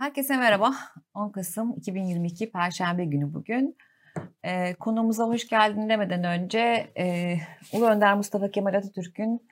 Herkese 0.00 0.36
merhaba. 0.36 0.74
10 1.14 1.30
Kasım 1.30 1.74
2022 1.76 2.52
Perşembe 2.52 3.04
günü 3.04 3.34
bugün. 3.34 3.76
Ee, 4.44 4.74
konuğumuza 4.74 5.24
hoş 5.24 5.48
geldin 5.48 5.88
demeden 5.88 6.24
önce 6.24 6.90
e, 6.98 7.36
Ulu 7.72 7.86
Önder 7.86 8.14
Mustafa 8.14 8.50
Kemal 8.50 8.74
Atatürk'ün 8.74 9.48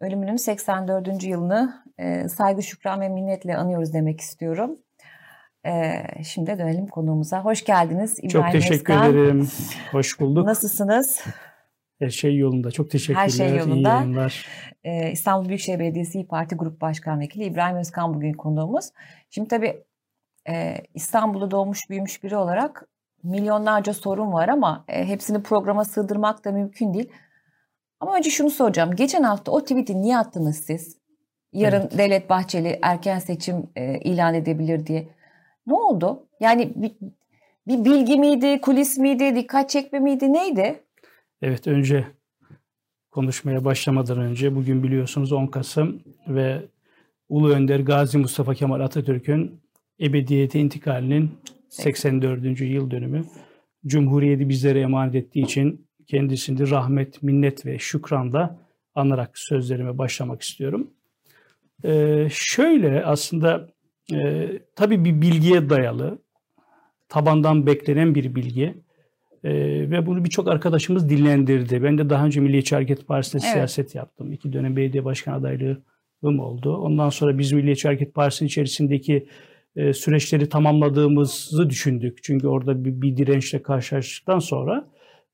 ölümünün 0.00 0.36
84. 0.36 1.24
yılını 1.24 1.82
e, 1.98 2.28
saygı, 2.28 2.62
şükran 2.62 3.00
ve 3.00 3.08
minnetle 3.08 3.56
anıyoruz 3.56 3.92
demek 3.92 4.20
istiyorum. 4.20 4.76
E, 5.66 6.02
şimdi 6.24 6.58
dönelim 6.58 6.86
konuğumuza. 6.86 7.44
Hoş 7.44 7.64
geldiniz 7.64 8.18
İbrahim 8.18 8.30
Çok 8.30 8.52
teşekkür 8.52 8.94
Eskan. 8.94 9.10
ederim. 9.10 9.48
Hoş 9.92 10.20
bulduk. 10.20 10.46
Nasılsınız? 10.46 11.24
Her 11.98 12.10
şey 12.10 12.36
yolunda. 12.36 12.70
Çok 12.70 12.90
teşekkürler. 12.90 13.22
Her 13.22 13.28
şey 13.28 13.56
yolunda. 13.56 14.02
İyi 14.04 14.04
Ee, 14.84 15.12
İstanbul 15.12 15.48
Büyükşehir 15.48 15.78
Belediyesi 15.78 16.18
İYİ 16.18 16.26
Parti 16.26 16.54
Grup 16.54 16.80
Başkan 16.80 17.20
Vekili 17.20 17.44
İbrahim 17.44 17.76
Özkan 17.76 18.14
bugün 18.14 18.32
konuğumuz. 18.32 18.90
Şimdi 19.30 19.48
tabii 19.48 19.84
e, 20.48 20.76
İstanbul'da 20.94 21.50
doğmuş 21.50 21.90
büyümüş 21.90 22.24
biri 22.24 22.36
olarak 22.36 22.88
milyonlarca 23.22 23.94
sorun 23.94 24.32
var 24.32 24.48
ama 24.48 24.84
e, 24.88 25.04
hepsini 25.08 25.42
programa 25.42 25.84
sığdırmak 25.84 26.44
da 26.44 26.52
mümkün 26.52 26.94
değil. 26.94 27.12
Ama 28.00 28.16
önce 28.16 28.30
şunu 28.30 28.50
soracağım. 28.50 28.96
Geçen 28.96 29.22
hafta 29.22 29.52
o 29.52 29.60
tweet'i 29.60 30.02
niye 30.02 30.18
attınız 30.18 30.56
siz? 30.56 30.98
Yarın 31.52 31.80
evet. 31.80 31.98
Devlet 31.98 32.30
Bahçeli 32.30 32.78
erken 32.82 33.18
seçim 33.18 33.70
e, 33.76 33.98
ilan 33.98 34.34
edebilir 34.34 34.86
diye. 34.86 35.08
Ne 35.66 35.74
oldu? 35.74 36.26
Yani 36.40 36.72
bir, 36.76 36.96
bir 37.66 37.84
bilgi 37.84 38.16
miydi, 38.16 38.60
kulis 38.60 38.98
miydi, 38.98 39.34
dikkat 39.34 39.70
çekme 39.70 39.98
miydi, 39.98 40.32
neydi? 40.32 40.84
Evet 41.42 41.66
önce 41.66 42.06
konuşmaya 43.10 43.64
başlamadan 43.64 44.18
önce 44.18 44.54
bugün 44.54 44.82
biliyorsunuz 44.82 45.32
10 45.32 45.46
Kasım 45.46 46.02
ve 46.28 46.62
Ulu 47.28 47.50
Önder 47.50 47.80
Gazi 47.80 48.18
Mustafa 48.18 48.54
Kemal 48.54 48.80
Atatürk'ün 48.80 49.60
ebediyete 50.00 50.60
intikalinin 50.60 51.30
84. 51.68 52.60
yıl 52.60 52.90
dönümü. 52.90 53.24
Cumhuriyeti 53.86 54.48
bizlere 54.48 54.80
emanet 54.80 55.14
ettiği 55.14 55.44
için 55.44 55.86
kendisini 56.06 56.70
rahmet, 56.70 57.22
minnet 57.22 57.66
ve 57.66 57.78
şükranla 57.78 58.58
anarak 58.94 59.38
sözlerime 59.38 59.98
başlamak 59.98 60.42
istiyorum. 60.42 60.90
Ee, 61.84 62.28
şöyle 62.30 63.04
aslında 63.04 63.68
e, 64.12 64.48
tabii 64.76 65.04
bir 65.04 65.20
bilgiye 65.20 65.70
dayalı, 65.70 66.18
tabandan 67.08 67.66
beklenen 67.66 68.14
bir 68.14 68.34
bilgi. 68.34 68.74
Ee, 69.44 69.50
ve 69.90 70.06
bunu 70.06 70.24
birçok 70.24 70.48
arkadaşımız 70.48 71.08
dillendirdi. 71.08 71.82
Ben 71.82 71.98
de 71.98 72.10
daha 72.10 72.26
önce 72.26 72.40
Milliyetçi 72.40 72.74
Hareket 72.74 73.06
Partisi'nde 73.06 73.42
evet. 73.44 73.52
siyaset 73.52 73.94
yaptım. 73.94 74.32
İki 74.32 74.52
dönem 74.52 74.76
belediye 74.76 75.04
başkan 75.04 75.32
adaylığım 75.32 76.40
oldu. 76.40 76.76
Ondan 76.76 77.08
sonra 77.08 77.38
biz 77.38 77.52
Milliyetçi 77.52 77.88
Hareket 77.88 78.14
Partisi'nin 78.14 78.48
içerisindeki 78.48 79.26
e, 79.76 79.92
süreçleri 79.92 80.48
tamamladığımızı 80.48 81.70
düşündük. 81.70 82.18
Çünkü 82.22 82.46
orada 82.46 82.84
bir, 82.84 83.02
bir 83.02 83.16
dirençle 83.16 83.62
karşılaştıktan 83.62 84.38
sonra 84.38 84.88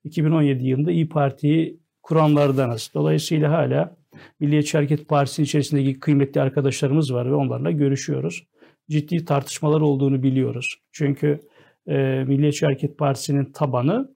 2017 0.05 0.67
yılında 0.67 0.91
İyi 0.91 1.09
Parti'yi 1.09 1.81
kuranlardanız. 2.03 2.91
Dolayısıyla 2.95 3.53
hala 3.53 3.97
Milliyetçi 4.41 4.77
Hareket 4.77 5.09
Partisi'nin 5.09 5.45
içerisindeki 5.45 6.01
kıymetli 6.01 6.41
arkadaşlarımız 6.41 7.15
var 7.15 7.31
ve 7.31 7.35
onlarla 7.35 7.71
görüşüyoruz. 7.71 8.47
Ciddi 8.91 9.25
tartışmalar 9.25 9.81
olduğunu 9.81 10.23
biliyoruz. 10.23 10.75
Çünkü 10.93 11.41
e, 11.87 12.25
Milliyetçi 12.27 12.67
Hareket 12.67 12.99
Partisi'nin 12.99 13.53
tabanı 13.53 14.15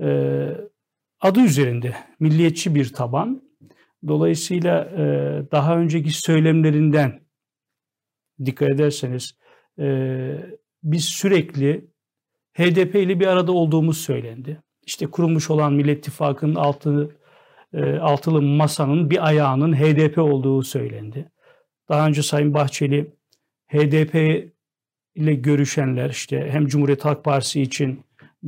e, 0.00 0.08
adı 1.20 1.40
üzerinde 1.40 1.94
milliyetçi 2.20 2.74
bir 2.74 2.92
taban. 2.92 3.42
Dolayısıyla 4.08 4.84
e, 4.84 5.02
daha 5.52 5.78
önceki 5.78 6.10
söylemlerinden 6.10 7.20
dikkat 8.44 8.70
ederseniz 8.70 9.38
e, 9.78 9.86
biz 10.82 11.04
sürekli 11.04 11.90
HDP 12.52 12.94
ile 12.94 13.20
bir 13.20 13.26
arada 13.26 13.52
olduğumuz 13.52 13.98
söylendi. 13.98 14.62
İşte 14.82 15.06
kurulmuş 15.06 15.50
olan 15.50 15.72
Millet 15.72 15.98
İttifakı'nın 15.98 16.54
altı, 16.54 17.16
e, 17.72 17.96
altılı 17.96 18.42
masanın 18.42 19.10
bir 19.10 19.26
ayağının 19.26 19.72
HDP 19.72 20.18
olduğu 20.18 20.62
söylendi. 20.62 21.30
Daha 21.88 22.06
önce 22.08 22.22
Sayın 22.22 22.54
Bahçeli 22.54 23.12
HDP 23.68 24.44
ile 25.14 25.34
görüşenler 25.34 26.10
işte 26.10 26.48
hem 26.50 26.66
Cumhuriyet 26.66 27.04
Halk 27.04 27.24
Partisi 27.24 27.62
için 27.62 28.00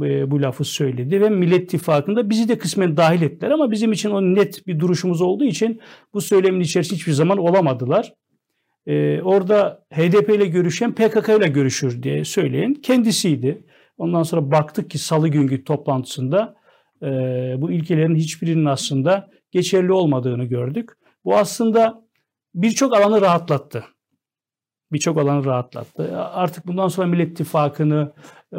e, 0.02 0.30
bu 0.30 0.42
lafı 0.42 0.64
söyledi 0.64 1.20
ve 1.20 1.30
Millet 1.30 1.62
İttifakı'nda 1.62 2.30
bizi 2.30 2.48
de 2.48 2.58
kısmen 2.58 2.96
dahil 2.96 3.22
ettiler 3.22 3.50
ama 3.50 3.70
bizim 3.70 3.92
için 3.92 4.10
o 4.10 4.22
net 4.22 4.66
bir 4.66 4.80
duruşumuz 4.80 5.20
olduğu 5.20 5.44
için 5.44 5.80
bu 6.14 6.20
söylemin 6.20 6.60
içerisinde 6.60 6.98
hiçbir 6.98 7.12
zaman 7.12 7.38
olamadılar. 7.38 8.12
Ee, 8.86 9.20
orada 9.22 9.84
HDP 9.92 10.28
ile 10.28 10.46
görüşen 10.46 10.92
PKK 10.92 11.28
ile 11.28 11.48
görüşür 11.48 12.02
diye 12.02 12.24
söyleyen 12.24 12.74
kendisiydi. 12.74 13.64
Ondan 13.98 14.22
sonra 14.22 14.50
baktık 14.50 14.90
ki 14.90 14.98
salı 14.98 15.28
günkü 15.28 15.64
toplantısında 15.64 16.54
e, 17.02 17.06
bu 17.58 17.72
ilkelerin 17.72 18.14
hiçbirinin 18.14 18.64
aslında 18.64 19.30
geçerli 19.50 19.92
olmadığını 19.92 20.44
gördük. 20.44 20.90
Bu 21.24 21.36
aslında 21.36 22.04
birçok 22.54 22.96
alanı 22.96 23.20
rahatlattı 23.20 23.84
birçok 24.92 25.18
alanı 25.18 25.44
rahatlattı. 25.44 26.18
Artık 26.18 26.66
bundan 26.66 26.88
sonra 26.88 27.06
Millet 27.06 27.30
İttifakı'nı 27.30 28.12
e, 28.52 28.58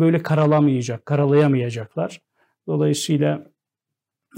böyle 0.00 0.22
karalamayacak, 0.22 1.06
karalayamayacaklar. 1.06 2.20
Dolayısıyla 2.66 3.46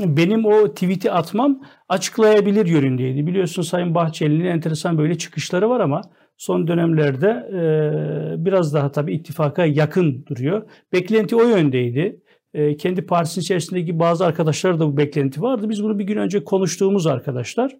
benim 0.01 0.45
o 0.45 0.69
tweet'i 0.75 1.13
atmam 1.13 1.63
açıklayabilir 1.89 2.67
yönündeydi. 2.67 3.27
Biliyorsun 3.27 3.63
Sayın 3.63 3.95
Bahçeli'nin 3.95 4.45
enteresan 4.45 4.99
böyle 4.99 5.19
çıkışları 5.19 5.71
var 5.71 5.81
ama 5.81 6.03
son 6.37 6.69
dönemlerde 6.69 7.29
e, 7.53 8.45
biraz 8.45 8.75
daha 8.75 8.93
tabii 8.93 9.15
ittifaka 9.15 9.65
yakın 9.65 10.27
duruyor. 10.27 10.71
Beklenti 10.93 11.37
o 11.37 11.43
yöndeydi. 11.43 12.21
E, 12.55 12.77
kendi 12.77 13.07
partisinin 13.07 13.43
içerisindeki 13.43 13.99
bazı 13.99 14.27
arkadaşlar 14.27 14.81
da 14.81 14.87
bu 14.87 14.97
beklenti 14.97 15.43
vardı. 15.43 15.69
Biz 15.69 15.85
bunu 15.85 15.99
bir 15.99 16.05
gün 16.05 16.17
önce 16.17 16.45
konuştuğumuz 16.45 17.07
arkadaşlar. 17.07 17.77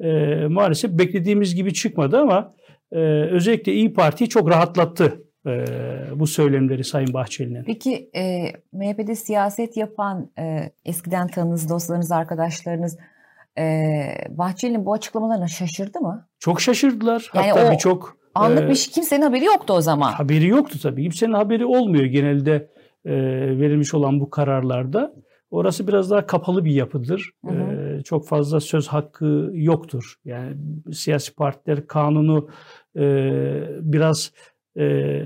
E, 0.00 0.08
maalesef 0.48 0.90
beklediğimiz 0.90 1.54
gibi 1.54 1.74
çıkmadı 1.74 2.18
ama 2.18 2.54
e, 2.92 2.98
özellikle 3.30 3.72
İyi 3.72 3.92
Parti 3.92 4.28
çok 4.28 4.50
rahatlattı 4.50 5.22
e, 5.46 5.64
bu 6.14 6.26
söylemleri 6.26 6.84
Sayın 6.84 7.12
Bahçeli'nin. 7.12 7.64
Peki 7.64 8.10
e, 8.16 8.52
MHP'de 8.72 9.14
siyaset 9.14 9.76
yapan 9.76 10.30
e, 10.38 10.72
eskiden 10.84 11.28
tanınız, 11.28 11.70
dostlarınız, 11.70 12.12
arkadaşlarınız 12.12 12.98
e, 13.58 14.04
Bahçeli'nin 14.28 14.86
bu 14.86 14.92
açıklamalarına 14.92 15.48
şaşırdı 15.48 16.00
mı? 16.00 16.26
Çok 16.38 16.60
şaşırdılar. 16.60 17.30
Yani 17.34 17.50
Hatta 17.50 17.72
birçok 17.72 18.16
anlık 18.34 18.62
e, 18.62 18.68
bir 18.68 18.74
şey, 18.74 18.92
kimsenin 18.92 19.22
haberi 19.22 19.44
yoktu 19.44 19.72
o 19.72 19.80
zaman. 19.80 20.12
Haberi 20.12 20.46
yoktu 20.46 20.78
tabii. 20.82 21.02
Kimsenin 21.02 21.32
haberi 21.32 21.66
olmuyor 21.66 22.04
genelde 22.04 22.70
e, 23.04 23.12
verilmiş 23.60 23.94
olan 23.94 24.20
bu 24.20 24.30
kararlarda. 24.30 25.14
Orası 25.50 25.88
biraz 25.88 26.10
daha 26.10 26.26
kapalı 26.26 26.64
bir 26.64 26.72
yapıdır. 26.72 27.30
Hı 27.44 27.50
hı. 27.50 27.98
Ee, 27.98 28.02
çok 28.02 28.28
fazla 28.28 28.60
söz 28.60 28.88
hakkı 28.88 29.50
yoktur. 29.52 30.14
Yani 30.24 30.56
siyasi 30.92 31.34
partiler 31.34 31.86
kanunu 31.86 32.48
e, 32.96 33.02
biraz 33.80 34.32
e, 34.78 35.22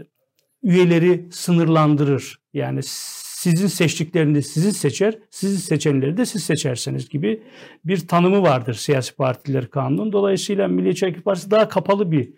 üyeleri 0.63 1.29
sınırlandırır. 1.31 2.39
Yani 2.55 2.81
sizin 2.83 3.67
seçtiklerini 3.67 4.43
sizi 4.43 4.73
seçer, 4.73 5.19
sizi 5.31 5.59
seçenleri 5.59 6.17
de 6.17 6.27
siz 6.27 6.45
seçerseniz 6.45 7.09
gibi 7.09 7.43
bir 7.85 8.09
tanımı 8.09 8.43
vardır 8.43 8.75
siyasi 8.75 9.17
partiler 9.17 9.71
kanunun. 9.71 10.13
Dolayısıyla 10.13 10.69
Milliyetçi 10.69 11.07
Hareket 11.07 11.25
Partisi 11.25 11.51
daha 11.51 11.69
kapalı 11.69 12.13
bir 12.13 12.33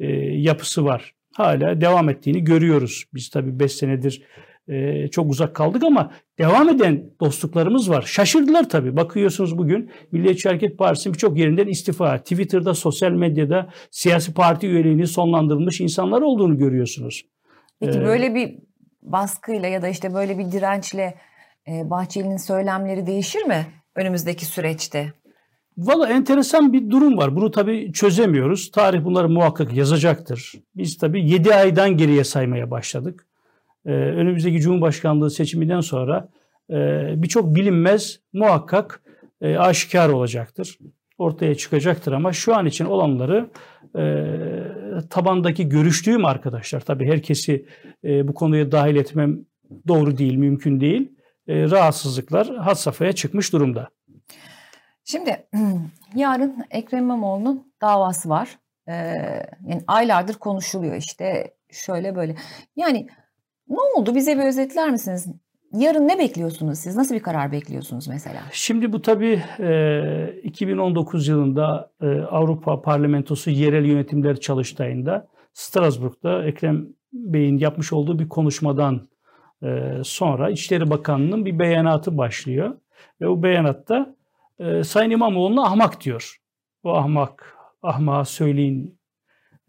e, 0.00 0.06
yapısı 0.36 0.84
var. 0.84 1.14
Hala 1.34 1.80
devam 1.80 2.08
ettiğini 2.08 2.44
görüyoruz. 2.44 3.04
Biz 3.14 3.30
tabii 3.30 3.60
5 3.60 3.72
senedir 3.72 4.22
e, 4.68 5.08
çok 5.08 5.30
uzak 5.30 5.54
kaldık 5.54 5.82
ama 5.84 6.10
devam 6.38 6.68
eden 6.68 7.10
dostluklarımız 7.20 7.90
var. 7.90 8.02
Şaşırdılar 8.02 8.68
tabii. 8.68 8.96
Bakıyorsunuz 8.96 9.58
bugün 9.58 9.90
Milliyetçi 10.12 10.48
Hareket 10.48 10.78
Partisi'nin 10.78 11.14
birçok 11.14 11.38
yerinden 11.38 11.66
istifa, 11.66 12.18
Twitter'da, 12.18 12.74
sosyal 12.74 13.10
medyada 13.10 13.68
siyasi 13.90 14.34
parti 14.34 14.66
üyeliğini 14.66 15.06
sonlandırılmış 15.06 15.80
insanlar 15.80 16.22
olduğunu 16.22 16.58
görüyorsunuz. 16.58 17.22
Peki 17.80 17.98
ee, 17.98 18.04
böyle 18.04 18.34
bir 18.34 18.58
baskıyla 19.02 19.68
ya 19.68 19.82
da 19.82 19.88
işte 19.88 20.14
böyle 20.14 20.38
bir 20.38 20.52
dirençle 20.52 21.14
e, 21.68 21.90
Bahçeli'nin 21.90 22.36
söylemleri 22.36 23.06
değişir 23.06 23.42
mi 23.42 23.66
önümüzdeki 23.94 24.44
süreçte? 24.44 25.12
Valla 25.78 26.08
enteresan 26.08 26.72
bir 26.72 26.90
durum 26.90 27.16
var. 27.16 27.36
Bunu 27.36 27.50
tabii 27.50 27.92
çözemiyoruz. 27.92 28.70
Tarih 28.70 29.04
bunları 29.04 29.28
muhakkak 29.28 29.72
yazacaktır. 29.72 30.52
Biz 30.76 30.98
tabii 30.98 31.30
7 31.30 31.54
aydan 31.54 31.96
geriye 31.96 32.24
saymaya 32.24 32.70
başladık. 32.70 33.26
Ee, 33.86 33.90
önümüzdeki 33.92 34.60
Cumhurbaşkanlığı 34.60 35.30
seçiminden 35.30 35.80
sonra 35.80 36.28
e, 36.70 36.74
birçok 37.22 37.54
bilinmez 37.54 38.20
muhakkak 38.32 39.02
e, 39.40 39.56
aşikar 39.56 40.08
olacaktır. 40.08 40.78
Ortaya 41.18 41.54
çıkacaktır 41.54 42.12
ama 42.12 42.32
şu 42.32 42.56
an 42.56 42.66
için 42.66 42.84
olanları 42.84 43.50
e, 43.98 44.04
tabandaki 45.10 45.68
görüştüğüm 45.68 46.24
arkadaşlar, 46.24 46.80
tabii 46.80 47.06
herkesi 47.06 47.66
bu 48.04 48.34
konuya 48.34 48.72
dahil 48.72 48.96
etmem 48.96 49.38
doğru 49.88 50.18
değil, 50.18 50.34
mümkün 50.36 50.80
değil. 50.80 51.12
rahatsızlıklar 51.48 52.56
had 52.56 52.74
safhaya 52.74 53.12
çıkmış 53.12 53.52
durumda. 53.52 53.88
Şimdi 55.04 55.46
yarın 56.14 56.64
Ekrem 56.70 57.02
İmamoğlu'nun 57.02 57.72
davası 57.80 58.28
var. 58.28 58.58
e, 58.88 58.92
yani 59.66 59.82
aylardır 59.86 60.34
konuşuluyor 60.34 60.96
işte 60.96 61.54
şöyle 61.70 62.16
böyle. 62.16 62.36
Yani 62.76 63.06
ne 63.68 63.80
oldu 63.96 64.14
bize 64.14 64.38
bir 64.38 64.42
özetler 64.42 64.90
misiniz? 64.90 65.26
Yarın 65.72 66.08
ne 66.08 66.18
bekliyorsunuz 66.18 66.78
siz? 66.78 66.96
Nasıl 66.96 67.14
bir 67.14 67.20
karar 67.20 67.52
bekliyorsunuz 67.52 68.08
mesela? 68.08 68.42
Şimdi 68.52 68.92
bu 68.92 69.02
tabii 69.02 69.42
e, 69.58 70.40
2019 70.42 71.28
yılında 71.28 71.90
e, 72.02 72.06
Avrupa 72.06 72.82
Parlamentosu 72.82 73.50
yerel 73.50 73.84
yönetimler 73.84 74.40
çalıştayında 74.40 75.28
Strasbourg'da 75.52 76.44
Ekrem 76.44 76.86
Bey'in 77.12 77.58
yapmış 77.58 77.92
olduğu 77.92 78.18
bir 78.18 78.28
konuşmadan 78.28 79.08
e, 79.62 79.92
sonra 80.04 80.50
İçişleri 80.50 80.90
Bakanlığı'nın 80.90 81.44
bir 81.44 81.58
beyanatı 81.58 82.18
başlıyor. 82.18 82.76
Ve 83.20 83.28
o 83.28 83.42
beyanatta 83.42 84.14
e, 84.58 84.84
Sayın 84.84 85.10
İmamoğlu'na 85.10 85.64
ahmak 85.64 86.00
diyor. 86.00 86.36
O 86.82 86.94
ahmak, 86.94 87.56
ahmağa 87.82 88.24
söyleyin 88.24 88.98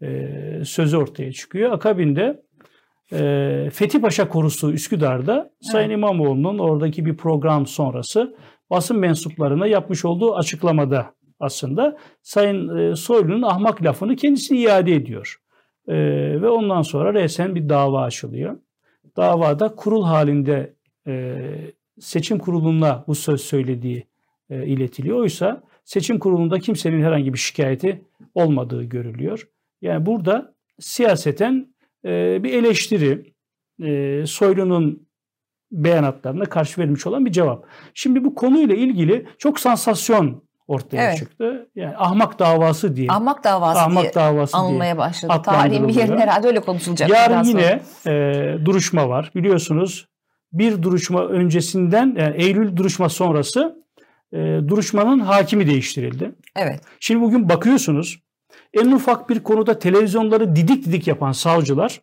e, 0.02 0.64
sözü 0.64 0.96
ortaya 0.96 1.32
çıkıyor. 1.32 1.72
Akabinde 1.72 2.42
e, 3.12 3.70
Fethi 3.72 4.00
Paşa 4.00 4.28
Korusu 4.28 4.72
Üsküdar'da 4.72 5.50
Sayın 5.60 5.88
evet. 5.88 5.98
İmamoğlu'nun 5.98 6.58
oradaki 6.58 7.06
bir 7.06 7.16
program 7.16 7.66
sonrası 7.66 8.36
basın 8.70 8.98
mensuplarına 8.98 9.66
yapmış 9.66 10.04
olduğu 10.04 10.36
açıklamada 10.36 11.14
aslında 11.40 11.96
Sayın 12.22 12.78
e, 12.78 12.96
Soylu'nun 12.96 13.42
ahmak 13.42 13.82
lafını 13.84 14.16
kendisi 14.16 14.56
iade 14.56 14.94
ediyor. 14.94 15.36
E, 15.88 15.94
ve 16.42 16.48
ondan 16.48 16.82
sonra 16.82 17.14
resen 17.14 17.54
bir 17.54 17.68
dava 17.68 18.02
açılıyor. 18.02 18.56
Davada 19.16 19.74
kurul 19.74 20.04
halinde 20.04 20.74
e, 21.06 21.36
seçim 22.00 22.38
kuruluna 22.38 23.04
bu 23.06 23.14
söz 23.14 23.40
söylediği 23.40 24.06
e, 24.50 24.66
iletiliyor. 24.66 25.18
Oysa 25.18 25.62
seçim 25.84 26.18
kurulunda 26.18 26.58
kimsenin 26.58 27.02
herhangi 27.02 27.32
bir 27.32 27.38
şikayeti 27.38 28.04
olmadığı 28.34 28.84
görülüyor. 28.84 29.48
Yani 29.82 30.06
burada 30.06 30.54
siyaseten 30.80 31.74
e, 32.04 32.42
bir 32.42 32.52
eleştiri, 32.52 33.34
e, 33.82 34.26
Soylu'nun 34.26 35.08
beyanatlarına 35.72 36.44
karşı 36.44 36.80
verilmiş 36.80 37.06
olan 37.06 37.26
bir 37.26 37.32
cevap. 37.32 37.66
Şimdi 37.94 38.24
bu 38.24 38.34
konuyla 38.34 38.74
ilgili 38.74 39.26
çok 39.38 39.60
sansasyon 39.60 40.48
ortaya 40.68 41.02
evet. 41.02 41.18
çıktı. 41.18 41.70
Yani 41.74 41.96
ahmak 41.96 42.38
davası 42.38 42.96
diye. 42.96 43.08
Ahmak 43.10 43.44
davası 43.44 43.80
ahmak 43.80 44.02
diye 44.02 44.14
davası 44.14 44.56
anılmaya 44.56 44.94
diye 44.94 44.98
başladı. 44.98 45.42
Tarihin 45.44 45.88
bir 45.88 45.94
yerinde 45.94 46.18
herhalde 46.18 46.46
öyle 46.46 46.60
konuşulacak. 46.60 47.10
Yarın 47.10 47.44
yine 47.44 47.82
e, 48.06 48.12
duruşma 48.64 49.08
var. 49.08 49.30
Biliyorsunuz 49.34 50.08
bir 50.52 50.82
duruşma 50.82 51.24
öncesinden 51.24 52.16
yani 52.18 52.42
Eylül 52.42 52.76
duruşma 52.76 53.08
sonrası 53.08 53.84
e, 54.32 54.36
duruşmanın 54.68 55.18
hakimi 55.18 55.66
değiştirildi. 55.66 56.34
Evet. 56.56 56.80
Şimdi 57.00 57.20
bugün 57.20 57.48
bakıyorsunuz 57.48 58.22
en 58.74 58.92
ufak 58.92 59.30
bir 59.30 59.42
konuda 59.42 59.78
televizyonları 59.78 60.56
didik 60.56 60.84
didik 60.84 61.06
yapan 61.06 61.32
savcılar 61.32 62.00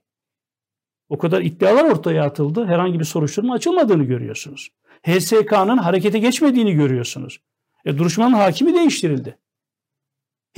o 1.10 1.18
kadar 1.18 1.42
iddialar 1.42 1.84
ortaya 1.84 2.24
atıldı. 2.24 2.66
Herhangi 2.66 3.00
bir 3.00 3.06
soruşturma 3.06 3.54
açılmadığını 3.54 4.04
görüyorsunuz. 4.04 4.70
HSK'nın 5.04 5.78
harekete 5.78 6.20
geçmediğini 6.20 6.74
görüyorsunuz. 6.74 7.42
E, 7.86 7.98
duruşmanın 7.98 8.34
hakimi 8.34 8.74
değiştirildi. 8.74 9.38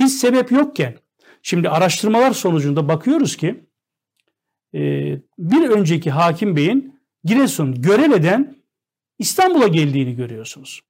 Hiç 0.00 0.12
sebep 0.12 0.52
yokken. 0.52 0.98
Şimdi 1.42 1.68
araştırmalar 1.68 2.32
sonucunda 2.32 2.88
bakıyoruz 2.88 3.36
ki 3.36 3.64
e, 4.74 4.80
bir 5.38 5.70
önceki 5.70 6.10
hakim 6.10 6.56
beyin 6.56 7.00
Giresun 7.24 7.82
Görele'den 7.82 8.56
İstanbul'a 9.18 9.68
geldiğini 9.68 10.16
görüyorsunuz. 10.16 10.80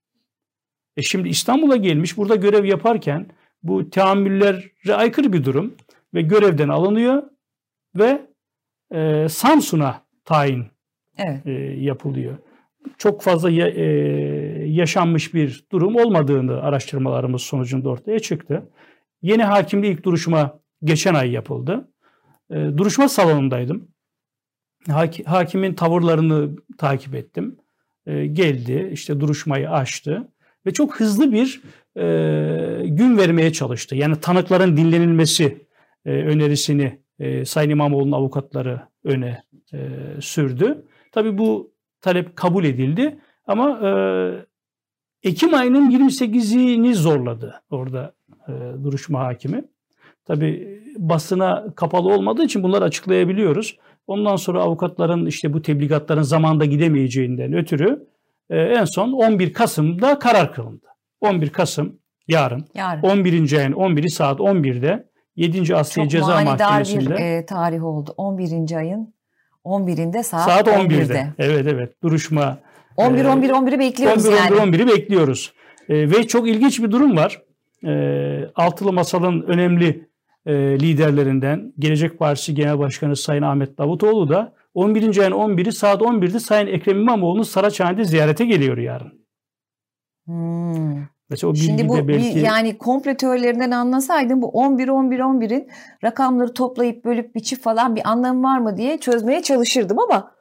E 0.96 1.02
şimdi 1.02 1.28
İstanbul'a 1.28 1.76
gelmiş 1.76 2.16
burada 2.16 2.36
görev 2.36 2.64
yaparken 2.64 3.30
bu 3.62 3.90
teamüllere 3.90 4.94
aykırı 4.94 5.32
bir 5.32 5.44
durum 5.44 5.74
ve 6.14 6.22
görevden 6.22 6.68
alınıyor 6.68 7.22
ve 7.94 8.26
e, 8.92 9.28
Samsun'a 9.28 10.02
tayin 10.24 10.66
evet. 11.18 11.46
e, 11.46 11.50
yapılıyor. 11.80 12.38
Çok 12.98 13.22
fazla 13.22 13.50
ya, 13.50 13.68
e, 13.68 13.84
yaşanmış 14.66 15.34
bir 15.34 15.66
durum 15.72 15.96
olmadığını 15.96 16.62
araştırmalarımız 16.62 17.42
sonucunda 17.42 17.88
ortaya 17.88 18.18
çıktı. 18.18 18.70
Yeni 19.22 19.44
hakimli 19.44 19.86
ilk 19.86 20.04
duruşma 20.04 20.60
geçen 20.84 21.14
ay 21.14 21.30
yapıldı. 21.30 21.92
E, 22.50 22.54
duruşma 22.54 23.08
salonundaydım. 23.08 23.88
Hak, 24.88 25.14
hakimin 25.26 25.74
tavırlarını 25.74 26.56
takip 26.78 27.14
ettim. 27.14 27.56
E, 28.06 28.26
geldi, 28.26 28.90
işte 28.92 29.20
duruşmayı 29.20 29.70
açtı 29.70 30.28
ve 30.66 30.72
çok 30.72 31.00
hızlı 31.00 31.32
bir 31.32 31.62
e, 31.98 32.88
gün 32.88 33.18
vermeye 33.18 33.52
çalıştı. 33.52 33.96
Yani 33.96 34.20
tanıkların 34.20 34.76
dinlenilmesi 34.76 35.66
e, 36.06 36.10
önerisini 36.10 36.98
e, 37.18 37.44
Sayın 37.44 37.70
İmamoğlu'nun 37.70 38.12
avukatları 38.12 38.80
öne 39.04 39.42
e, 39.72 39.78
sürdü. 40.20 40.84
Tabii 41.12 41.38
bu 41.38 41.72
talep 42.00 42.36
kabul 42.36 42.64
edildi 42.64 43.18
ama 43.46 43.80
e, 43.88 43.90
Ekim 45.22 45.54
ayının 45.54 45.90
28'ini 45.90 46.94
zorladı 46.94 47.62
orada 47.70 48.12
e, 48.48 48.52
duruşma 48.84 49.20
hakimi. 49.20 49.64
Tabii 50.24 50.82
basına 50.96 51.66
kapalı 51.76 52.12
olmadığı 52.14 52.42
için 52.42 52.62
bunları 52.62 52.84
açıklayabiliyoruz. 52.84 53.76
Ondan 54.06 54.36
sonra 54.36 54.62
avukatların 54.62 55.26
işte 55.26 55.52
bu 55.52 55.62
tebligatların 55.62 56.22
zamanda 56.22 56.64
gidemeyeceğinden 56.64 57.52
ötürü 57.52 58.06
e, 58.50 58.60
en 58.60 58.84
son 58.84 59.12
11 59.12 59.52
Kasım'da 59.52 60.18
karar 60.18 60.52
kılındı. 60.52 60.86
11 61.20 61.50
Kasım 61.50 61.98
yarın, 62.28 62.64
yarın. 62.74 63.02
11. 63.02 63.52
ayın 63.58 63.72
11'i 63.72 64.10
saat 64.10 64.40
11'de 64.40 65.08
7. 65.36 65.76
Asliye 65.76 66.08
Çok 66.08 66.10
Ceza 66.10 66.44
Mahkemesi'nde. 66.44 67.04
Çok 67.04 67.18
bir 67.18 67.22
e, 67.22 67.46
tarih 67.46 67.84
oldu. 67.84 68.14
11. 68.16 68.76
ayın 68.76 69.14
11'inde 69.64 70.22
saat, 70.22 70.44
saat 70.44 70.68
11'de. 70.68 70.94
11'de. 70.94 71.26
Evet 71.38 71.66
evet 71.66 72.02
duruşma. 72.02 72.58
11 72.96 73.24
11 73.24 73.50
11'i 73.50 73.78
bekliyoruz 73.78 74.26
11, 74.26 74.36
yani. 74.36 74.60
11 74.60 74.78
11'i 74.78 74.86
bekliyoruz. 74.88 75.52
E, 75.88 76.10
ve 76.10 76.26
çok 76.26 76.48
ilginç 76.48 76.82
bir 76.82 76.90
durum 76.90 77.16
var. 77.16 77.42
E, 77.86 77.92
Altılı 78.54 78.92
Masal'ın 78.92 79.42
önemli 79.42 80.08
e, 80.46 80.52
liderlerinden 80.54 81.72
Gelecek 81.78 82.18
Partisi 82.18 82.54
Genel 82.54 82.78
Başkanı 82.78 83.16
Sayın 83.16 83.42
Ahmet 83.42 83.78
Davutoğlu 83.78 84.28
da 84.28 84.52
11. 84.74 85.18
ayın 85.18 85.32
11'i 85.32 85.72
saat 85.72 86.00
11'de 86.00 86.40
Sayın 86.40 86.66
Ekrem 86.66 87.00
İmamoğlu'nu 87.00 87.44
Saraçhane'de 87.44 88.04
ziyarete 88.04 88.44
geliyor 88.44 88.78
yarın. 88.78 89.17
Hmm. 90.28 91.06
Mesela 91.30 91.50
o 91.50 91.54
Şimdi 91.54 91.88
bu 91.88 92.08
belki... 92.08 92.38
yani 92.38 92.78
komple 92.78 93.16
teorilerinden 93.16 93.70
anlasaydım 93.70 94.42
bu 94.42 94.48
11 94.48 94.88
11 94.88 95.18
11'in 95.18 95.68
rakamları 96.04 96.54
toplayıp 96.54 97.04
bölüp 97.04 97.34
biçip 97.34 97.62
falan 97.62 97.96
bir 97.96 98.10
anlamı 98.10 98.42
var 98.42 98.58
mı 98.58 98.76
diye 98.76 98.98
çözmeye 98.98 99.42
çalışırdım 99.42 99.98
ama 99.98 100.32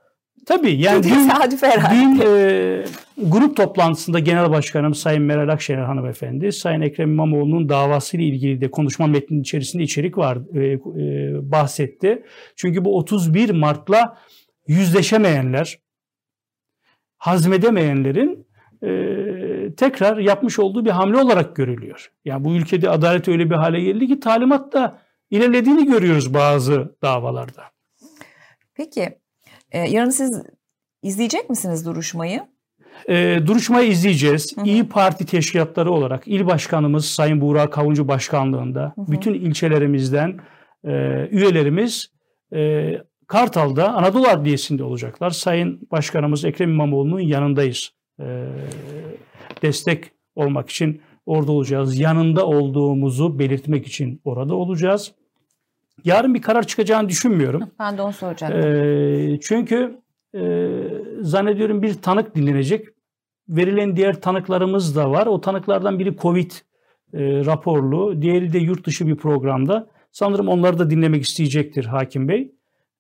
Tabii 0.46 0.72
yani 0.82 1.04
dün, 1.04 1.30
dün 1.92 2.22
e, 2.22 2.84
grup 3.18 3.58
toplantısında 3.58 4.20
Genel 4.20 4.52
Başkanım 4.52 4.94
Sayın 4.94 5.24
Meral 5.24 5.50
Akşener 5.50 5.84
hanımefendi 5.84 6.52
Sayın 6.52 6.82
Ekrem 6.82 7.12
İmamoğlu'nun 7.12 7.70
davasıyla 7.70 8.26
ilgili 8.26 8.62
de 8.62 8.72
konuşma 8.72 9.08
metninin 9.08 9.42
içerisinde 9.42 9.84
içerik 9.84 10.18
var 10.18 10.38
e, 10.54 10.64
e, 10.64 10.80
bahsetti. 11.52 12.24
Çünkü 12.56 12.86
bu 12.86 12.98
31 12.98 13.50
Mart'la 13.50 14.18
yüzleşemeyenler, 14.68 15.80
hazmedemeyenlerin 17.18 18.47
tekrar 19.78 20.18
yapmış 20.18 20.60
olduğu 20.60 20.86
bir 20.86 20.90
hamle 20.90 21.18
olarak 21.18 21.56
görülüyor. 21.56 22.12
Yani 22.26 22.44
bu 22.44 22.56
ülkede 22.56 22.90
adalet 22.90 23.28
öyle 23.28 23.50
bir 23.50 23.56
hale 23.56 23.82
geldi 23.82 24.08
ki 24.08 24.20
talimat 24.20 24.74
da 24.74 25.00
ilerlediğini 25.30 25.86
görüyoruz 25.86 26.34
bazı 26.34 26.96
davalarda. 27.02 27.64
Peki 28.74 29.18
ee, 29.72 29.80
yarın 29.80 30.10
siz 30.10 30.44
izleyecek 31.04 31.50
misiniz 31.50 31.86
duruşmayı? 31.86 32.42
E, 33.10 33.40
duruşmayı 33.46 33.90
izleyeceğiz. 33.90 34.58
Hı 34.58 34.62
hı. 34.62 34.66
İyi 34.66 34.90
Parti 34.90 35.26
teşkilatları 35.26 35.92
olarak 35.92 36.28
il 36.28 36.46
başkanımız 36.46 37.06
Sayın 37.06 37.42
Buğra 37.42 37.70
Kavuncu 37.70 38.08
başkanlığında 38.08 38.94
hı 38.96 39.02
hı. 39.02 39.12
bütün 39.12 39.34
ilçelerimizden 39.34 40.40
e, 40.84 40.92
üyelerimiz 41.32 42.12
e, 42.54 42.92
Kartal'da 43.28 43.94
Anadolu 43.94 44.28
Adliyesi'nde 44.28 44.84
olacaklar. 44.84 45.30
Sayın 45.30 45.88
Başkanımız 45.92 46.46
Ekrem 46.46 46.70
İmamoğlu'nun 46.70 47.20
yanındayız. 47.20 47.92
E, 48.20 48.26
destek 49.62 50.12
olmak 50.36 50.70
için 50.70 51.02
orada 51.26 51.52
olacağız. 51.52 52.00
Yanında 52.00 52.46
olduğumuzu 52.46 53.40
belirtmek 53.40 53.88
için 53.88 54.22
orada 54.26 54.56
olacağız. 54.56 55.12
Yarın 56.04 56.34
bir 56.34 56.42
karar 56.42 56.68
çıkacağını 56.68 57.10
düşünmüyorum. 57.10 57.72
Ben 57.80 57.98
de 57.98 58.02
onu 58.02 58.14
soracaktım. 58.14 58.62
E, 58.62 59.40
çünkü 59.42 60.02
e, 60.36 60.72
zannediyorum 61.22 61.82
bir 61.82 61.94
tanık 61.94 62.36
dinlenecek. 62.36 62.88
Verilen 63.50 63.96
diğer 63.96 64.22
tanıklarımız 64.22 64.96
da 64.96 65.12
var. 65.12 65.28
O 65.28 65.42
tanıklardan 65.42 66.00
biri 66.00 66.18
Covid 66.18 66.52
e, 67.14 67.46
raporlu, 67.46 68.22
diğeri 68.22 68.54
de 68.54 68.60
yurt 68.60 68.86
dışı 68.86 69.08
bir 69.08 69.16
programda. 69.16 69.90
Sanırım 70.12 70.48
onları 70.48 70.80
da 70.80 70.90
dinlemek 70.90 71.24
isteyecektir 71.24 71.86
hakim 71.86 72.28
bey. 72.28 72.52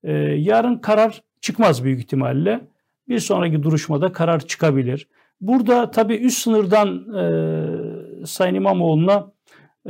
E, 0.03 0.13
yarın 0.37 0.77
karar 0.77 1.23
çıkmaz 1.41 1.83
büyük 1.83 1.99
ihtimalle. 1.99 2.67
Bir 3.07 3.19
sonraki 3.19 3.63
duruşmada 3.63 4.11
karar 4.11 4.39
çıkabilir. 4.39 5.07
Burada 5.41 5.91
tabii 5.91 6.15
üst 6.15 6.37
sınırdan 6.37 7.15
e, 7.15 8.25
Sayın 8.25 8.55
İmamoğlu'na 8.55 9.31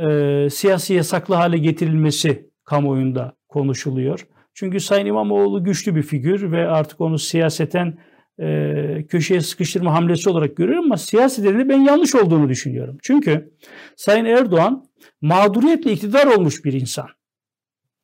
e, 0.00 0.50
siyasi 0.50 0.94
yasaklı 0.94 1.34
hale 1.34 1.58
getirilmesi 1.58 2.50
kamuoyunda 2.64 3.36
konuşuluyor. 3.48 4.26
Çünkü 4.54 4.80
Sayın 4.80 5.06
İmamoğlu 5.06 5.64
güçlü 5.64 5.96
bir 5.96 6.02
figür 6.02 6.52
ve 6.52 6.68
artık 6.68 7.00
onu 7.00 7.18
siyaseten 7.18 7.98
e, 8.40 9.06
köşeye 9.08 9.40
sıkıştırma 9.40 9.94
hamlesi 9.94 10.30
olarak 10.30 10.56
görüyorum 10.56 10.84
ama 10.84 10.96
siyasetinde 10.96 11.68
ben 11.68 11.80
yanlış 11.80 12.14
olduğunu 12.14 12.48
düşünüyorum. 12.48 12.98
Çünkü 13.02 13.52
Sayın 13.96 14.24
Erdoğan 14.24 14.84
mağduriyetle 15.20 15.92
iktidar 15.92 16.26
olmuş 16.26 16.64
bir 16.64 16.72
insan. 16.72 17.06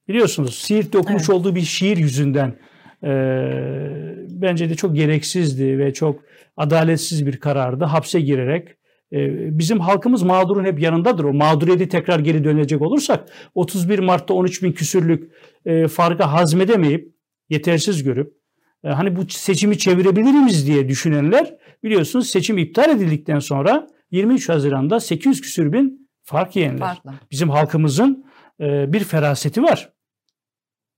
Biliyorsunuz 0.08 0.54
Siirt'te 0.54 0.98
okumuş 0.98 1.22
evet. 1.22 1.30
olduğu 1.30 1.54
bir 1.54 1.60
şiir 1.60 1.96
yüzünden 1.96 2.58
e, 3.04 3.10
bence 4.28 4.70
de 4.70 4.74
çok 4.74 4.96
gereksizdi 4.96 5.78
ve 5.78 5.92
çok 5.92 6.20
adaletsiz 6.56 7.26
bir 7.26 7.40
karardı. 7.40 7.84
Hapse 7.84 8.20
girerek 8.20 8.68
e, 9.12 9.18
bizim 9.58 9.80
halkımız 9.80 10.22
mağdurun 10.22 10.64
hep 10.64 10.80
yanındadır. 10.80 11.24
O 11.24 11.32
mağduriyeti 11.32 11.88
tekrar 11.88 12.18
geri 12.18 12.44
dönecek 12.44 12.82
olursak 12.82 13.28
31 13.54 13.98
Mart'ta 13.98 14.34
13 14.34 14.62
bin 14.62 14.72
küsürlük 14.72 15.32
e, 15.66 15.88
farkı 15.88 16.22
hazmedemeyip 16.22 17.14
yetersiz 17.48 18.02
görüp 18.02 18.34
e, 18.84 18.88
hani 18.88 19.16
bu 19.16 19.28
seçimi 19.28 19.78
çevirebilir 19.78 20.32
miyiz 20.32 20.66
diye 20.66 20.88
düşünenler 20.88 21.56
biliyorsunuz 21.82 22.30
seçim 22.30 22.58
iptal 22.58 22.90
edildikten 22.90 23.38
sonra 23.38 23.86
23 24.10 24.48
Haziran'da 24.48 25.00
800 25.00 25.40
küsür 25.40 25.72
bin 25.72 26.08
fark 26.22 26.56
yiyenler. 26.56 26.78
Farklı. 26.78 27.12
Bizim 27.30 27.50
halkımızın 27.50 28.24
bir 28.60 29.04
feraseti 29.04 29.62
var. 29.62 29.92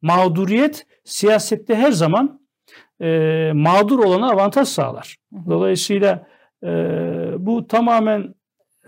Mağduriyet 0.03 0.87
siyasette 1.05 1.75
her 1.75 1.93
zaman 1.93 2.46
e, 3.03 3.53
mağdur 3.55 3.99
olana 3.99 4.31
avantaj 4.31 4.69
sağlar. 4.69 5.17
Dolayısıyla 5.49 6.27
e, 6.63 6.69
bu 7.39 7.67
tamamen 7.67 8.35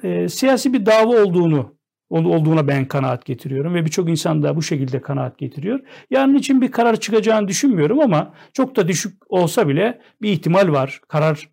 e, 0.03 0.29
siyasi 0.29 0.73
bir 0.73 0.87
dava 0.87 1.23
olduğunu 1.23 1.79
olduğuna 2.11 2.69
ben 2.69 2.85
kanaat 2.85 3.25
getiriyorum 3.25 3.75
ve 3.75 3.85
birçok 3.85 4.09
insan 4.09 4.43
da 4.43 4.57
bu 4.57 4.62
şekilde 4.62 5.00
kanaat 5.00 5.38
getiriyor. 5.38 5.81
Yarın 6.11 6.35
için 6.35 6.61
bir 6.61 6.71
karar 6.71 7.00
çıkacağını 7.00 7.49
düşünmüyorum 7.49 8.00
ama 8.00 8.35
çok 8.53 8.77
da 8.77 8.88
düşük 8.88 9.33
olsa 9.33 9.69
bile 9.69 10.00
bir 10.23 10.33
ihtimal 10.33 10.73
var. 10.73 11.00
Karar 11.09 11.49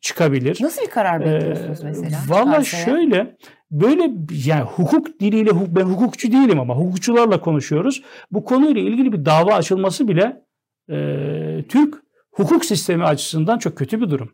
çıkabilir. 0.00 0.58
Nasıl 0.60 0.82
bir 0.82 0.90
karar 0.90 1.20
bekliyorsunuz 1.20 1.80
ee, 1.80 1.86
mesela? 1.86 2.18
Valla 2.28 2.64
şöyle 2.64 3.36
böyle 3.70 4.10
yani 4.46 4.62
hukuk 4.62 5.20
diliyle 5.20 5.50
ben 5.76 5.84
hukukçu 5.84 6.32
değilim 6.32 6.60
ama 6.60 6.74
hukukçularla 6.74 7.40
konuşuyoruz. 7.40 8.02
Bu 8.30 8.44
konuyla 8.44 8.80
ilgili 8.80 9.12
bir 9.12 9.24
dava 9.24 9.54
açılması 9.54 10.08
bile 10.08 10.47
e, 10.90 11.64
Türk 11.68 11.94
hukuk 12.30 12.64
sistemi 12.64 13.04
açısından 13.04 13.58
çok 13.58 13.76
kötü 13.76 14.00
bir 14.00 14.10
durum. 14.10 14.30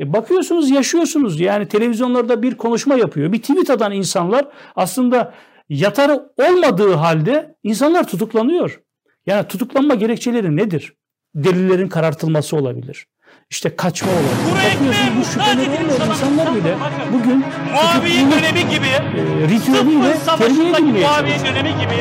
E 0.00 0.12
bakıyorsunuz 0.12 0.70
yaşıyorsunuz 0.70 1.40
yani 1.40 1.68
televizyonlarda 1.68 2.42
bir 2.42 2.54
konuşma 2.54 2.94
yapıyor. 2.94 3.32
Bir 3.32 3.38
tweet 3.38 3.70
atan 3.70 3.92
insanlar 3.92 4.48
aslında 4.76 5.34
yatarı 5.68 6.32
olmadığı 6.36 6.94
halde 6.94 7.56
insanlar 7.62 8.08
tutuklanıyor. 8.08 8.80
Yani 9.26 9.48
tutuklanma 9.48 9.94
gerekçeleri 9.94 10.56
nedir? 10.56 10.92
Delillerin 11.34 11.88
karartılması 11.88 12.56
olabilir. 12.56 13.06
İşte 13.50 13.76
kaçma 13.76 14.08
olabilir. 14.12 14.74
Bakıyorsunuz 14.74 15.18
bu 15.18 15.24
şüpheleri 15.24 15.70
olmayan 15.70 16.10
insanlar 16.10 16.54
bile 16.54 16.76
bugün 17.12 17.44
Muaviye 17.72 18.30
dönemi 18.30 18.70
gibi 18.70 18.86
e, 18.86 19.48
ritüeliyle 19.48 20.16
terbiye 20.38 20.70
edilmeye 20.70 21.38
dönemi 21.44 21.68
gibi. 21.68 21.94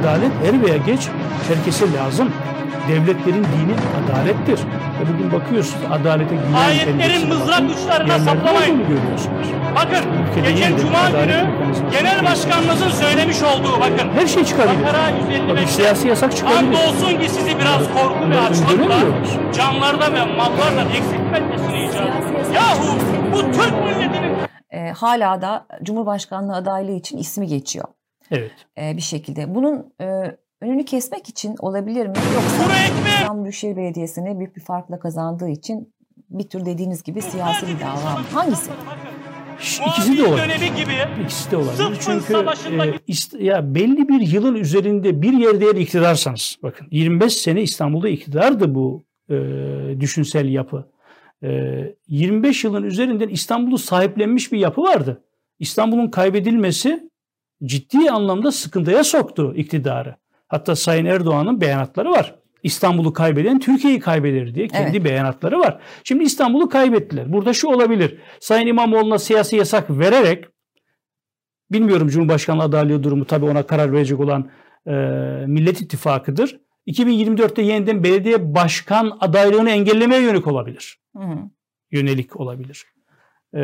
Adalet 0.00 0.32
er 0.44 0.62
veya 0.62 0.76
geç 0.76 1.08
herkese 1.48 1.92
lazım. 1.92 2.32
Devletlerin 2.88 3.44
dini 3.44 3.74
adalettir. 3.98 4.58
Ve 5.00 5.14
bugün 5.14 5.32
bakıyorsunuz 5.32 5.84
adalete 5.90 6.34
güven 6.34 6.52
Ayetlerin 6.54 7.28
mızrak 7.28 7.62
uçlarına 7.70 8.18
saplamayın. 8.18 8.78
görüyorsunuz. 8.88 9.46
Bakın 9.76 10.04
Ülkede 10.30 10.52
geçen 10.52 10.76
cuma 10.76 11.10
günü 11.10 11.46
genel 11.92 12.24
başkanımızın 12.24 12.88
söylemiş 12.88 13.42
olduğu 13.42 13.80
bakın. 13.80 14.10
Her 14.14 14.26
şey 14.26 14.44
çıkabilir. 14.44 14.82
Bakara 14.82 15.10
155'te 15.10 15.66
siyasi 15.66 16.08
yasak 16.08 16.36
çıkabilir. 16.36 16.72
olsun 16.72 17.20
ki 17.20 17.28
sizi 17.28 17.58
biraz 17.58 17.78
korku 17.94 18.30
ve 18.30 18.40
açlıkla 18.40 18.98
canlarda 19.52 20.12
ve 20.14 20.24
mallarla 20.36 20.82
eksiltmesini 20.82 21.84
icap. 21.88 22.08
Yahu 22.54 22.98
bu 23.32 23.38
Türk 23.52 23.72
milletinin 23.84 24.32
e, 24.70 24.90
hala 24.90 25.42
da 25.42 25.66
Cumhurbaşkanlığı 25.82 26.56
adaylığı 26.56 26.92
için 26.92 27.18
ismi 27.18 27.46
geçiyor. 27.46 27.84
Evet. 28.30 28.52
E, 28.78 28.96
bir 28.96 29.02
şekilde. 29.02 29.54
Bunun 29.54 29.92
e, 30.00 30.06
önünü 30.60 30.84
kesmek 30.84 31.28
için 31.28 31.56
olabilir 31.58 32.06
mi? 32.06 32.14
Yoksa 32.34 32.72
İstanbul 33.20 33.42
Büyükşehir 33.44 33.76
Belediyesi'ne 33.76 34.38
büyük 34.38 34.56
bir 34.56 34.60
farkla 34.60 34.98
kazandığı 34.98 35.48
için 35.48 35.92
bir 36.30 36.48
tür 36.48 36.66
dediğiniz 36.66 37.02
gibi 37.02 37.22
siyasi 37.22 37.66
bir 37.66 37.80
dava 37.80 38.18
mı? 38.18 38.24
Hangisi? 38.32 38.70
İkisi 39.88 40.18
de 40.18 40.26
olabilir. 40.26 40.56
Gibi, 40.76 40.92
İkisi 41.24 41.50
de 41.50 41.56
olabilir. 41.56 41.98
Çünkü 42.00 42.34
e, 42.34 43.12
ist- 43.12 43.42
ya 43.42 43.74
belli 43.74 44.08
bir 44.08 44.20
yılın 44.20 44.54
üzerinde 44.54 45.22
bir 45.22 45.32
yerde 45.32 45.64
eğer 45.64 45.74
iktidarsanız 45.74 46.56
bakın 46.62 46.86
25 46.90 47.32
sene 47.36 47.62
İstanbul'da 47.62 48.08
iktidardı 48.08 48.74
bu 48.74 49.04
e, 49.30 49.34
düşünsel 50.00 50.48
yapı. 50.48 50.88
E, 51.42 51.48
25 52.08 52.64
yılın 52.64 52.82
üzerinden 52.82 53.28
İstanbul'u 53.28 53.78
sahiplenmiş 53.78 54.52
bir 54.52 54.58
yapı 54.58 54.82
vardı. 54.82 55.24
İstanbul'un 55.58 56.08
kaybedilmesi 56.08 57.10
ciddi 57.64 58.10
anlamda 58.10 58.52
sıkıntıya 58.52 59.04
soktu 59.04 59.54
iktidarı. 59.56 60.16
Hatta 60.50 60.76
Sayın 60.76 61.04
Erdoğan'ın 61.04 61.60
beyanatları 61.60 62.10
var. 62.10 62.34
İstanbul'u 62.62 63.12
kaybeden 63.12 63.58
Türkiye'yi 63.58 64.00
kaybeder 64.00 64.54
diye 64.54 64.68
kendi 64.68 64.96
evet. 64.96 65.04
beyanatları 65.04 65.60
var. 65.60 65.80
Şimdi 66.04 66.24
İstanbul'u 66.24 66.68
kaybettiler. 66.68 67.32
Burada 67.32 67.52
şu 67.52 67.68
olabilir. 67.68 68.18
Sayın 68.40 68.66
İmamoğlu'na 68.66 69.18
siyasi 69.18 69.56
yasak 69.56 69.90
vererek 69.90 70.44
bilmiyorum 71.70 72.08
Cumhurbaşkanlığı 72.08 72.62
adaylığı 72.62 73.02
durumu 73.02 73.24
tabii 73.24 73.44
ona 73.44 73.62
karar 73.62 73.92
verecek 73.92 74.20
olan 74.20 74.50
e, 74.86 74.92
Millet 75.46 75.80
İttifakı'dır. 75.80 76.60
2024'te 76.86 77.62
yeniden 77.62 78.04
belediye 78.04 78.54
başkan 78.54 79.16
adaylığını 79.20 79.70
engellemeye 79.70 80.22
yönelik 80.22 80.46
olabilir. 80.46 80.98
Hı 81.16 81.22
hı. 81.22 81.38
Yönelik 81.90 82.40
olabilir. 82.40 82.86
E, 83.54 83.60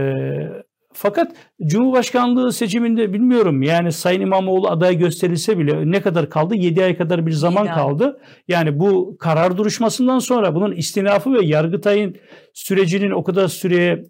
fakat 0.96 1.36
Cumhurbaşkanlığı 1.66 2.52
seçiminde 2.52 3.12
bilmiyorum 3.12 3.62
yani 3.62 3.92
Sayın 3.92 4.20
İmamoğlu 4.20 4.68
aday 4.68 4.98
gösterilse 4.98 5.58
bile 5.58 5.90
ne 5.90 6.02
kadar 6.02 6.30
kaldı? 6.30 6.54
7 6.56 6.84
ay 6.84 6.96
kadar 6.96 7.26
bir 7.26 7.32
zaman 7.32 7.66
kaldı. 7.66 8.20
Yani 8.48 8.78
bu 8.78 9.16
karar 9.18 9.56
duruşmasından 9.56 10.18
sonra 10.18 10.54
bunun 10.54 10.72
istinafı 10.72 11.32
ve 11.34 11.44
Yargıtay'ın 11.44 12.16
sürecinin 12.52 13.10
o 13.10 13.24
kadar 13.24 13.48
süreye 13.48 14.04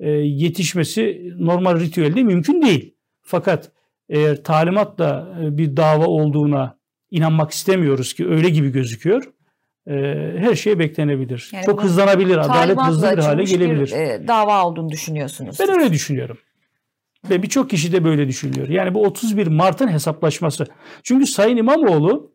e, 0.00 0.10
yetişmesi 0.10 1.32
normal 1.38 1.80
ritüelde 1.80 2.22
mümkün 2.22 2.62
değil. 2.62 2.94
Fakat 3.22 3.72
eğer 4.08 4.42
talimatla 4.42 5.38
e, 5.42 5.58
bir 5.58 5.76
dava 5.76 6.06
olduğuna 6.06 6.78
inanmak 7.10 7.50
istemiyoruz 7.50 8.14
ki 8.14 8.28
öyle 8.28 8.48
gibi 8.48 8.72
gözüküyor 8.72 9.33
her 9.86 10.54
şey 10.54 10.78
beklenebilir. 10.78 11.50
Yani 11.52 11.64
Çok 11.64 11.82
hızlanabilir, 11.82 12.36
adalet 12.36 12.78
hızlı 12.80 13.16
bir 13.16 13.22
hale 13.22 13.44
gelebilir. 13.44 13.86
Bir, 13.86 13.92
e, 13.92 14.28
dava 14.28 14.66
olduğunu 14.66 14.88
düşünüyorsunuz. 14.88 15.56
Ben 15.60 15.70
öyle 15.70 15.92
düşünüyorum. 15.92 16.38
Ve 17.30 17.42
birçok 17.42 17.70
kişi 17.70 17.92
de 17.92 18.04
böyle 18.04 18.28
düşünüyor. 18.28 18.68
Yani 18.68 18.94
bu 18.94 19.04
31 19.04 19.46
Mart'ın 19.46 19.88
hesaplaşması. 19.88 20.66
Çünkü 21.02 21.26
Sayın 21.26 21.56
İmamoğlu 21.56 22.32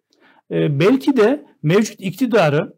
e, 0.51 0.79
belki 0.79 1.17
de 1.17 1.45
mevcut 1.63 1.95
iktidarı 1.99 2.73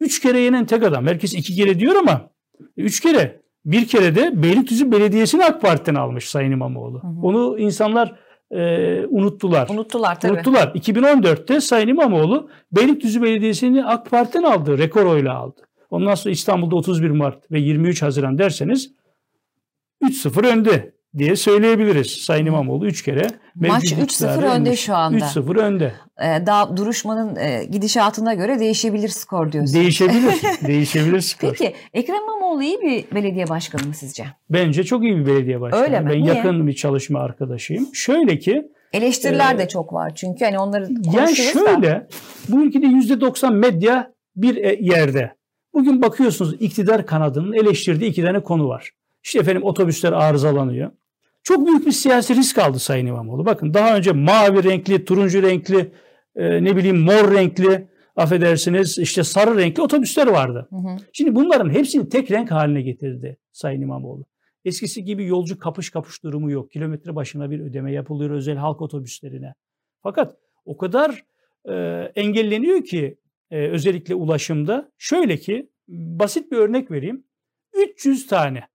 üç 0.00 0.20
kere 0.20 0.38
yenen 0.38 0.66
tek 0.66 0.82
adam. 0.82 1.06
Herkes 1.06 1.34
iki 1.34 1.54
kere 1.54 1.78
diyor 1.78 1.96
ama 1.96 2.30
üç 2.76 3.00
kere. 3.00 3.40
Bir 3.64 3.88
kere 3.88 4.14
de 4.14 4.42
Beylikdüzü 4.42 4.92
Belediyesi'ni 4.92 5.44
AK 5.44 5.62
Parti'den 5.62 5.94
almış 5.94 6.28
Sayın 6.28 6.52
İmamoğlu. 6.52 7.02
Hı 7.02 7.06
hı. 7.06 7.20
Onu 7.22 7.58
insanlar 7.58 8.18
e, 8.50 9.06
unuttular. 9.08 9.68
Unuttular 9.68 10.20
tabii. 10.20 10.32
Unuttular. 10.32 10.66
2014'te 10.66 11.60
Sayın 11.60 11.88
İmamoğlu 11.88 12.50
Beylikdüzü 12.72 13.22
Belediyesi'ni 13.22 13.84
AK 13.84 14.10
Parti'den 14.10 14.42
aldı. 14.42 14.78
Rekor 14.78 15.06
oyla 15.06 15.34
aldı. 15.34 15.60
Ondan 15.90 16.14
sonra 16.14 16.32
İstanbul'da 16.32 16.76
31 16.76 17.10
Mart 17.10 17.52
ve 17.52 17.60
23 17.60 18.02
Haziran 18.02 18.38
derseniz 18.38 18.92
3-0 20.02 20.46
önde 20.46 20.92
diye 21.18 21.36
söyleyebiliriz. 21.36 22.10
Sayın 22.10 22.46
İmamoğlu 22.46 22.86
3 22.86 23.02
kere. 23.02 23.26
Maç 23.54 23.84
3-0 23.84 24.44
önde 24.44 24.76
şu 24.76 24.94
anda. 24.94 25.18
3-0 25.18 25.58
önde. 25.58 25.92
Ee, 26.22 26.46
daha 26.46 26.76
duruşmanın 26.76 27.36
e, 27.36 27.64
gidişatına 27.64 28.34
göre 28.34 28.60
değişebilir 28.60 29.08
skor 29.08 29.52
diyorsunuz. 29.52 29.74
Değişebilir. 29.74 30.34
değişebilir 30.66 31.20
skor. 31.20 31.48
Peki 31.48 31.74
Ekrem 31.94 32.16
İmamoğlu 32.16 32.62
iyi 32.62 32.80
bir 32.80 33.14
belediye 33.14 33.48
başkanı 33.48 33.86
mı 33.86 33.94
sizce? 33.94 34.24
Bence 34.50 34.84
çok 34.84 35.04
iyi 35.04 35.16
bir 35.16 35.26
belediye 35.26 35.60
başkanı. 35.60 35.82
Öyle 35.82 36.00
mi? 36.00 36.10
Ben 36.10 36.22
Niye? 36.22 36.34
yakın 36.34 36.66
bir 36.66 36.72
çalışma 36.74 37.20
arkadaşıyım. 37.20 37.94
Şöyle 37.94 38.38
ki 38.38 38.68
Eleştiriler 38.92 39.54
e, 39.54 39.58
de 39.58 39.68
çok 39.68 39.92
var 39.92 40.12
çünkü 40.14 40.44
hani 40.44 40.58
onları 40.58 40.84
konuşuruz 40.86 41.14
Yani 41.14 41.36
şöyle 41.36 41.82
da. 41.82 42.06
bu 42.48 42.62
ülkede 42.62 42.86
%90 42.86 43.54
medya 43.54 44.12
bir 44.36 44.56
e, 44.56 44.78
yerde. 44.80 45.32
Bugün 45.74 46.02
bakıyorsunuz 46.02 46.54
iktidar 46.60 47.06
kanadının 47.06 47.52
eleştirdiği 47.52 48.10
iki 48.10 48.22
tane 48.22 48.42
konu 48.42 48.68
var. 48.68 48.90
İşte 49.24 49.38
efendim 49.38 49.62
otobüsler 49.62 50.12
arızalanıyor. 50.12 50.90
Çok 51.42 51.66
büyük 51.66 51.86
bir 51.86 51.92
siyasi 51.92 52.34
risk 52.34 52.58
aldı 52.58 52.78
Sayın 52.78 53.06
İmamoğlu. 53.06 53.46
Bakın 53.46 53.74
daha 53.74 53.96
önce 53.96 54.12
mavi 54.12 54.64
renkli, 54.64 55.04
turuncu 55.04 55.42
renkli, 55.42 55.92
e, 56.36 56.64
ne 56.64 56.76
bileyim 56.76 56.98
mor 56.98 57.34
renkli, 57.34 57.88
affedersiniz 58.16 58.98
işte 58.98 59.24
sarı 59.24 59.56
renkli 59.58 59.82
otobüsler 59.82 60.26
vardı. 60.26 60.68
Hı 60.70 60.76
hı. 60.76 60.96
Şimdi 61.12 61.34
bunların 61.34 61.70
hepsini 61.70 62.08
tek 62.08 62.30
renk 62.30 62.50
haline 62.50 62.82
getirdi 62.82 63.38
Sayın 63.52 63.80
İmamoğlu. 63.80 64.24
Eskisi 64.64 65.04
gibi 65.04 65.26
yolcu 65.26 65.58
kapış 65.58 65.90
kapış 65.90 66.22
durumu 66.22 66.50
yok. 66.50 66.70
Kilometre 66.70 67.14
başına 67.14 67.50
bir 67.50 67.60
ödeme 67.60 67.92
yapılıyor 67.92 68.30
özel 68.30 68.56
halk 68.56 68.82
otobüslerine. 68.82 69.54
Fakat 70.02 70.36
o 70.64 70.76
kadar 70.76 71.24
e, 71.68 71.74
engelleniyor 72.16 72.84
ki 72.84 73.18
e, 73.50 73.68
özellikle 73.68 74.14
ulaşımda. 74.14 74.92
Şöyle 74.98 75.36
ki 75.36 75.70
basit 75.88 76.52
bir 76.52 76.56
örnek 76.56 76.90
vereyim. 76.90 77.24
300 77.74 78.26
tane 78.26 78.68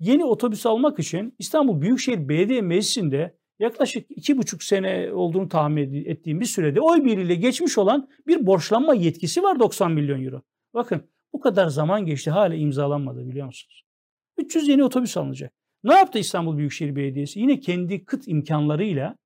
yeni 0.00 0.24
otobüs 0.24 0.66
almak 0.66 0.98
için 0.98 1.34
İstanbul 1.38 1.80
Büyükşehir 1.80 2.28
Belediye 2.28 2.62
Meclisi'nde 2.62 3.36
yaklaşık 3.58 4.10
iki 4.10 4.38
buçuk 4.38 4.62
sene 4.62 5.12
olduğunu 5.12 5.48
tahmin 5.48 6.04
ettiğim 6.04 6.40
bir 6.40 6.46
sürede 6.46 6.80
oy 6.80 7.04
birliğiyle 7.04 7.34
geçmiş 7.34 7.78
olan 7.78 8.08
bir 8.26 8.46
borçlanma 8.46 8.94
yetkisi 8.94 9.42
var 9.42 9.60
90 9.60 9.92
milyon 9.92 10.24
euro. 10.24 10.42
Bakın 10.74 11.02
bu 11.32 11.40
kadar 11.40 11.68
zaman 11.68 12.06
geçti 12.06 12.30
hala 12.30 12.54
imzalanmadı 12.54 13.28
biliyor 13.28 13.46
musunuz? 13.46 13.82
300 14.38 14.68
yeni 14.68 14.84
otobüs 14.84 15.16
alınacak. 15.16 15.52
Ne 15.84 15.94
yaptı 15.94 16.18
İstanbul 16.18 16.56
Büyükşehir 16.56 16.96
Belediyesi? 16.96 17.40
Yine 17.40 17.60
kendi 17.60 18.04
kıt 18.04 18.28
imkanlarıyla 18.28 19.16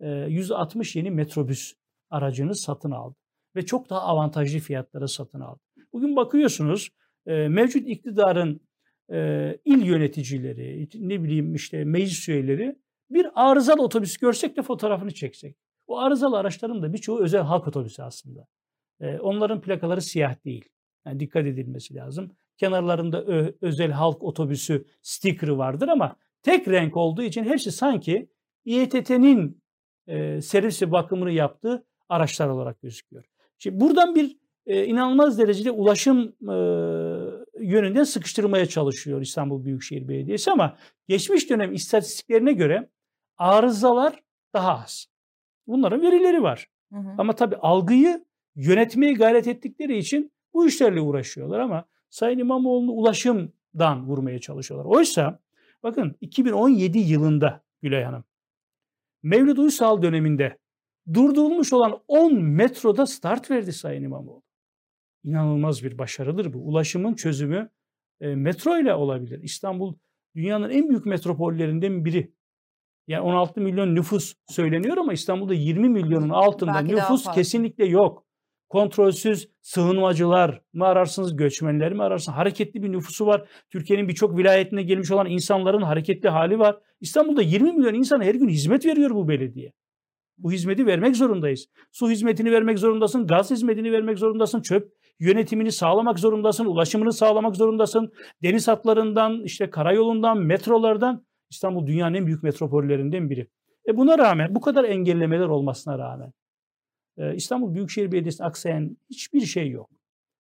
160 0.00 0.96
yeni 0.96 1.10
metrobüs 1.10 1.72
aracını 2.10 2.54
satın 2.54 2.90
aldı. 2.90 3.16
Ve 3.56 3.66
çok 3.66 3.90
daha 3.90 4.00
avantajlı 4.00 4.58
fiyatlara 4.58 5.08
satın 5.08 5.40
aldı. 5.40 5.60
Bugün 5.92 6.16
bakıyorsunuz 6.16 6.88
mevcut 7.26 7.88
iktidarın 7.88 8.60
il 9.64 9.86
yöneticileri, 9.86 10.88
ne 10.94 11.22
bileyim 11.22 11.54
işte 11.54 11.84
meclis 11.84 12.28
üyeleri 12.28 12.76
bir 13.10 13.26
arızalı 13.34 13.82
otobüs 13.82 14.16
görsek 14.16 14.56
de 14.56 14.62
fotoğrafını 14.62 15.10
çeksek. 15.14 15.56
O 15.86 15.98
arızalı 15.98 16.38
araçların 16.38 16.82
da 16.82 16.92
birçoğu 16.92 17.20
özel 17.20 17.40
halk 17.40 17.68
otobüsü 17.68 18.02
aslında. 18.02 18.46
Onların 19.20 19.60
plakaları 19.60 20.02
siyah 20.02 20.44
değil. 20.44 20.64
Yani 21.06 21.20
dikkat 21.20 21.46
edilmesi 21.46 21.94
lazım. 21.94 22.30
Kenarlarında 22.56 23.24
ö- 23.24 23.52
özel 23.60 23.90
halk 23.90 24.22
otobüsü 24.22 24.84
sticker'ı 25.02 25.58
vardır 25.58 25.88
ama 25.88 26.16
tek 26.42 26.68
renk 26.68 26.96
olduğu 26.96 27.22
için 27.22 27.44
hepsi 27.44 27.72
sanki 27.72 28.28
İETT'nin 28.64 29.62
e, 30.06 30.40
servis 30.40 30.82
bakımını 30.82 31.30
yaptığı 31.30 31.86
araçlar 32.08 32.48
olarak 32.48 32.82
gözüküyor. 32.82 33.24
Şimdi 33.58 33.80
buradan 33.80 34.14
bir 34.14 34.36
e, 34.66 34.84
inanılmaz 34.84 35.38
derecede 35.38 35.70
ulaşım 35.70 36.18
e, 36.42 36.54
yönünden 37.60 38.04
sıkıştırmaya 38.04 38.66
çalışıyor 38.66 39.20
İstanbul 39.20 39.64
Büyükşehir 39.64 40.08
Belediyesi 40.08 40.50
ama 40.50 40.76
geçmiş 41.08 41.50
dönem 41.50 41.72
istatistiklerine 41.72 42.52
göre 42.52 42.88
arızalar 43.36 44.22
daha 44.54 44.78
az. 44.82 45.06
Bunların 45.66 46.02
verileri 46.02 46.42
var. 46.42 46.68
Hı 46.92 46.98
hı. 46.98 47.14
Ama 47.18 47.32
tabii 47.32 47.56
algıyı 47.56 48.24
yönetmeye 48.56 49.12
gayret 49.12 49.46
ettikleri 49.46 49.98
için 49.98 50.32
bu 50.54 50.66
işlerle 50.66 51.00
uğraşıyorlar 51.00 51.60
ama 51.60 51.84
Sayın 52.10 52.38
İmamoğlu'nu 52.38 52.92
ulaşımdan 52.92 54.06
vurmaya 54.06 54.38
çalışıyorlar. 54.38 54.96
Oysa 54.96 55.40
bakın 55.82 56.16
2017 56.20 56.98
yılında 56.98 57.62
Gülay 57.82 58.02
Hanım 58.02 58.24
Mevlid 59.22 59.56
Uysal 59.56 60.02
döneminde 60.02 60.58
durdurulmuş 61.14 61.72
olan 61.72 62.00
10 62.08 62.42
metroda 62.42 63.06
start 63.06 63.50
verdi 63.50 63.72
Sayın 63.72 64.02
İmamoğlu. 64.02 64.42
İnanılmaz 65.24 65.84
bir 65.84 65.98
başarıdır 65.98 66.52
bu. 66.52 66.58
Ulaşımın 66.58 67.14
çözümü 67.14 67.70
e, 68.20 68.34
metro 68.34 68.78
ile 68.78 68.94
olabilir. 68.94 69.42
İstanbul 69.42 69.94
dünyanın 70.36 70.70
en 70.70 70.88
büyük 70.88 71.06
metropollerinden 71.06 72.04
biri. 72.04 72.32
Yani 73.06 73.22
16 73.22 73.60
milyon 73.60 73.94
nüfus 73.94 74.34
söyleniyor 74.48 74.96
ama 74.96 75.12
İstanbul'da 75.12 75.54
20 75.54 75.88
milyonun 75.88 76.28
altında 76.28 76.74
Belki 76.74 76.94
nüfus 76.94 77.24
kesinlikle 77.34 77.86
yok 77.86 78.28
kontrolsüz 78.68 79.48
sığınmacılar 79.60 80.60
mı 80.72 80.84
ararsınız, 80.84 81.36
göçmenler 81.36 81.92
mi 81.92 82.02
ararsınız? 82.02 82.38
Hareketli 82.38 82.82
bir 82.82 82.92
nüfusu 82.92 83.26
var. 83.26 83.48
Türkiye'nin 83.70 84.08
birçok 84.08 84.38
vilayetine 84.38 84.82
gelmiş 84.82 85.10
olan 85.10 85.26
insanların 85.26 85.82
hareketli 85.82 86.28
hali 86.28 86.58
var. 86.58 86.78
İstanbul'da 87.00 87.42
20 87.42 87.72
milyon 87.72 87.94
insana 87.94 88.24
her 88.24 88.34
gün 88.34 88.48
hizmet 88.48 88.86
veriyor 88.86 89.10
bu 89.10 89.28
belediye. 89.28 89.72
Bu 90.38 90.52
hizmeti 90.52 90.86
vermek 90.86 91.16
zorundayız. 91.16 91.66
Su 91.92 92.10
hizmetini 92.10 92.52
vermek 92.52 92.78
zorundasın, 92.78 93.26
gaz 93.26 93.50
hizmetini 93.50 93.92
vermek 93.92 94.18
zorundasın, 94.18 94.62
çöp 94.62 94.92
yönetimini 95.20 95.72
sağlamak 95.72 96.18
zorundasın, 96.18 96.64
ulaşımını 96.64 97.12
sağlamak 97.12 97.56
zorundasın. 97.56 98.12
Deniz 98.42 98.68
hatlarından, 98.68 99.44
işte 99.44 99.70
karayolundan, 99.70 100.38
metrolardan 100.38 101.26
İstanbul 101.50 101.86
dünyanın 101.86 102.14
en 102.14 102.26
büyük 102.26 102.42
metropollerinden 102.42 103.30
biri. 103.30 103.48
E 103.88 103.96
buna 103.96 104.18
rağmen, 104.18 104.54
bu 104.54 104.60
kadar 104.60 104.84
engellemeler 104.84 105.46
olmasına 105.46 105.98
rağmen 105.98 106.32
ee, 107.18 107.34
İstanbul 107.34 107.74
Büyükşehir 107.74 108.12
Belediyesi'ne 108.12 108.46
aksayan 108.46 108.96
hiçbir 109.10 109.40
şey 109.40 109.70
yok. 109.70 109.90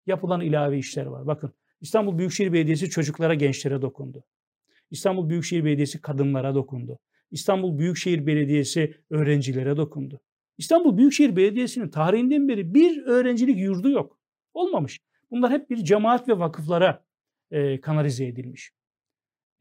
Yapılan 0.06 0.42
ilave 0.42 0.78
işler 0.78 1.06
var. 1.06 1.28
Bakın 1.28 1.54
İstanbul 1.82 2.18
Büyükşehir 2.18 2.54
Belediyesi 2.54 2.90
çocuklara, 2.90 3.34
gençlere 3.34 3.82
dokundu. 3.82 4.24
İstanbul 4.92 5.30
Büyükşehir 5.30 5.66
Belediyesi 5.66 6.02
kadınlara 6.02 6.56
dokundu. 6.56 7.00
İstanbul 7.32 7.78
Büyükşehir 7.78 8.28
Belediyesi 8.28 8.96
öğrencilere 9.10 9.78
dokundu. 9.78 10.22
İstanbul 10.58 10.98
Büyükşehir 10.98 11.36
Belediyesi'nin 11.36 11.90
tarihinden 11.90 12.48
beri 12.48 12.74
bir 12.74 13.04
öğrencilik 13.06 13.58
yurdu 13.58 13.90
yok. 13.90 14.15
Olmamış. 14.56 15.00
Bunlar 15.32 15.52
hep 15.52 15.70
bir 15.70 15.78
cemaat 15.78 16.28
ve 16.28 16.40
vakıflara 16.40 17.06
e, 17.52 17.82
kanalize 17.82 18.26
edilmiş. 18.26 18.72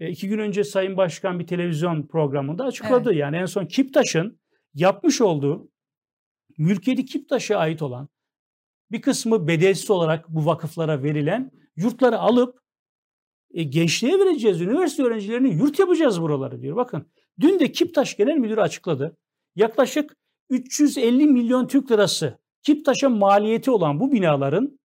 E, 0.00 0.10
iki 0.10 0.28
gün 0.28 0.38
önce 0.38 0.64
Sayın 0.64 0.96
Başkan 0.96 1.38
bir 1.38 1.46
televizyon 1.46 2.06
programında 2.06 2.64
açıkladı. 2.64 3.08
Evet. 3.08 3.20
Yani 3.20 3.36
en 3.36 3.46
son 3.46 3.66
Kiptaş'ın 3.66 4.40
yapmış 4.74 5.20
olduğu 5.20 5.70
mülkiyeti 6.58 7.04
Kiptaş'a 7.04 7.56
ait 7.58 7.82
olan 7.82 8.08
bir 8.90 9.02
kısmı 9.02 9.48
bedelsiz 9.48 9.90
olarak 9.90 10.28
bu 10.28 10.46
vakıflara 10.46 11.02
verilen 11.02 11.50
yurtları 11.76 12.18
alıp 12.18 12.58
e, 13.50 13.62
gençliğe 13.62 14.18
vereceğiz. 14.18 14.60
Üniversite 14.60 15.02
öğrencilerine 15.02 15.48
yurt 15.48 15.78
yapacağız 15.78 16.22
buraları 16.22 16.62
diyor. 16.62 16.76
Bakın 16.76 17.06
dün 17.40 17.60
de 17.60 17.72
Kiptaş 17.72 18.16
Genel 18.16 18.36
Müdürü 18.36 18.60
açıkladı. 18.60 19.16
Yaklaşık 19.56 20.16
350 20.50 21.26
milyon 21.26 21.66
Türk 21.66 21.90
lirası 21.90 22.38
Kiptaş'a 22.62 23.08
maliyeti 23.08 23.70
olan 23.70 24.00
bu 24.00 24.12
binaların 24.12 24.78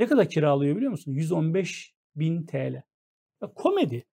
ne 0.00 0.06
kadar 0.06 0.28
kiralıyor 0.28 0.76
biliyor 0.76 0.90
musun? 0.90 1.12
115 1.12 1.94
bin 2.16 2.46
TL. 2.46 2.82
Ya, 3.42 3.52
komedi. 3.54 4.06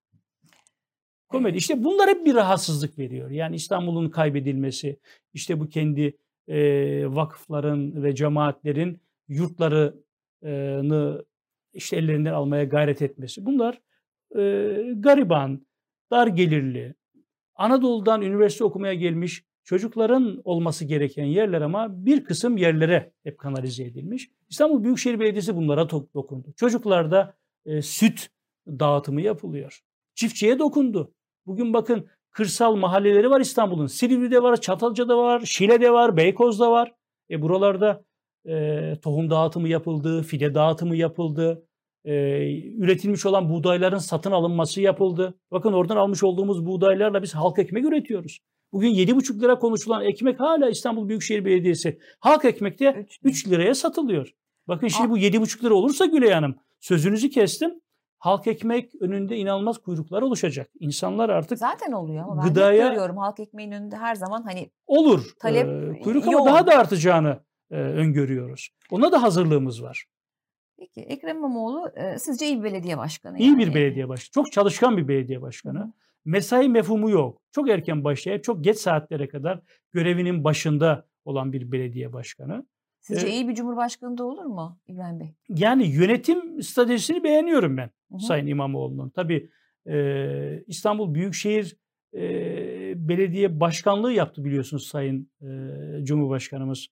Komedi. 1.28 1.56
İşte 1.56 1.84
bunlar 1.84 2.08
hep 2.08 2.26
bir 2.26 2.34
rahatsızlık 2.34 2.98
veriyor. 2.98 3.30
Yani 3.30 3.56
İstanbul'un 3.56 4.10
kaybedilmesi, 4.10 4.98
işte 5.34 5.60
bu 5.60 5.68
kendi 5.68 6.16
e, 6.48 6.58
vakıfların 7.06 8.02
ve 8.02 8.14
cemaatlerin 8.14 9.00
yurtlarını 9.28 11.24
işte 11.72 11.96
ellerinden 11.96 12.32
almaya 12.32 12.64
gayret 12.64 13.02
etmesi. 13.02 13.46
Bunlar 13.46 13.80
e, 14.36 14.40
gariban, 14.96 15.66
dar 16.10 16.26
gelirli, 16.26 16.94
Anadolu'dan 17.54 18.22
üniversite 18.22 18.64
okumaya 18.64 18.94
gelmiş 18.94 19.44
çocukların 19.68 20.40
olması 20.44 20.84
gereken 20.84 21.24
yerler 21.24 21.60
ama 21.60 22.06
bir 22.06 22.24
kısım 22.24 22.56
yerlere 22.56 23.12
hep 23.22 23.38
kanalize 23.38 23.84
edilmiş. 23.84 24.30
İstanbul 24.48 24.84
Büyükşehir 24.84 25.20
Belediyesi 25.20 25.56
bunlara 25.56 25.90
dokundu. 25.90 26.52
Çocuklarda 26.56 27.36
e, 27.66 27.82
süt 27.82 28.28
dağıtımı 28.66 29.20
yapılıyor. 29.20 29.80
Çiftçiye 30.14 30.58
dokundu. 30.58 31.12
Bugün 31.46 31.74
bakın 31.74 32.06
kırsal 32.30 32.76
mahalleleri 32.76 33.30
var 33.30 33.40
İstanbul'un. 33.40 33.86
Silivri'de 33.86 34.42
var, 34.42 34.60
Çatalca'da 34.60 35.18
var, 35.18 35.42
Şile'de 35.44 35.92
var, 35.92 36.16
Beykoz'da 36.16 36.70
var. 36.70 36.94
E 37.30 37.42
buralarda 37.42 38.04
e, 38.46 38.94
tohum 39.02 39.30
dağıtımı 39.30 39.68
yapıldı, 39.68 40.22
fide 40.22 40.54
dağıtımı 40.54 40.96
yapıldı. 40.96 41.66
E, 42.04 42.12
üretilmiş 42.76 43.26
olan 43.26 43.50
buğdayların 43.50 43.98
satın 43.98 44.30
alınması 44.30 44.80
yapıldı. 44.80 45.38
Bakın 45.50 45.72
oradan 45.72 45.96
almış 45.96 46.24
olduğumuz 46.24 46.66
buğdaylarla 46.66 47.22
biz 47.22 47.34
halk 47.34 47.58
ekmek 47.58 47.84
üretiyoruz. 47.84 48.38
Bugün 48.72 48.88
7,5 48.88 49.40
lira 49.40 49.58
konuşulan 49.58 50.04
ekmek 50.04 50.40
hala 50.40 50.68
İstanbul 50.68 51.08
Büyükşehir 51.08 51.44
Belediyesi 51.44 51.98
halk 52.20 52.44
ekmekte 52.44 53.06
3 53.24 53.48
liraya 53.48 53.74
satılıyor. 53.74 54.34
Bakın 54.68 54.88
şimdi 54.88 55.10
bu 55.10 55.18
7,5 55.18 55.64
lira 55.64 55.74
olursa 55.74 56.06
Güley 56.06 56.30
Hanım 56.30 56.56
sözünüzü 56.80 57.30
kestim 57.30 57.80
halk 58.18 58.46
ekmek 58.46 58.94
önünde 59.00 59.36
inanılmaz 59.36 59.78
kuyruklar 59.78 60.22
oluşacak. 60.22 60.70
İnsanlar 60.80 61.28
artık 61.28 61.58
zaten 61.58 61.92
oluyor 61.92 62.24
ama 62.24 62.42
ben 62.42 62.48
gıdaya, 62.48 62.88
görüyorum 62.88 63.16
halk 63.16 63.40
ekmeğin 63.40 63.72
önünde 63.72 63.96
her 63.96 64.14
zaman 64.14 64.42
hani 64.42 64.70
olur. 64.86 65.24
Talep 65.40 65.66
ee, 65.66 66.00
kuyruk 66.00 66.28
ama 66.28 66.46
daha 66.46 66.66
da 66.66 66.78
artacağını 66.78 67.40
e, 67.70 67.76
öngörüyoruz. 67.76 68.68
Ona 68.90 69.12
da 69.12 69.22
hazırlığımız 69.22 69.82
var. 69.82 70.04
Peki 70.78 71.00
Ekrem 71.00 71.36
İmamoğlu 71.36 71.90
e, 71.96 72.18
sizce 72.18 72.46
iyi 72.46 72.58
bir 72.58 72.64
belediye 72.64 72.98
başkanı? 72.98 73.38
İyi 73.38 73.50
yani. 73.50 73.58
bir 73.58 73.74
belediye 73.74 74.08
başkanı. 74.08 74.32
Çok 74.32 74.52
çalışkan 74.52 74.96
bir 74.96 75.08
belediye 75.08 75.42
başkanı. 75.42 75.78
Hı. 75.78 75.92
Mesai 76.24 76.68
mefhumu 76.68 77.10
yok. 77.10 77.42
Çok 77.52 77.70
erken 77.70 78.04
başlayıp 78.04 78.44
çok 78.44 78.64
geç 78.64 78.76
saatlere 78.76 79.28
kadar 79.28 79.60
görevinin 79.92 80.44
başında 80.44 81.06
olan 81.24 81.52
bir 81.52 81.72
belediye 81.72 82.12
başkanı. 82.12 82.66
Sizce 83.00 83.26
ee, 83.26 83.30
iyi 83.30 83.48
bir 83.48 83.54
cumhurbaşkanı 83.54 84.18
da 84.18 84.24
olur 84.24 84.44
mu 84.44 84.78
İbrahim 84.88 85.20
Bey? 85.20 85.34
Yani 85.48 85.86
yönetim 85.86 86.62
stratejisini 86.62 87.24
beğeniyorum 87.24 87.76
ben 87.76 87.90
hı 88.12 88.18
Sayın 88.18 88.46
İmamoğlu'nun. 88.46 89.10
Tabii 89.10 89.50
e, 89.86 90.64
İstanbul 90.66 91.14
Büyükşehir 91.14 91.76
e, 92.14 93.08
Belediye 93.08 93.60
Başkanlığı 93.60 94.12
yaptı 94.12 94.44
biliyorsunuz 94.44 94.86
Sayın 94.86 95.30
e, 95.42 96.04
Cumhurbaşkanımız. 96.04 96.86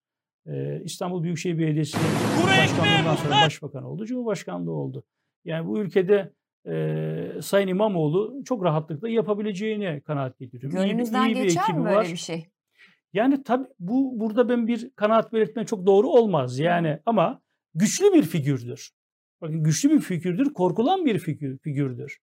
E, 0.47 0.83
İstanbul 0.85 1.23
Büyükşehir 1.23 1.59
Belediyesi 1.59 1.99
Başkanlığından 2.47 3.17
sonra 3.17 3.35
Başbakan 3.45 3.85
oldu, 3.85 4.07
Cumhurbaşkanlığı 4.07 4.73
oldu. 4.73 5.05
Yani 5.45 5.67
bu 5.69 5.79
ülkede 5.79 6.33
e, 6.66 7.42
Sayın 7.42 7.68
İmamoğlu 7.68 8.42
çok 8.44 8.64
rahatlıkla 8.64 9.09
yapabileceğine 9.09 10.00
kanaat 10.00 10.38
getiriyorum. 10.38 10.79
İyi 10.79 10.88
Gönlünüzden 10.88 11.26
iyi 11.26 11.35
bir 11.37 11.42
geçer 11.42 11.74
mi 11.74 11.85
böyle 11.85 11.96
var. 11.96 12.07
bir 12.07 12.16
şey? 12.16 12.46
Yani 13.12 13.42
tabii 13.42 13.66
bu 13.79 14.20
burada 14.20 14.48
ben 14.48 14.66
bir 14.66 14.90
kanaat 14.96 15.33
belirtme 15.33 15.66
çok 15.66 15.87
doğru 15.87 16.09
olmaz 16.09 16.59
yani 16.59 16.98
ama 17.07 17.42
güçlü 17.74 18.12
bir 18.12 18.22
figürdür. 18.22 18.90
Bakın 19.40 19.62
güçlü 19.62 19.90
bir 19.90 20.00
figürdür, 20.00 20.52
korkulan 20.52 21.07
bir 21.07 21.18
figür, 21.18 21.59
figürdür. 21.59 22.18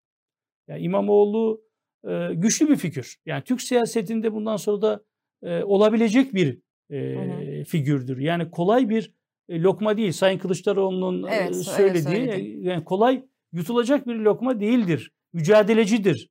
Yani 0.69 0.81
İmamoğlu 0.81 1.63
e, 2.09 2.35
güçlü 2.35 2.69
bir 2.69 2.77
figür. 2.77 3.17
Yani 3.27 3.45
Türk 3.45 3.63
siyasetinde 3.63 4.33
bundan 4.33 4.57
sonra 4.57 4.83
da 4.83 5.05
e, 5.43 5.65
olabilecek 5.65 6.35
bir 6.35 6.59
e, 6.91 7.65
figürdür. 7.65 8.19
Yani 8.19 8.51
kolay 8.51 8.89
bir 8.89 9.15
e, 9.49 9.63
lokma 9.63 9.97
değil. 9.97 10.13
Sayın 10.13 10.39
Kılıçdaroğlu'nun 10.39 11.23
e, 11.23 11.35
Evet, 11.35 11.45
öyle 11.45 11.55
söylediği 11.55 12.03
söyledi. 12.03 12.41
e, 12.41 12.69
yani 12.69 12.85
kolay 12.85 13.25
yutulacak 13.53 14.07
bir 14.07 14.15
lokma 14.15 14.61
değildir. 14.61 15.13
Mücadelecidir. 15.33 16.29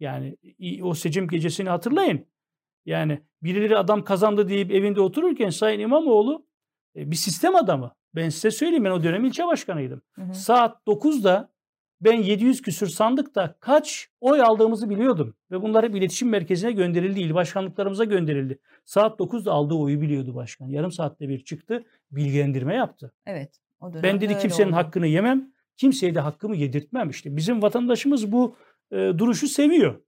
Yani 0.00 0.36
o 0.82 0.94
seçim 0.94 1.28
gecesini 1.28 1.68
hatırlayın. 1.68 2.26
Yani 2.86 3.22
birileri 3.42 3.78
adam 3.78 4.04
kazandı 4.04 4.48
deyip 4.48 4.70
evinde 4.70 5.00
otururken 5.00 5.50
Sayın 5.50 5.80
İmamoğlu 5.80 6.46
e, 6.96 7.10
bir 7.10 7.16
sistem 7.16 7.56
adamı. 7.56 7.94
Ben 8.14 8.28
size 8.28 8.50
söyleyeyim 8.50 8.84
ben 8.84 8.90
o 8.90 9.02
dönem 9.02 9.24
ilçe 9.24 9.46
başkanıydım. 9.46 10.02
Hı 10.12 10.22
hı. 10.22 10.34
Saat 10.34 10.86
9'da 10.86 11.50
ben 12.00 12.22
700 12.22 12.62
küsür 12.62 12.86
sandıkta 12.86 13.56
kaç 13.60 14.08
oy 14.20 14.42
aldığımızı 14.42 14.90
biliyordum. 14.90 15.34
Ve 15.50 15.62
bunlar 15.62 15.84
hep 15.84 15.94
iletişim 15.94 16.28
merkezine 16.28 16.72
gönderildi. 16.72 17.20
il 17.20 17.34
başkanlıklarımıza 17.34 18.04
gönderildi. 18.04 18.58
Saat 18.84 19.20
9'da 19.20 19.52
aldığı 19.52 19.74
oyu 19.74 20.00
biliyordu 20.00 20.34
başkan. 20.34 20.66
Yarım 20.66 20.92
saatte 20.92 21.28
bir 21.28 21.44
çıktı 21.44 21.84
bilgilendirme 22.10 22.74
yaptı. 22.74 23.12
Evet. 23.26 23.60
O 23.80 23.94
Ben 24.02 24.20
dedi 24.20 24.38
kimsenin 24.38 24.68
oldu. 24.68 24.76
hakkını 24.76 25.06
yemem. 25.06 25.52
Kimseye 25.76 26.14
de 26.14 26.20
hakkımı 26.20 26.56
yedirtmem. 26.56 27.10
İşte 27.10 27.36
bizim 27.36 27.62
vatandaşımız 27.62 28.32
bu 28.32 28.56
e, 28.90 28.96
duruşu 28.96 29.48
seviyor. 29.48 30.02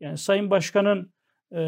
Yani 0.00 0.18
Sayın 0.18 0.50
Başkan'ın 0.50 1.12
e, 1.52 1.60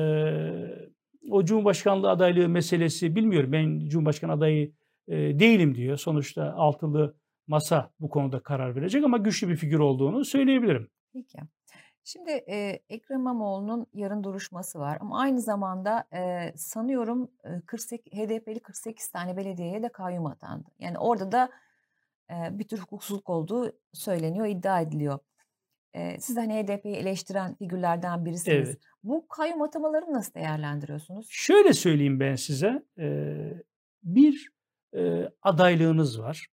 o 1.31 1.45
Cumhurbaşkanlığı 1.45 2.11
adaylığı 2.11 2.49
meselesi 2.49 3.17
bilmiyorum. 3.17 3.53
Ben 3.53 3.89
Cumhurbaşkanı 3.89 4.33
adayı 4.33 4.73
e, 5.09 5.17
değilim 5.17 5.75
diyor. 5.75 5.97
Sonuçta 5.97 6.53
altılı 6.53 7.15
masa 7.47 7.91
bu 8.01 8.09
konuda 8.09 8.41
karar 8.41 8.77
verecek 8.77 9.05
ama 9.05 9.19
güçlü 9.19 9.49
bir 9.49 9.57
figür 9.57 9.79
olduğunu 9.79 10.25
söyleyebilirim. 10.25 10.89
Peki. 11.13 11.39
Şimdi 12.05 12.31
e, 12.31 12.81
Ekrem 12.89 13.21
İmamoğlu'nun 13.21 13.87
yarın 13.93 14.25
duruşması 14.25 14.79
var 14.79 14.99
ama 15.01 15.21
aynı 15.21 15.41
zamanda 15.41 16.05
e, 16.15 16.53
sanıyorum 16.57 17.31
e, 17.45 17.61
48, 17.61 18.13
HDP'li 18.13 18.61
48 18.61 19.09
tane 19.09 19.37
belediyeye 19.37 19.83
de 19.83 19.89
kayyum 19.89 20.27
atandı. 20.27 20.69
Yani 20.79 20.99
orada 20.99 21.33
da 21.33 21.51
bir 22.51 22.69
tür 22.69 22.79
hukuksuzluk 22.79 23.31
olduğu 23.31 23.73
söyleniyor, 23.93 24.47
iddia 24.47 24.81
ediliyor. 24.81 25.19
Siz 26.19 26.37
hani 26.37 26.55
HDP'yi 26.55 26.95
eleştiren 26.95 27.55
figürlerden 27.55 28.25
birisiniz. 28.25 28.69
Evet. 28.69 28.79
Bu 29.03 29.29
kayyum 29.29 29.63
atamalarını 29.63 30.13
nasıl 30.13 30.35
değerlendiriyorsunuz? 30.35 31.27
Şöyle 31.31 31.73
söyleyeyim 31.73 32.21
ben 32.21 32.35
size. 32.35 32.83
bir 34.03 34.51
adaylığınız 35.43 36.21
var. 36.21 36.47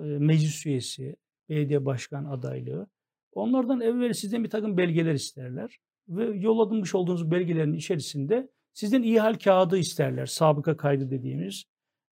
Meclis 0.00 0.66
üyesi, 0.66 1.16
belediye 1.48 1.84
başkan 1.84 2.24
adaylığı. 2.24 2.86
Onlardan 3.32 3.80
evvel 3.80 4.12
sizden 4.12 4.44
bir 4.44 4.50
takım 4.50 4.76
belgeler 4.76 5.14
isterler. 5.14 5.78
Ve 6.08 6.24
yollanmış 6.24 6.94
olduğunuz 6.94 7.30
belgelerin 7.30 7.74
içerisinde 7.74 8.48
sizden 8.72 9.02
ihal 9.02 9.34
kağıdı 9.34 9.78
isterler. 9.78 10.26
Sabıka 10.26 10.76
kaydı 10.76 11.10
dediğimiz 11.10 11.64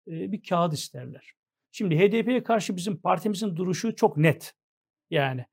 bir 0.07 0.43
kağıt 0.43 0.75
isterler. 0.75 1.33
Şimdi 1.79 1.99
HDP'ye 1.99 2.43
karşı 2.43 2.77
bizim 2.77 2.97
partimizin 3.01 3.57
duruşu 3.57 3.97
çok 3.97 4.17
net. 4.17 4.55
Yani 5.11 5.47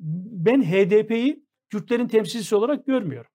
ben 0.00 0.62
HDP'yi 0.62 1.46
Kürtlerin 1.68 2.08
temsilcisi 2.08 2.56
olarak 2.56 2.86
görmüyorum. 2.86 3.30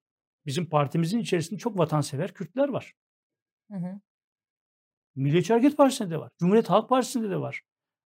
Bizim 0.46 0.70
partimizin 0.70 1.20
içerisinde 1.20 1.60
çok 1.60 1.78
vatansever 1.78 2.34
Kürtler 2.34 2.70
var. 2.70 2.94
Hı 3.72 3.78
hı. 3.78 4.00
Milliyetçi 5.16 5.54
Hareket 5.54 5.78
Partisi'nde 5.78 6.10
de 6.10 6.18
var. 6.18 6.30
Cumhuriyet 6.40 6.70
Halk 6.70 6.90
Partisi'nde 6.90 7.30
de 7.30 7.38
var. 7.38 7.62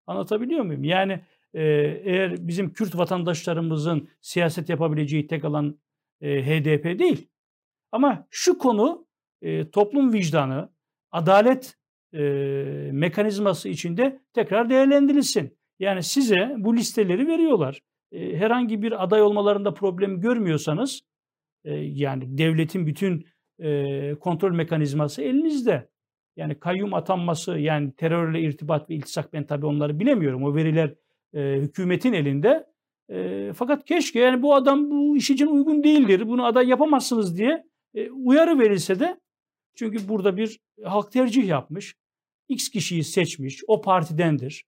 Anlatabiliyor 0.08 0.66
muyum? 0.66 0.84
Yani 0.84 1.26
e, 1.54 1.64
eğer 2.04 2.48
bizim 2.48 2.74
Kürt 2.74 2.98
vatandaşlarımızın 2.98 4.10
siyaset 4.22 4.70
yapabileceği 4.70 5.28
tek 5.28 5.46
alan 5.46 5.80
e, 6.22 6.46
HDP 6.46 7.00
değil. 7.00 7.30
Ama 7.92 8.28
şu 8.30 8.58
konu 8.58 9.08
e, 9.42 9.72
toplum 9.72 10.14
vicdanı, 10.14 10.74
adalet 11.12 11.77
e, 12.14 12.20
mekanizması 12.92 13.70
içinde 13.70 14.20
tekrar 14.34 14.70
değerlendirilsin. 14.70 15.58
Yani 15.80 16.04
size 16.04 16.56
bu 16.58 16.76
listeleri 16.76 17.28
veriyorlar. 17.28 17.82
E, 18.12 18.38
herhangi 18.38 18.82
bir 18.82 19.04
aday 19.04 19.22
olmalarında 19.22 19.74
problem 19.74 20.20
görmüyorsanız 20.20 21.02
e, 21.66 21.74
yani 21.76 22.38
devletin 22.38 22.88
bütün 22.88 23.26
e, 23.60 24.16
kontrol 24.16 24.52
mekanizması 24.52 25.22
elinizde. 25.22 25.90
Yani 26.36 26.60
kayyum 26.60 26.94
atanması 26.94 27.60
yani 27.60 27.94
terörle 27.96 28.42
irtibat 28.42 28.90
ve 28.90 28.96
iltisak 28.96 29.34
ben 29.34 29.48
tabii 29.48 29.66
onları 29.66 30.00
bilemiyorum. 30.00 30.44
O 30.44 30.56
veriler 30.56 30.94
e, 31.34 31.40
hükümetin 31.40 32.14
elinde. 32.14 32.66
E, 33.10 33.50
fakat 33.54 33.86
keşke 33.86 34.20
yani 34.20 34.42
bu 34.42 34.56
adam 34.56 34.92
bu 34.92 35.18
iş 35.18 35.30
için 35.30 35.48
uygun 35.48 35.84
değildir. 35.84 36.28
Bunu 36.28 36.46
aday 36.46 36.68
yapamazsınız 36.68 37.38
diye 37.38 37.64
e, 37.96 38.12
uyarı 38.12 38.60
verilse 38.60 39.00
de 39.00 39.20
çünkü 39.78 40.10
burada 40.10 40.38
bir 40.38 40.60
halk 40.84 41.12
tercih 41.12 41.48
yapmış. 41.48 41.96
X 42.50 42.70
kişiyi 42.70 43.04
seçmiş. 43.04 43.62
O 43.68 43.82
partidendir. 43.82 44.66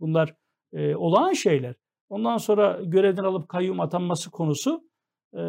Bunlar 0.00 0.34
e, 0.72 0.96
olağan 0.96 1.32
şeyler. 1.32 1.74
Ondan 2.08 2.36
sonra 2.36 2.80
görevden 2.84 3.24
alıp 3.24 3.48
kayyum 3.48 3.80
atanması 3.80 4.30
konusu 4.30 4.88
e, 5.34 5.42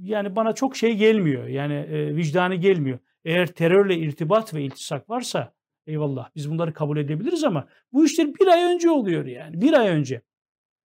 yani 0.00 0.36
bana 0.36 0.54
çok 0.54 0.76
şey 0.76 0.96
gelmiyor. 0.96 1.46
Yani 1.46 1.74
e, 1.74 2.16
vicdanı 2.16 2.54
gelmiyor. 2.54 2.98
Eğer 3.24 3.46
terörle 3.46 3.96
irtibat 3.96 4.54
ve 4.54 4.62
iltisak 4.62 5.10
varsa 5.10 5.54
eyvallah 5.86 6.28
biz 6.36 6.50
bunları 6.50 6.72
kabul 6.72 6.96
edebiliriz 6.96 7.44
ama 7.44 7.68
bu 7.92 8.04
işler 8.04 8.34
bir 8.34 8.46
ay 8.46 8.74
önce 8.74 8.90
oluyor 8.90 9.26
yani. 9.26 9.60
Bir 9.60 9.72
ay 9.72 9.88
önce. 9.88 10.22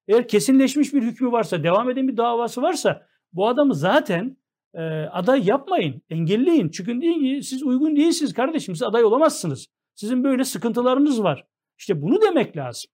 Eğer 0.09 0.29
kesinleşmiş 0.29 0.95
bir 0.95 1.03
hükmü 1.03 1.33
varsa, 1.33 1.63
devam 1.63 1.91
eden 1.91 2.09
bir 2.09 2.17
davası 2.17 2.63
varsa 2.63 3.07
bu 3.33 3.49
adamı 3.49 3.75
zaten 3.75 4.37
e, 4.75 4.81
aday 5.13 5.47
yapmayın, 5.49 6.03
engelleyin. 6.11 6.69
Çünkü 6.69 7.01
deyin 7.01 7.21
ki 7.41 7.47
siz 7.47 7.63
uygun 7.63 7.97
değilsiniz 7.97 8.35
kardeşim, 8.35 8.75
siz 8.75 8.83
aday 8.83 9.05
olamazsınız. 9.05 9.67
Sizin 9.95 10.25
böyle 10.25 10.45
sıkıntılarınız 10.45 11.23
var. 11.23 11.47
İşte 11.79 12.03
bunu 12.03 12.21
demek 12.23 12.57
lazım. 12.57 12.91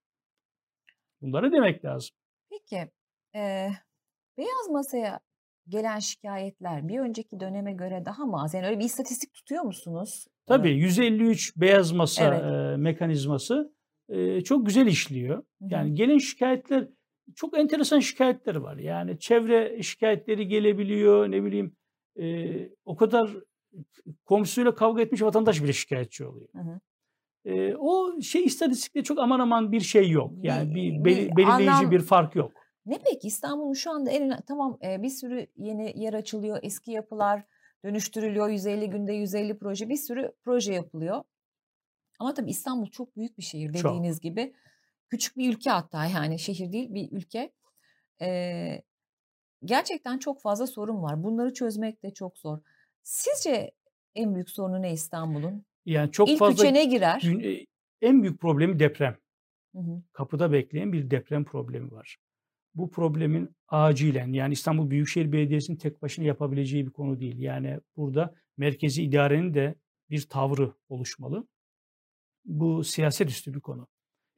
Bunları 1.21 1.53
demek 1.53 1.85
lazım. 1.85 2.17
Peki, 2.51 2.91
e, 3.35 3.69
Beyaz 4.39 4.69
Masa'ya 4.71 5.21
gelen 5.69 5.99
şikayetler 5.99 6.89
bir 6.89 6.99
önceki 6.99 7.41
döneme 7.41 7.73
göre 7.73 8.03
daha 8.05 8.25
mı 8.25 8.43
az? 8.43 8.55
Yani 8.55 8.67
öyle 8.67 8.79
bir 8.79 8.85
istatistik 8.85 9.35
tutuyor 9.35 9.63
musunuz? 9.63 10.27
Tabii 10.47 10.69
Ee, 10.69 10.73
153 10.73 11.57
beyaz 11.57 11.93
masa 11.93 12.25
Evet. 12.25 12.43
e, 12.45 12.77
mekanizması 12.77 13.75
e, 14.09 14.41
çok 14.41 14.67
güzel 14.67 14.87
işliyor. 14.87 15.43
Yani 15.61 15.95
gelen 15.95 16.19
şikayetler 16.19 16.89
çok 17.35 17.59
enteresan 17.59 18.01
şikayetler 18.01 18.55
var. 18.55 18.77
Yani 18.77 19.19
çevre 19.19 19.83
şikayetleri 19.83 20.49
gelebiliyor. 20.49 21.31
Ne 21.31 21.45
bileyim 21.45 21.77
e, 22.21 22.55
o 22.85 22.97
kadar 22.97 23.31
komşusuyla 24.25 24.75
kavga 24.75 25.03
etmiş 25.03 25.23
vatandaş 25.23 25.63
bile 25.63 25.73
şikayetçi 25.73 26.27
oluyor. 26.27 26.49
Hı 26.53 26.59
hı. 26.59 26.81
E, 27.45 27.77
o 27.77 28.21
şey 28.21 28.45
istatistikte 28.45 29.03
çok 29.03 29.19
aman 29.19 29.41
aman 29.41 29.73
bir 29.73 29.81
şey 29.81 30.11
yok. 30.11 30.33
Yani 30.43 30.75
bir, 30.75 31.05
bir 31.05 31.37
belirleyici 31.37 31.71
anlam- 31.71 31.91
bir 31.91 32.01
fark 32.01 32.37
yok. 32.37 32.53
Ne 32.87 32.99
peki 33.05 33.27
İstanbul'un 33.27 33.73
şu 33.73 33.91
anda 33.91 34.11
önemli, 34.11 34.37
tamam 34.49 34.79
e, 34.85 35.03
bir 35.03 35.09
sürü 35.09 35.47
yeni 35.57 35.93
yer 35.97 36.15
açılıyor, 36.15 36.59
eski 36.63 36.91
yapılar 36.91 37.43
dönüştürülüyor, 37.85 38.49
150 38.49 38.91
günde 38.91 39.13
150 39.13 39.59
proje, 39.59 39.89
bir 39.89 39.97
sürü 39.97 40.33
proje 40.45 40.73
yapılıyor. 40.73 41.23
Ama 42.19 42.35
tabii 42.35 42.51
İstanbul 42.51 42.87
çok 42.87 43.17
büyük 43.17 43.39
bir 43.39 43.43
şehir 43.43 43.73
Çok. 43.73 43.91
dediğiniz 43.91 44.21
gibi. 44.21 44.55
Küçük 45.09 45.37
bir 45.37 45.55
ülke 45.55 45.71
hatta 45.71 46.07
yani 46.07 46.39
şehir 46.39 46.73
değil 46.73 46.95
bir 46.95 47.13
ülke. 47.13 47.53
Ee, 48.23 48.83
gerçekten 49.65 50.19
çok 50.19 50.43
fazla 50.43 50.67
sorun 50.67 51.03
var. 51.03 51.23
Bunları 51.23 51.55
çözmek 51.55 52.03
de 52.03 52.15
çok 52.15 52.39
zor. 52.39 52.59
Sizce 53.03 53.73
en 54.15 54.35
büyük 54.35 54.51
sorunu 54.51 54.83
ne 54.83 54.93
İstanbul'un? 54.93 55.67
Yani 55.87 56.13
çok 56.13 56.29
İlk 56.29 56.39
fazla 56.39 56.65
üçe 56.65 56.75
ne 56.75 56.85
girer? 56.85 57.23
en 58.03 58.23
büyük 58.23 58.41
problemi 58.41 58.79
deprem. 58.79 59.17
Hı 59.75 59.81
hı. 59.81 60.03
kapıda 60.13 60.53
bekleyen 60.53 60.93
bir 60.93 61.11
deprem 61.11 61.45
problemi 61.45 61.93
var. 61.93 62.17
Bu 62.75 62.91
problemin 62.91 63.57
acilen 63.69 64.33
yani 64.33 64.53
İstanbul 64.53 64.91
Büyükşehir 64.91 65.33
Belediyesi'nin 65.33 65.77
tek 65.77 66.03
başına 66.03 66.25
yapabileceği 66.25 66.87
bir 66.87 66.93
konu 66.93 67.21
değil. 67.21 67.39
Yani 67.39 67.81
burada 67.97 68.35
merkezi 68.57 69.03
idarenin 69.03 69.55
de 69.55 69.75
bir 70.11 70.29
tavrı 70.29 70.73
oluşmalı. 70.89 71.49
Bu 72.45 72.85
siyaset 72.85 73.31
üstü 73.31 73.55
bir 73.55 73.61
konu. 73.61 73.87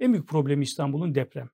En 0.00 0.12
büyük 0.12 0.28
problemi 0.28 0.64
İstanbul'un 0.64 1.14
deprem. 1.14 1.50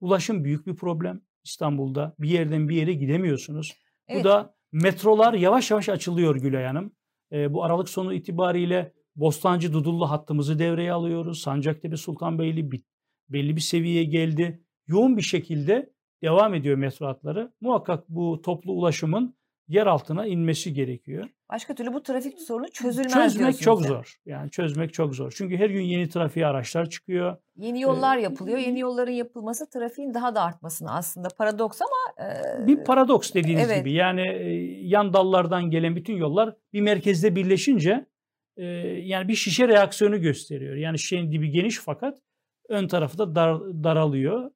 Ulaşım 0.00 0.44
büyük 0.44 0.66
bir 0.66 0.76
problem 0.76 1.20
İstanbul'da. 1.44 2.14
Bir 2.18 2.28
yerden 2.28 2.68
bir 2.68 2.76
yere 2.76 2.92
gidemiyorsunuz. 2.92 3.74
Evet. 4.08 4.20
Bu 4.20 4.28
da 4.28 4.54
metrolar 4.72 5.34
yavaş 5.34 5.70
yavaş 5.70 5.88
açılıyor 5.88 6.36
Gülay 6.36 6.64
Hanım. 6.64 6.92
Ee, 7.32 7.52
bu 7.52 7.64
Aralık 7.64 7.88
sonu 7.88 8.14
itibariyle 8.14 8.92
Bostancı 9.16 9.72
Dudullu 9.72 10.10
hattımızı 10.10 10.58
devreye 10.58 10.92
alıyoruz. 10.92 11.40
Sancaktepe 11.40 11.96
Sultanbeyli 11.96 12.70
bir, 12.70 12.82
belli 13.28 13.56
bir 13.56 13.60
seviyeye 13.60 14.04
geldi. 14.04 14.64
yoğun 14.86 15.16
bir 15.16 15.22
şekilde 15.22 15.92
devam 16.22 16.54
ediyor 16.54 16.76
metro 16.76 17.06
hatları. 17.06 17.52
Muhakkak 17.60 18.08
bu 18.08 18.42
toplu 18.42 18.72
ulaşımın 18.72 19.37
yer 19.68 19.86
altına 19.86 20.26
inmesi 20.26 20.72
gerekiyor. 20.72 21.28
Başka 21.50 21.74
türlü 21.74 21.92
bu 21.92 22.02
trafik 22.02 22.40
sorunu 22.40 22.68
çözülmez 22.68 23.12
Çözmek 23.34 23.60
çok 23.60 23.80
yani. 23.80 23.88
zor. 23.88 24.14
Yani 24.26 24.50
çözmek 24.50 24.92
çok 24.92 25.14
zor. 25.14 25.32
Çünkü 25.36 25.56
her 25.56 25.70
gün 25.70 25.82
yeni 25.82 26.08
trafiğe 26.08 26.46
araçlar 26.46 26.90
çıkıyor. 26.90 27.36
Yeni 27.56 27.80
yollar 27.80 28.16
yapılıyor. 28.16 28.58
Yeni 28.58 28.80
yolların 28.80 29.12
yapılması 29.12 29.70
trafiğin 29.70 30.14
daha 30.14 30.34
da 30.34 30.42
artmasını 30.42 30.94
aslında 30.94 31.28
paradoks 31.38 31.80
ama 31.82 32.28
e, 32.28 32.66
Bir 32.66 32.84
paradoks 32.84 33.34
dediğiniz 33.34 33.70
evet. 33.70 33.78
gibi. 33.78 33.92
Yani 33.92 34.28
e, 34.28 34.50
yan 34.86 35.12
dallardan 35.12 35.70
gelen 35.70 35.96
bütün 35.96 36.16
yollar 36.16 36.54
bir 36.72 36.80
merkezde 36.80 37.36
birleşince 37.36 38.06
e, 38.56 38.64
yani 39.02 39.28
bir 39.28 39.34
şişe 39.34 39.68
reaksiyonu 39.68 40.20
gösteriyor. 40.20 40.76
Yani 40.76 40.98
şişenin 40.98 41.32
dibi 41.32 41.50
geniş 41.50 41.78
fakat 41.78 42.18
ön 42.68 42.88
tarafı 42.88 43.18
da 43.18 43.34
dar, 43.34 43.60
daralıyor. 43.84 44.50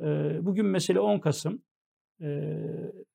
E, 0.00 0.04
bugün 0.46 0.66
mesela 0.66 1.02
10 1.02 1.18
Kasım 1.18 1.62
e, 2.22 2.56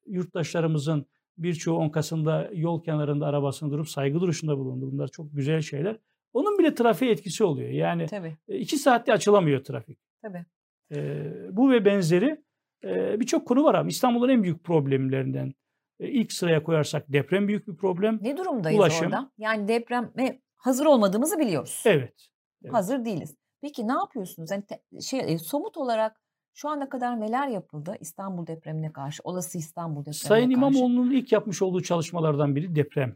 yurttaşlarımızın 0.06 1.06
birçoğu 1.38 1.78
10 1.78 1.90
Kasım'da 1.90 2.50
yol 2.54 2.84
kenarında 2.84 3.26
arabasını 3.26 3.72
durup 3.72 3.90
saygı 3.90 4.20
duruşunda 4.22 4.58
bulundu. 4.58 4.92
Bunlar 4.92 5.08
çok 5.08 5.36
güzel 5.36 5.62
şeyler. 5.62 5.98
Onun 6.34 6.60
bile 6.60 6.76
trafiğe 6.76 7.12
etkisi 7.12 7.44
oluyor. 7.44 7.70
Yani 7.70 8.06
tabii 8.06 8.38
e, 8.48 8.58
iki 8.58 8.78
saatte 8.78 9.14
açılamıyor 9.14 9.64
trafik. 9.64 10.00
tabii. 10.22 10.46
E, 10.96 11.32
bu 11.52 11.72
ve 11.72 11.86
benzeri 11.86 12.44
e, 12.84 13.20
birçok 13.20 13.48
konu 13.48 13.64
var 13.64 13.76
ama 13.76 13.90
İstanbul'un 13.90 14.30
en 14.30 14.44
büyük 14.44 14.64
problemlerinden 14.64 15.54
e, 16.00 16.10
ilk 16.10 16.34
sıraya 16.34 16.64
koyarsak 16.64 17.06
deprem 17.14 17.48
büyük 17.48 17.68
bir 17.68 17.76
problem. 17.76 18.20
Ne 18.22 18.38
durumdayız 18.38 18.80
Ulaşım. 18.80 19.06
orada? 19.06 19.32
Yani 19.38 19.68
depreme 19.68 20.40
hazır 20.56 20.86
olmadığımızı 20.86 21.40
biliyoruz. 21.40 21.84
Evet. 21.86 22.28
Evet. 22.64 22.74
Hazır 22.74 23.06
değiliz. 23.06 23.36
Peki 23.62 23.88
ne 23.88 23.94
yapıyorsunuz? 23.94 24.52
Yani 24.52 24.64
te- 24.66 25.02
şey 25.02 25.20
e, 25.20 25.38
somut 25.38 25.78
olarak 25.78 26.22
şu 26.56 26.70
ana 26.70 26.90
kadar 26.90 27.20
neler 27.20 27.48
yapıldı 27.48 27.96
İstanbul 28.00 28.48
depremine 28.48 28.92
karşı, 28.92 29.22
olası 29.24 29.58
İstanbul 29.58 30.00
depremine 30.00 30.14
Sayın 30.14 30.46
karşı? 30.46 30.58
İmamoğlu'nun 30.58 31.12
ilk 31.12 31.32
yapmış 31.32 31.62
olduğu 31.62 31.82
çalışmalardan 31.82 32.56
biri 32.56 32.76
deprem 32.76 33.16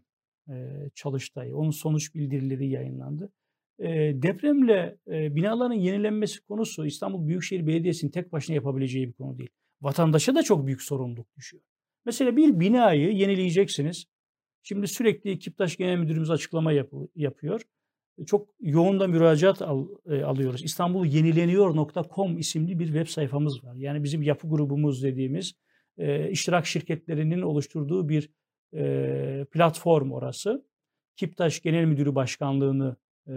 e, 0.49 0.53
çalıştayı. 0.95 1.55
Onun 1.55 1.71
sonuç 1.71 2.15
bildirileri 2.15 2.69
yayınlandı. 2.69 3.31
E, 3.79 3.87
depremle 4.21 4.97
e, 5.07 5.35
binaların 5.35 5.75
yenilenmesi 5.75 6.45
konusu 6.45 6.85
İstanbul 6.85 7.27
Büyükşehir 7.27 7.67
Belediyesi'nin 7.67 8.11
tek 8.11 8.31
başına 8.31 8.55
yapabileceği 8.55 9.07
bir 9.07 9.13
konu 9.13 9.37
değil. 9.37 9.49
Vatandaşa 9.81 10.35
da 10.35 10.43
çok 10.43 10.65
büyük 10.67 10.81
sorumluluk 10.81 11.35
düşüyor. 11.37 11.63
Mesela 12.05 12.35
bir 12.35 12.59
binayı 12.59 13.11
yenileyeceksiniz. 13.11 14.05
Şimdi 14.63 14.87
sürekli 14.87 15.39
Kiptaş 15.39 15.77
Genel 15.77 15.97
Müdürümüz 15.97 16.31
açıklama 16.31 16.71
yapı- 16.71 17.07
yapıyor. 17.15 17.61
Çok 18.25 18.49
yoğun 18.59 18.99
da 18.99 19.07
müracaat 19.07 19.61
al- 19.61 19.87
e, 20.09 20.23
alıyoruz. 20.23 20.63
İstanbul 20.63 21.05
yenileniyor.com 21.05 22.37
isimli 22.37 22.79
bir 22.79 22.85
web 22.85 23.07
sayfamız 23.07 23.63
var. 23.63 23.75
Yani 23.75 24.03
bizim 24.03 24.21
yapı 24.21 24.49
grubumuz 24.49 25.03
dediğimiz 25.03 25.53
e, 25.97 26.29
iştirak 26.31 26.65
şirketlerinin 26.65 27.41
oluşturduğu 27.41 28.09
bir 28.09 28.29
e, 28.73 29.45
platform 29.51 30.11
orası. 30.11 30.65
Kiptaş 31.15 31.61
Genel 31.61 31.85
Müdürü 31.85 32.15
Başkanlığını 32.15 32.95
e, 33.27 33.33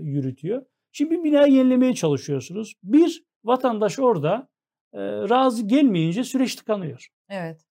yürütüyor. 0.00 0.62
Şimdi 0.92 1.10
bir 1.10 1.24
binayı 1.24 1.52
yenilemeye 1.52 1.94
çalışıyorsunuz. 1.94 2.74
Bir 2.82 3.24
vatandaş 3.44 3.98
orada 3.98 4.48
e, 4.92 5.00
razı 5.02 5.66
gelmeyince 5.66 6.24
süreç 6.24 6.54
tıkanıyor. 6.54 7.08
Evet. 7.28 7.66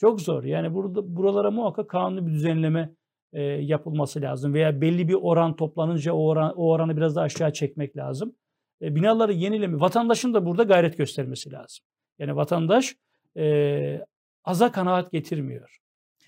Çok 0.00 0.20
zor. 0.20 0.44
Yani 0.44 0.74
burada 0.74 1.16
buralara 1.16 1.50
muhakkak 1.50 1.90
kanunlu 1.90 2.26
bir 2.26 2.32
düzenleme 2.32 2.94
e, 3.36 3.42
yapılması 3.42 4.20
lazım 4.20 4.54
veya 4.54 4.80
belli 4.80 5.08
bir 5.08 5.14
oran 5.14 5.56
toplanınca 5.56 6.12
o 6.12 6.26
oran 6.26 6.52
o 6.56 6.70
oranı 6.70 6.96
biraz 6.96 7.16
daha 7.16 7.24
aşağı 7.24 7.52
çekmek 7.52 7.96
lazım. 7.96 8.36
E, 8.82 8.94
binaları 8.94 9.32
yenileme 9.32 9.80
vatandaşın 9.80 10.34
da 10.34 10.46
burada 10.46 10.62
gayret 10.62 10.98
göstermesi 10.98 11.52
lazım. 11.52 11.84
Yani 12.18 12.36
vatandaş 12.36 12.96
e, 13.36 14.06
aza 14.44 14.72
kanaat 14.72 15.12
getirmiyor. 15.12 15.78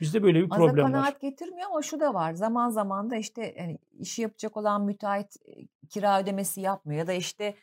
Bizde 0.01 0.23
böyle 0.23 0.39
bir 0.39 0.47
Aza 0.51 0.57
problem 0.57 0.87
kanaat 0.87 1.15
var. 1.15 1.21
getirmiyor 1.21 1.71
ama 1.71 1.83
şu 1.83 2.01
da 2.01 2.15
var. 2.15 2.33
Zaman 2.33 2.71
zaman 2.71 3.11
da 3.11 3.17
işte 3.17 3.55
yani 3.59 3.79
işi 3.99 4.23
yapacak 4.23 4.57
olan 4.57 4.85
müteahhit 4.85 5.37
e, 5.47 5.53
kira 5.89 6.21
ödemesi 6.21 6.61
yapmıyor 6.61 6.99
ya 6.99 7.07
da 7.07 7.13
işte 7.13 7.55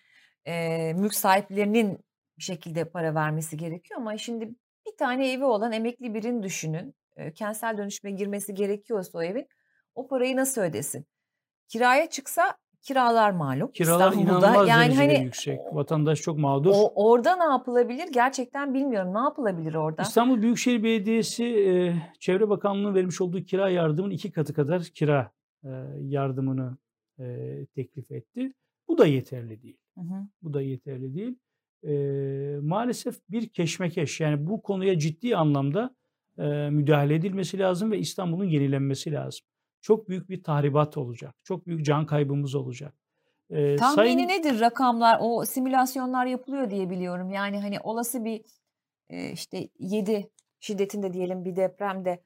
e, 0.45 0.93
mülk 0.93 1.13
sahiplerinin 1.13 1.99
bir 2.37 2.43
şekilde 2.43 2.85
para 2.85 3.15
vermesi 3.15 3.57
gerekiyor 3.57 3.99
ama 3.99 4.17
şimdi 4.17 4.49
bir 4.87 4.97
tane 4.97 5.31
evi 5.31 5.45
olan 5.45 5.71
emekli 5.71 6.13
birini 6.13 6.43
düşünün. 6.43 6.95
E, 7.17 7.33
kentsel 7.33 7.77
dönüşüme 7.77 8.11
girmesi 8.11 8.53
gerekiyorsa 8.53 9.17
o 9.17 9.23
evin 9.23 9.47
o 9.95 10.07
parayı 10.07 10.35
nasıl 10.35 10.61
ödesin? 10.61 11.05
Kiraya 11.67 12.09
çıksa 12.09 12.57
kiralar 12.81 13.31
malum 13.31 13.71
Kiralar 13.71 14.11
İstanbul'da. 14.11 14.31
inanılmaz 14.47 14.67
Yani 14.67 14.95
hani 14.95 15.23
yüksek. 15.23 15.59
Vatandaş 15.71 16.21
çok 16.21 16.37
mağdur. 16.37 16.71
o, 16.73 16.91
orada 16.95 17.35
ne 17.35 17.43
yapılabilir? 17.43 18.07
Gerçekten 18.13 18.73
bilmiyorum. 18.73 19.13
Ne 19.13 19.19
yapılabilir 19.19 19.73
orada? 19.73 20.01
İstanbul 20.01 20.41
Büyükşehir 20.41 20.83
Belediyesi 20.83 21.43
e, 21.45 21.93
Çevre 22.19 22.49
Bakanlığı'nın 22.49 22.95
vermiş 22.95 23.21
olduğu 23.21 23.43
kira 23.43 23.69
yardımının 23.69 24.13
iki 24.13 24.31
katı 24.31 24.53
kadar 24.53 24.83
kira 24.83 25.31
e, 25.63 25.69
yardımını 26.01 26.77
e, 27.19 27.25
teklif 27.75 28.11
etti. 28.11 28.53
Bu 28.87 28.97
da 28.97 29.05
yeterli 29.07 29.61
değil. 29.61 29.77
Hı 29.95 30.01
hı. 30.01 30.27
Bu 30.41 30.53
da 30.53 30.61
yeterli 30.61 31.15
değil. 31.15 31.35
E, 31.83 31.93
maalesef 32.61 33.15
bir 33.29 33.49
keşmekeş 33.49 34.19
yani 34.19 34.47
bu 34.47 34.61
konuya 34.61 34.99
ciddi 34.99 35.35
anlamda 35.37 35.95
e, 36.39 36.43
müdahale 36.69 37.15
edilmesi 37.15 37.59
lazım 37.59 37.91
ve 37.91 37.97
İstanbul'un 37.99 38.45
yenilenmesi 38.45 39.11
lazım. 39.11 39.45
Çok 39.81 40.09
büyük 40.09 40.29
bir 40.29 40.43
tahribat 40.43 40.97
olacak. 40.97 41.35
Çok 41.43 41.67
büyük 41.67 41.85
can 41.85 42.05
kaybımız 42.05 42.55
olacak. 42.55 42.93
E, 43.49 43.75
Tahmini 43.75 43.95
sayın- 43.95 44.27
nedir 44.27 44.59
rakamlar? 44.59 45.17
O 45.21 45.45
simülasyonlar 45.45 46.25
yapılıyor 46.25 46.69
diye 46.69 46.89
biliyorum. 46.89 47.29
Yani 47.29 47.61
hani 47.61 47.79
olası 47.79 48.25
bir 48.25 48.41
e, 49.09 49.31
işte 49.31 49.69
7 49.79 50.29
şiddetinde 50.59 51.13
diyelim 51.13 51.45
bir 51.45 51.55
depremde 51.55 52.21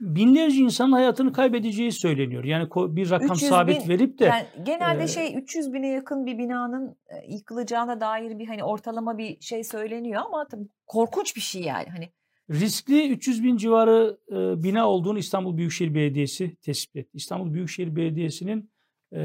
binlerce 0.00 0.56
insanın 0.56 0.92
hayatını 0.92 1.32
kaybedeceği 1.32 1.92
söyleniyor. 1.92 2.44
Yani 2.44 2.68
bir 2.76 3.10
rakam 3.10 3.36
300 3.36 3.48
sabit 3.50 3.82
bin- 3.84 3.88
verip 3.88 4.18
de 4.18 4.24
yani 4.24 4.46
genelde 4.62 5.02
e, 5.02 5.08
şey 5.08 5.38
300 5.38 5.72
bine 5.72 5.88
yakın 5.88 6.26
bir 6.26 6.38
binanın 6.38 6.96
yıkılacağına 7.28 8.00
dair 8.00 8.38
bir 8.38 8.46
hani 8.46 8.64
ortalama 8.64 9.18
bir 9.18 9.40
şey 9.40 9.64
söyleniyor 9.64 10.22
ama 10.26 10.46
tabii 10.48 10.68
korkunç 10.86 11.36
bir 11.36 11.40
şey 11.40 11.62
yani. 11.62 11.86
Hani 11.88 12.08
riskli 12.50 13.12
300 13.12 13.44
bin 13.44 13.56
civarı 13.56 14.18
e, 14.30 14.62
bina 14.62 14.88
olduğunu 14.88 15.18
İstanbul 15.18 15.56
Büyükşehir 15.56 15.94
Belediyesi 15.94 16.56
tespit 16.56 16.96
etti. 16.96 17.10
İstanbul 17.14 17.54
Büyükşehir 17.54 17.96
Belediyesi'nin 17.96 18.70
e, 19.12 19.20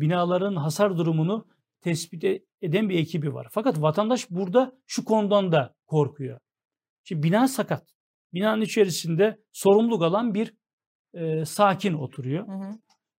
binaların 0.00 0.56
hasar 0.56 0.96
durumunu 0.96 1.46
tespit 1.80 2.24
e- 2.24 2.42
eden 2.62 2.88
bir 2.88 2.98
ekibi 2.98 3.34
var. 3.34 3.48
Fakat 3.50 3.82
vatandaş 3.82 4.30
burada 4.30 4.72
şu 4.86 5.04
konudan 5.04 5.52
da 5.52 5.74
korkuyor. 5.86 6.40
Şimdi 7.04 7.22
bina 7.22 7.48
sakat. 7.48 7.94
Binanın 8.34 8.60
içerisinde 8.60 9.38
sorumluluk 9.52 10.02
alan 10.02 10.34
bir 10.34 10.54
e, 11.14 11.44
sakin 11.44 11.92
oturuyor. 11.92 12.48
hı 12.48 12.52
hı. 12.52 12.72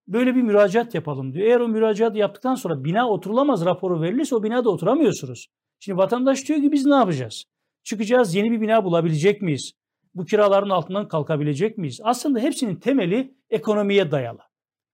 böyle 0.08 0.36
bir 0.36 0.41
müracaat 0.41 0.95
yapalım 0.95 1.34
diyor. 1.34 1.48
Eğer 1.48 1.60
o 1.60 1.67
müracaatı 1.67 2.17
yaptıktan 2.17 2.56
sonra 2.56 2.84
bina 2.84 3.10
oturulamaz 3.10 3.65
raporu 3.65 4.02
verilirse 4.02 4.36
o 4.36 4.43
binada 4.43 4.69
oturamıyorsunuz. 4.69 5.48
Şimdi 5.80 5.98
vatandaş 5.98 6.48
diyor 6.48 6.62
ki 6.62 6.72
biz 6.72 6.86
ne 6.86 6.95
yapacağız? 6.95 7.45
Çıkacağız 7.84 8.36
yeni 8.36 8.52
bir 8.52 8.62
bina 8.62 8.84
bulabilecek 8.84 9.42
miyiz? 9.42 9.72
Bu 10.15 10.26
kiraların 10.26 10.70
altından 10.70 11.08
kalkabilecek 11.08 11.78
miyiz? 11.78 12.00
Aslında 12.04 12.39
hepsinin 12.39 12.76
temeli 12.76 13.34
ekonomiye 13.50 14.12
dayalı. 14.12 14.39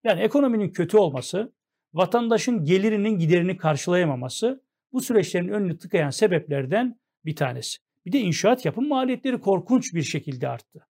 Yani 0.04 0.22
ekonominin 0.22 0.70
kötü 0.70 0.98
olması, 0.98 1.54
vatandaşın 1.94 2.64
gelirinin 2.64 3.20
giderini 3.20 3.58
karşılayamaması 3.58 4.64
bu 4.94 5.02
süreçlerin 5.02 5.48
önünü 5.48 5.78
tıkayan 5.78 6.10
sebeplerden 6.10 7.00
bir 7.26 7.36
tanesi. 7.36 7.78
Bir 8.06 8.12
de 8.12 8.20
inşaat 8.20 8.66
yapım 8.66 8.88
maliyetleri 8.88 9.40
korkunç 9.40 9.94
bir 9.94 10.04
şekilde 10.04 10.48
arttı. 10.48 10.88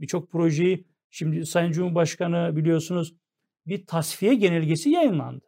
Birçok 0.00 0.30
projeyi 0.30 0.84
şimdi 1.10 1.46
Sayın 1.46 1.72
Cumhurbaşkanı 1.72 2.56
biliyorsunuz 2.56 3.14
bir 3.66 3.86
tasfiye 3.86 4.34
genelgesi 4.34 4.90
yayınlandı. 4.90 5.44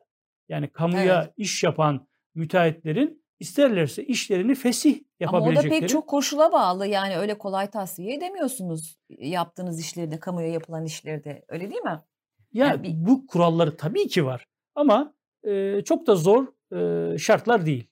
Yani 0.49 0.69
kamuya 0.69 1.23
Evet. 1.23 1.35
iş 1.37 1.63
yapan 1.63 2.07
müteahhitlerin 2.35 3.24
isterlerse 3.45 4.05
işlerini 4.05 4.55
fesih 4.55 4.95
Ama 4.95 5.39
o 5.39 5.41
da 5.41 5.47
yapabilecekleri. 5.49 5.81
pek 5.81 5.89
çok 5.89 6.07
koşula 6.09 6.53
bağlı. 6.53 6.87
Yani 6.87 7.17
öyle 7.17 7.39
kolay 7.39 7.71
tasfiye 7.71 8.15
edemiyorsunuz 8.15 8.97
yaptığınız 9.19 9.81
işleri 9.81 10.11
de, 10.11 10.21
kamuya 10.21 10.49
yapılan 10.49 10.85
işleri 10.85 11.25
de. 11.25 11.45
Öyle 11.49 11.71
değil 11.71 11.83
mi? 11.83 12.01
Ya 12.53 12.67
Yani 12.67 12.83
bir- 12.83 13.07
bu 13.07 13.27
kuralları 13.27 13.77
tabii 13.77 14.09
ki 14.09 14.25
var 14.25 14.47
ama 14.75 15.15
e, 15.45 15.81
çok 15.85 16.07
da 16.07 16.17
zor 16.17 16.47
e, 16.77 17.19
şartlar 17.19 17.67
değil. 17.67 17.87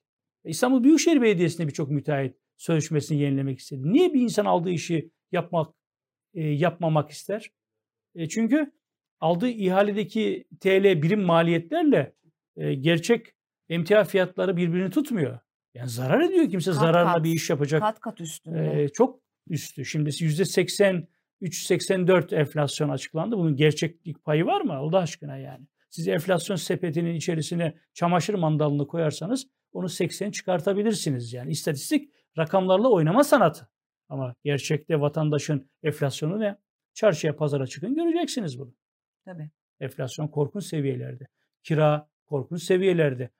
İstanbul 0.45 0.85
Büyükşehir 0.85 1.23
Belediyesi'nde 1.23 1.69
birçok 1.69 1.91
müteahhit 1.91 2.37
sözleşmesini 2.57 3.19
yenilemek 3.21 3.59
istedi. 3.59 3.93
Niye 3.93 4.15
bir 4.15 4.21
insan 4.21 4.45
aldığı 4.45 4.71
işi 4.71 5.11
yapmak 5.33 5.75
e, 6.35 6.41
yapmamak 6.49 7.11
ister? 7.11 7.51
E, 8.15 8.29
çünkü 8.29 8.73
aldığı 9.21 9.49
ihaledeki 9.49 10.45
TL 10.61 11.03
birim 11.03 11.23
maliyetlerle 11.23 12.13
e, 12.57 12.75
gerçek 12.75 13.27
emtia 13.69 14.05
fiyatları 14.05 14.57
birbirini 14.57 14.91
tutmuyor. 14.91 15.39
Yani 15.75 15.89
zarar 15.89 16.21
ediyor 16.21 16.51
kimse 16.51 16.71
Kat 16.71 16.81
zararla 16.81 17.13
kat, 17.13 17.25
bir 17.25 17.31
iş 17.31 17.51
yapacak. 17.51 17.83
Kat 17.83 18.01
kat 18.01 18.21
üstünde. 18.21 18.83
Ee, 18.83 18.89
çok 18.89 19.21
üstü. 19.49 19.85
Şimdi 19.85 20.11
%83-84 20.11 22.35
enflasyon 22.35 22.89
açıklandı. 22.89 23.37
Bunun 23.37 23.57
gerçeklik 23.57 24.25
payı 24.25 24.47
var 24.47 24.61
mı? 24.61 24.73
Allah 24.73 24.99
aşkına 24.99 25.37
yani. 25.37 25.67
Siz 25.91 26.09
enflasyon 26.09 26.57
sepetinin 26.57 27.15
içerisine 27.15 27.75
çamaşır 27.95 28.35
mandalını 28.35 28.87
koyarsanız 28.87 29.47
onu 29.73 29.89
80 29.89 30.31
çıkartabilirsiniz. 30.31 31.33
Yani 31.33 31.51
istatistik 31.51 32.13
rakamlarla 32.39 32.89
oynama 32.89 33.25
sanatı. 33.25 33.69
Ama 34.09 34.35
gerçekte 34.45 35.01
vatandaşın 35.01 35.71
enflasyonu 35.83 36.41
ne? 36.41 36.59
Çarşıya 36.95 37.37
pazara 37.37 37.67
çıkın 37.67 37.95
göreceksiniz 37.95 38.59
bunu. 38.59 38.75
Tabii. 39.25 39.51
Enflasyon 39.81 40.29
korkunç 40.29 40.65
seviyelerde. 40.65 41.27
Kira 41.63 42.09
korkunç 42.27 42.63
seviyelerde. 42.63 43.31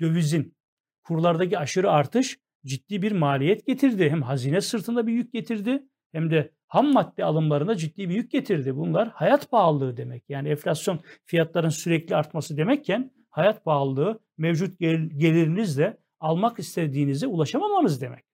Dövizin 0.00 0.56
kurlardaki 1.02 1.58
aşırı 1.58 1.90
artış 1.90 2.38
ciddi 2.66 3.02
bir 3.02 3.12
maliyet 3.12 3.66
getirdi. 3.66 4.10
Hem 4.10 4.22
hazine 4.22 4.60
sırtında 4.60 5.06
bir 5.06 5.12
yük 5.12 5.32
getirdi 5.32 5.82
hem 6.12 6.30
de 6.30 6.52
ham 6.66 6.92
madde 6.92 7.24
alımlarına 7.24 7.76
ciddi 7.76 8.08
bir 8.08 8.14
yük 8.14 8.30
getirdi. 8.30 8.76
Bunlar 8.76 9.08
hayat 9.08 9.50
pahalılığı 9.50 9.96
demek. 9.96 10.24
Yani 10.28 10.48
enflasyon 10.48 11.00
fiyatların 11.24 11.68
sürekli 11.68 12.16
artması 12.16 12.56
demekken 12.56 13.10
hayat 13.30 13.64
pahalılığı 13.64 14.20
mevcut 14.38 14.78
gel- 14.78 15.10
gelirinizle 15.16 15.98
almak 16.20 16.58
istediğinize 16.58 17.26
ulaşamamanız 17.26 18.00
demek. 18.00 18.24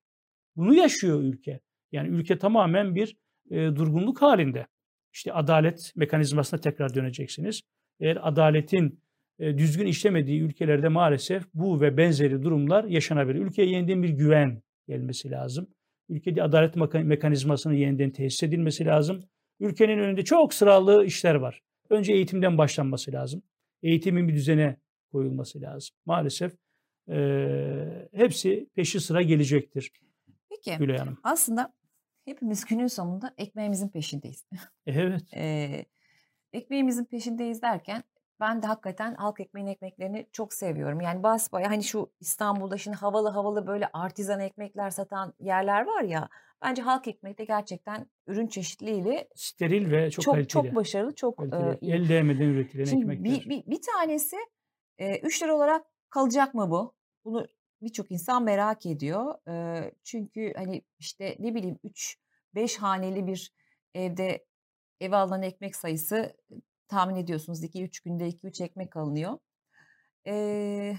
Bunu 0.57 0.75
yaşıyor 0.75 1.23
ülke. 1.23 1.61
Yani 1.93 2.09
ülke 2.09 2.39
tamamen 2.39 2.95
bir 2.95 3.17
e, 3.51 3.57
durgunluk 3.57 4.23
halinde. 4.23 4.67
İşte 5.13 5.33
adalet 5.33 5.93
mekanizmasına 5.97 6.61
tekrar 6.61 6.95
döneceksiniz. 6.95 7.63
Eğer 8.01 8.29
adaletin 8.29 9.03
düzgün 9.43 9.87
işlemediği 9.87 10.41
ülkelerde 10.41 10.89
maalesef 10.89 11.45
bu 11.55 11.81
ve 11.81 11.97
benzeri 11.97 12.43
durumlar 12.43 12.85
yaşanabilir. 12.85 13.39
Ülkeye 13.39 13.69
yeniden 13.69 14.03
bir 14.03 14.09
güven 14.09 14.63
gelmesi 14.89 15.31
lazım. 15.31 15.69
Ülkede 16.09 16.43
adalet 16.43 16.77
mekanizmasının 16.95 17.75
yeniden 17.75 18.11
tesis 18.11 18.43
edilmesi 18.43 18.85
lazım. 18.85 19.21
Ülkenin 19.61 19.99
önünde 19.99 20.25
çok 20.25 20.55
sıralı 20.55 21.05
işler 21.05 21.35
var. 21.35 21.63
Önce 21.91 22.13
eğitimden 22.13 22.59
başlanması 22.59 23.13
lazım. 23.13 23.43
Eğitimin 23.83 24.29
bir 24.29 24.35
düzene 24.35 24.77
koyulması 25.13 25.61
lazım. 25.61 25.97
Maalesef 26.07 26.53
e, 27.11 28.09
hepsi 28.15 28.69
peşi 28.75 29.01
sıra 29.01 29.23
gelecektir. 29.23 29.93
Peki 30.51 30.79
Gülay 30.79 30.99
Hanım. 30.99 31.19
aslında 31.23 31.75
hepimiz 32.25 32.65
günün 32.65 32.87
sonunda 32.87 33.35
ekmeğimizin 33.39 33.89
peşindeyiz. 33.89 34.47
Evet. 34.87 35.23
Ee, 35.37 35.85
ekmeğimizin 36.53 37.05
peşindeyiz 37.05 37.63
derken 37.63 38.03
ben 38.43 38.63
de 38.63 38.67
hakikaten 38.67 39.15
halk 39.15 39.41
ekmeğin 39.41 39.67
ekmeklerini 39.67 40.27
çok 40.33 40.55
seviyorum. 40.55 41.01
Yani 41.01 41.23
basbaya 41.23 41.71
hani 41.71 41.85
şu 41.85 42.13
İstanbul'da 42.21 42.79
şimdi 42.79 42.97
havalı 42.97 43.29
havalı 43.29 43.67
böyle 43.67 43.89
artizan 43.93 44.41
ekmekler 44.41 44.91
satan 44.91 45.35
yerler 45.41 45.87
var 45.87 46.03
ya. 46.03 46.29
Bence 46.63 46.83
halk 46.83 47.09
ekmekte 47.09 47.45
gerçekten 47.45 48.07
ürün 48.27 48.47
çeşitliliğiyle 48.47 49.29
Steril 49.35 49.91
ve 49.91 50.11
çok, 50.11 50.25
çok 50.25 50.35
kaliteli. 50.35 50.49
çok 50.49 50.75
başarılı, 50.75 51.15
çok 51.15 51.37
kaliteli. 51.39 51.71
e, 51.71 51.79
iyi. 51.81 51.93
El 51.93 52.09
değmeden 52.09 52.49
üretilen 52.49 52.85
Şimdi 52.85 53.03
ekmekler. 53.03 53.25
bir, 53.25 53.49
bir, 53.49 53.71
bir 53.71 53.81
tanesi 53.97 54.37
3 55.23 55.43
lira 55.43 55.57
olarak 55.57 55.87
kalacak 56.11 56.55
mı 56.55 56.71
bu? 56.71 56.95
Bunu 57.25 57.47
birçok 57.83 58.11
insan 58.11 58.45
merak 58.45 58.87
ediyor. 58.87 59.35
E, 59.49 59.91
çünkü 60.05 60.53
hani 60.57 60.83
işte 60.99 61.37
ne 61.39 61.55
bileyim 61.55 61.79
3-5 62.55 62.79
haneli 62.79 63.27
bir 63.27 63.53
evde 63.95 64.47
eve 65.01 65.17
alınan 65.17 65.43
ekmek 65.43 65.77
sayısı 65.77 66.37
tahmin 66.93 67.17
ediyorsunuz 67.17 67.65
2-3 67.65 68.05
günde 68.05 68.29
2-3 68.29 68.65
ekmek 68.65 68.97
alınıyor. 68.97 69.39
E, 70.27 70.95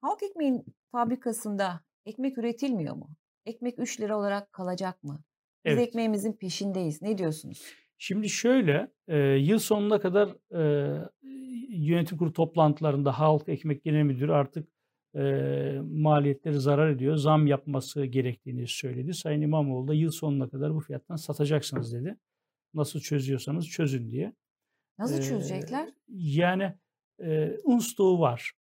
halk 0.00 0.22
ekmeğin 0.22 0.64
fabrikasında 0.92 1.80
ekmek 2.06 2.38
üretilmiyor 2.38 2.94
mu? 2.96 3.08
Ekmek 3.46 3.78
3 3.78 4.00
lira 4.00 4.18
olarak 4.18 4.52
kalacak 4.52 5.04
mı? 5.04 5.24
Biz 5.64 5.72
Evet. 5.72 5.88
ekmeğimizin 5.88 6.32
peşindeyiz. 6.32 7.02
Ne 7.02 7.18
diyorsunuz? 7.18 7.62
Şimdi 7.98 8.28
şöyle, 8.28 8.90
e, 9.08 9.18
yıl 9.18 9.58
sonuna 9.58 10.00
kadar 10.00 10.28
e, 10.54 10.60
yönetim 11.68 12.18
kurulu 12.18 12.32
toplantılarında 12.32 13.18
Halk 13.18 13.48
Ekmek 13.48 13.84
Genel 13.84 14.02
Müdürü 14.02 14.32
artık 14.32 14.68
e, 15.14 15.22
maliyetleri 15.82 16.60
zarar 16.60 16.90
ediyor, 16.90 17.16
zam 17.16 17.46
yapması 17.46 18.04
gerektiğini 18.04 18.68
söyledi. 18.68 19.14
Sayın 19.14 19.40
İmamoğlu 19.40 19.88
da 19.88 19.94
yıl 19.94 20.10
sonuna 20.10 20.48
kadar 20.48 20.74
bu 20.74 20.80
fiyattan 20.80 21.16
satacaksınız 21.16 21.92
dedi. 21.92 22.16
Nasıl 22.74 23.00
çözüyorsanız 23.00 23.68
çözün 23.68 24.10
diye. 24.10 24.32
Nasıl 24.98 25.22
çözecekler? 25.22 25.88
Yani 26.08 26.72
e, 27.24 27.56
un 27.64 27.78
stoğu 27.78 28.20
var. 28.20 28.52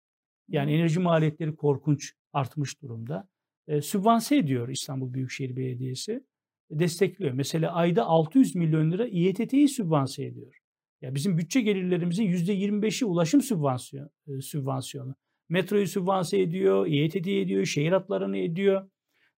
Yani 0.48 0.72
enerji 0.72 1.00
maliyetleri 1.00 1.56
korkunç 1.56 2.12
artmış 2.32 2.82
durumda. 2.82 3.28
E, 3.68 3.80
sübvanse 3.80 4.36
ediyor 4.36 4.68
İstanbul 4.68 5.14
Büyükşehir 5.14 5.56
Belediyesi. 5.56 6.24
Destekliyor. 6.70 7.32
Mesela 7.32 7.72
ayda 7.72 8.04
600 8.04 8.54
milyon 8.54 8.90
lira 8.90 9.06
İETT'yi 9.06 9.68
sübvanse 9.68 10.24
ediyor. 10.24 10.58
Ya 11.00 11.14
bizim 11.14 11.38
bütçe 11.38 11.60
gelirlerimizin 11.60 12.24
%25'i 12.24 13.06
ulaşım 13.06 13.42
sübvansiyon, 13.42 14.10
e, 14.26 14.40
sübvansiyonu. 14.40 15.14
Metroyu 15.48 15.86
sübvanse 15.86 16.40
ediyor, 16.40 16.86
İETT'yi 16.86 17.40
ediyor, 17.40 17.64
şehir 17.64 17.92
hatlarını 17.92 18.38
ediyor. 18.38 18.90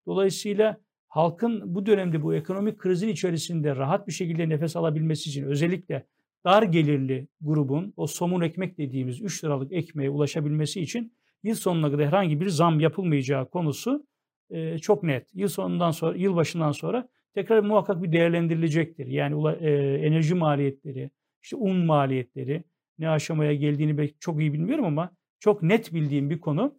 Dolayısıyla 0.07 0.81
halkın 1.09 1.75
bu 1.75 1.87
dönemde 1.87 2.23
bu 2.23 2.35
ekonomik 2.35 2.79
krizin 2.79 3.09
içerisinde 3.09 3.77
rahat 3.77 4.09
bir 4.09 4.13
şekilde 4.13 4.49
nefes 4.49 4.77
alabilmesi 4.77 5.31
için 5.31 5.45
özellikle 5.45 6.07
dar 6.47 6.63
gelirli 6.63 7.29
grubun 7.41 7.95
o 7.97 8.07
somun 8.07 8.41
ekmek 8.41 8.79
dediğimiz 8.79 9.23
3 9.23 9.45
liralık 9.45 9.73
ekmeğe 9.73 10.11
ulaşabilmesi 10.11 10.81
için 10.81 11.13
yıl 11.43 11.55
sonuna 11.55 11.91
kadar 11.91 12.07
herhangi 12.07 12.41
bir 12.41 12.49
zam 12.49 12.81
yapılmayacağı 12.81 13.51
konusu 13.51 14.07
e, 14.51 14.79
çok 14.79 15.03
net. 15.03 15.35
Yıl 15.35 15.49
sonundan 15.49 15.91
sonra, 15.91 16.17
yıl 16.17 16.37
başından 16.37 16.73
sonra 16.73 17.09
tekrar 17.35 17.61
muhakkak 17.61 18.03
bir 18.03 18.13
değerlendirilecektir. 18.13 19.07
Yani 19.07 19.57
e, 19.61 19.71
enerji 20.07 20.35
maliyetleri, 20.35 21.11
işte 21.43 21.57
un 21.57 21.77
maliyetleri 21.77 22.65
ne 22.99 23.09
aşamaya 23.09 23.55
geldiğini 23.55 24.11
çok 24.21 24.41
iyi 24.41 24.53
bilmiyorum 24.53 24.85
ama 24.85 25.11
çok 25.39 25.63
net 25.63 25.95
bildiğim 25.95 26.31
bir 26.31 26.41
konu. 26.41 26.79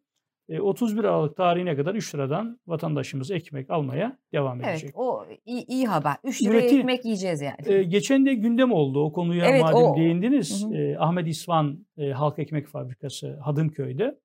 E, 0.50 0.60
31 0.62 1.04
Aralık 1.04 1.38
tarihine 1.38 1.76
kadar 1.76 1.96
3 1.96 2.16
liradan 2.16 2.60
vatandaşımız 2.68 3.32
ekmek 3.32 3.70
almaya 3.70 4.18
devam 4.34 4.62
Evet 4.62 4.70
edecek. 4.72 4.92
o 5.00 5.26
iyi, 5.46 5.66
iyi 5.68 5.86
haber. 5.88 6.16
3 6.24 6.44
liraya 6.44 6.60
Üreti- 6.60 6.80
ekmek 6.80 7.06
yiyeceğiz 7.06 7.42
yani. 7.42 7.56
E, 7.66 7.84
geçen 7.84 8.26
de 8.26 8.34
gündem 8.34 8.72
oldu 8.72 9.04
o 9.04 9.12
konuya 9.14 9.46
Evet, 9.46 9.62
madem 9.62 9.78
o- 9.84 9.98
değindiniz. 9.98 10.64
Hı 10.66 10.68
hı. 10.70 10.76
E, 10.76 10.98
Ahmet 10.98 11.28
İsvan 11.28 11.86
e, 11.98 12.10
Halk 12.12 12.40
Ekmek 12.40 12.68
Fabrikası 12.68 13.38
Hadımköy'de. 13.40 14.20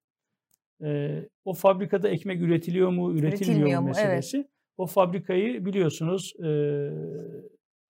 E, 0.84 1.18
o 1.44 1.54
fabrikada 1.54 2.08
ekmek 2.08 2.40
üretiliyor 2.42 2.88
mu, 2.90 3.12
üretilmiyor, 3.12 3.32
Üretilmiyor 3.32 3.80
mu 3.80 3.86
mu? 3.86 3.92
Evet. 3.96 4.04
meselesi. 4.06 4.48
O 4.76 4.86
fabrikayı 4.86 5.64
biliyorsunuz 5.64 6.32
e, 6.44 6.48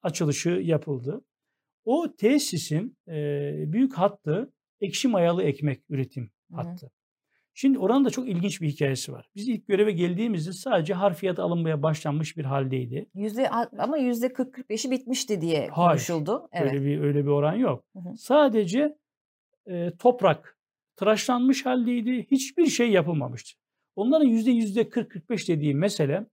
açılışı 0.03 0.51
yapıldı. 0.51 1.25
O 1.85 2.07
tesisin 2.19 2.97
e, 3.09 3.15
büyük 3.73 3.95
hattı 3.95 4.53
ekşi 4.81 5.09
mayalı 5.09 5.43
ekmek 5.43 5.81
üretim 5.91 6.31
Hı 6.55 6.57
hı. 6.61 6.61
Şimdi 7.55 7.79
oranın 7.79 8.05
da 8.05 8.11
çok 8.11 8.29
ilginç 8.29 8.61
bir 8.61 8.69
hikayesi 8.69 9.13
var. 9.13 9.31
Biz 9.37 9.49
ilk 9.49 9.69
göreve 9.69 9.93
geldiğimizde 9.93 10.53
sadece 10.53 10.95
harfiyat 10.95 11.39
alınmaya 11.39 11.83
başlanmış 11.83 12.37
bir 12.37 12.45
haldeydi. 12.45 13.07
Yüzde 13.15 13.51
ama 13.79 13.97
yüzde 13.97 14.27
40-45'i 14.27 14.91
bitmişti 14.91 15.41
diye 15.41 15.69
Hayır, 15.69 15.91
konuşuldu. 15.91 16.49
Evet. 16.53 16.73
Öyle 16.73 16.85
bir 16.85 17.01
öyle 17.01 17.25
bir 17.25 17.31
oran 17.31 17.55
yok. 17.55 17.85
Hı 17.93 17.99
hı. 17.99 18.17
Sadece 18.17 18.97
e, 19.67 19.97
toprak 19.99 20.59
tıraşlanmış 20.97 21.67
haldeydi. 21.67 22.27
Hiçbir 22.31 22.67
şey 22.67 22.91
yapılmamıştı. 22.91 23.59
Onların 23.97 24.27
yüzde 24.27 24.51
yüzde 24.51 24.83
40-45 24.83 25.49
dediği 25.49 25.75
mesele 25.75 26.27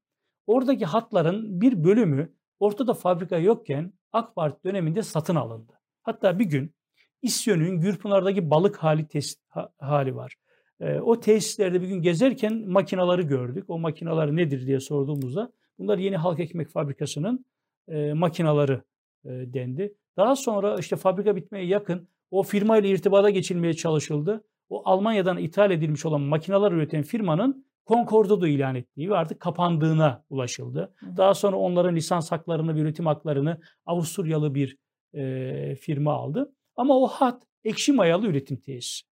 oradaki 0.48 0.86
hatların 0.86 1.62
bir 1.62 1.84
bölümü 1.84 2.34
ortada 2.60 2.94
fabrika 2.94 3.38
yokken 3.38 3.94
AK 4.12 4.36
Parti 4.36 4.64
döneminde 4.64 5.04
satın 5.04 5.36
alındı. 5.36 5.80
Hatta 6.04 6.40
bir 6.40 6.46
gün 6.46 6.76
İSYÖ'nün 7.22 7.82
Gürpınar'daki 7.82 8.50
balık 8.50 8.78
hali 8.78 9.08
test 9.08 9.40
ha- 9.50 9.70
hali 9.78 10.16
var. 10.16 10.36
E, 10.80 11.00
o 11.00 11.20
tesislerde 11.20 11.82
bir 11.82 11.88
gün 11.88 12.02
gezerken 12.02 12.70
makinaları 12.70 13.22
gördük. 13.22 13.66
O 13.68 13.80
makinalar 13.80 14.36
nedir 14.36 14.68
diye 14.68 14.80
sorduğumuzda 14.80 15.52
bunlar 15.80 15.98
yeni 15.98 16.18
halk 16.18 16.40
ekmek 16.40 16.70
fabrikasının 16.70 17.46
e, 17.88 18.14
makinaları 18.14 18.82
e, 19.26 19.30
dendi. 19.30 19.94
Daha 20.18 20.36
sonra 20.36 20.76
işte 20.80 20.96
fabrika 20.96 21.36
bitmeye 21.36 21.66
yakın 21.66 22.08
o 22.32 22.44
firmayla 22.44 22.90
irtibata 22.90 23.30
geçilmeye 23.30 23.74
çalışıldı. 23.74 24.44
O 24.70 24.82
Almanya'dan 24.86 25.38
ithal 25.38 25.72
edilmiş 25.72 26.06
olan 26.06 26.22
makineler 26.22 26.72
üreten 26.72 27.04
firmanın 27.04 27.66
konkordato 27.86 28.48
ilan 28.48 28.76
ettiği 28.76 29.10
ve 29.10 29.16
artık 29.16 29.40
kapandığına 29.40 30.24
ulaşıldı. 30.30 30.94
Hı. 30.96 31.18
Daha 31.18 31.34
sonra 31.34 31.58
onların 31.58 31.96
lisans 31.96 32.32
haklarını 32.32 32.76
ve 32.76 32.80
üretim 32.80 33.06
haklarını 33.06 33.60
Avusturyalı 33.86 34.56
bir 34.56 34.78
e, 35.14 35.76
firma 35.76 36.14
aldı. 36.14 36.54
Ama 36.76 36.98
o 36.98 37.08
hat 37.08 37.44
ekşi 37.64 37.94
mayalı 37.94 38.28
üretim 38.28 38.58
tesisi. 38.58 39.09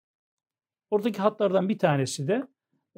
Oradaki 0.91 1.21
hatlardan 1.21 1.69
bir 1.69 1.77
tanesi 1.77 2.27
de 2.27 2.47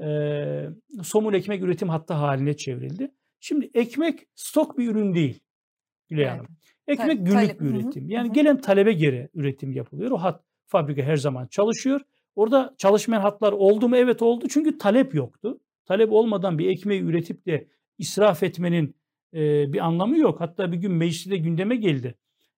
e, 0.04 1.04
somun 1.04 1.34
ekmek 1.34 1.64
üretim 1.64 1.90
hattı 1.90 2.14
haline 2.14 2.58
çevrildi. 2.58 3.12
Şimdi 3.40 3.70
ekmek 3.74 4.20
stok 4.36 4.78
bir 4.78 4.88
ürün 4.92 5.14
değil 5.14 5.40
Gülay 6.10 6.24
Evet. 6.24 6.34
Hanım. 6.34 6.48
Ekmek 6.88 7.08
Ta- 7.18 7.24
günlük 7.24 7.34
talep- 7.34 7.60
bir 7.60 7.66
üretim. 7.66 8.10
Yani 8.10 8.30
hı. 8.30 8.34
gelen 8.34 8.62
talebe 8.62 8.94
göre 8.94 9.30
üretim 9.34 9.72
yapılıyor. 9.72 10.12
O 10.12 10.18
hat 10.18 10.44
fabrika 10.66 11.02
her 11.02 11.16
zaman 11.16 11.48
çalışıyor. 11.48 12.02
Orada 12.36 12.76
çalışmayan 12.78 13.22
hatlar 13.22 13.52
oldu 13.54 13.90
mu? 13.90 13.98
Evet 13.98 14.22
oldu. 14.22 14.46
Çünkü 14.50 14.78
talep 14.78 15.14
yoktu. 15.16 15.60
Talep 15.86 16.12
olmadan 16.12 16.58
bir 16.60 16.70
ekmeği 16.70 17.02
üretip 17.02 17.46
de 17.46 17.68
israf 17.98 18.44
etmenin 18.44 18.96
e, 19.34 19.74
bir 19.74 19.80
anlamı 19.80 20.18
yok. 20.18 20.42
Hatta 20.42 20.72
bir 20.72 20.78
gün 20.78 20.92
mecliste 20.92 21.32
de 21.32 21.38
gündeme 21.38 21.76
geldi. 21.76 22.16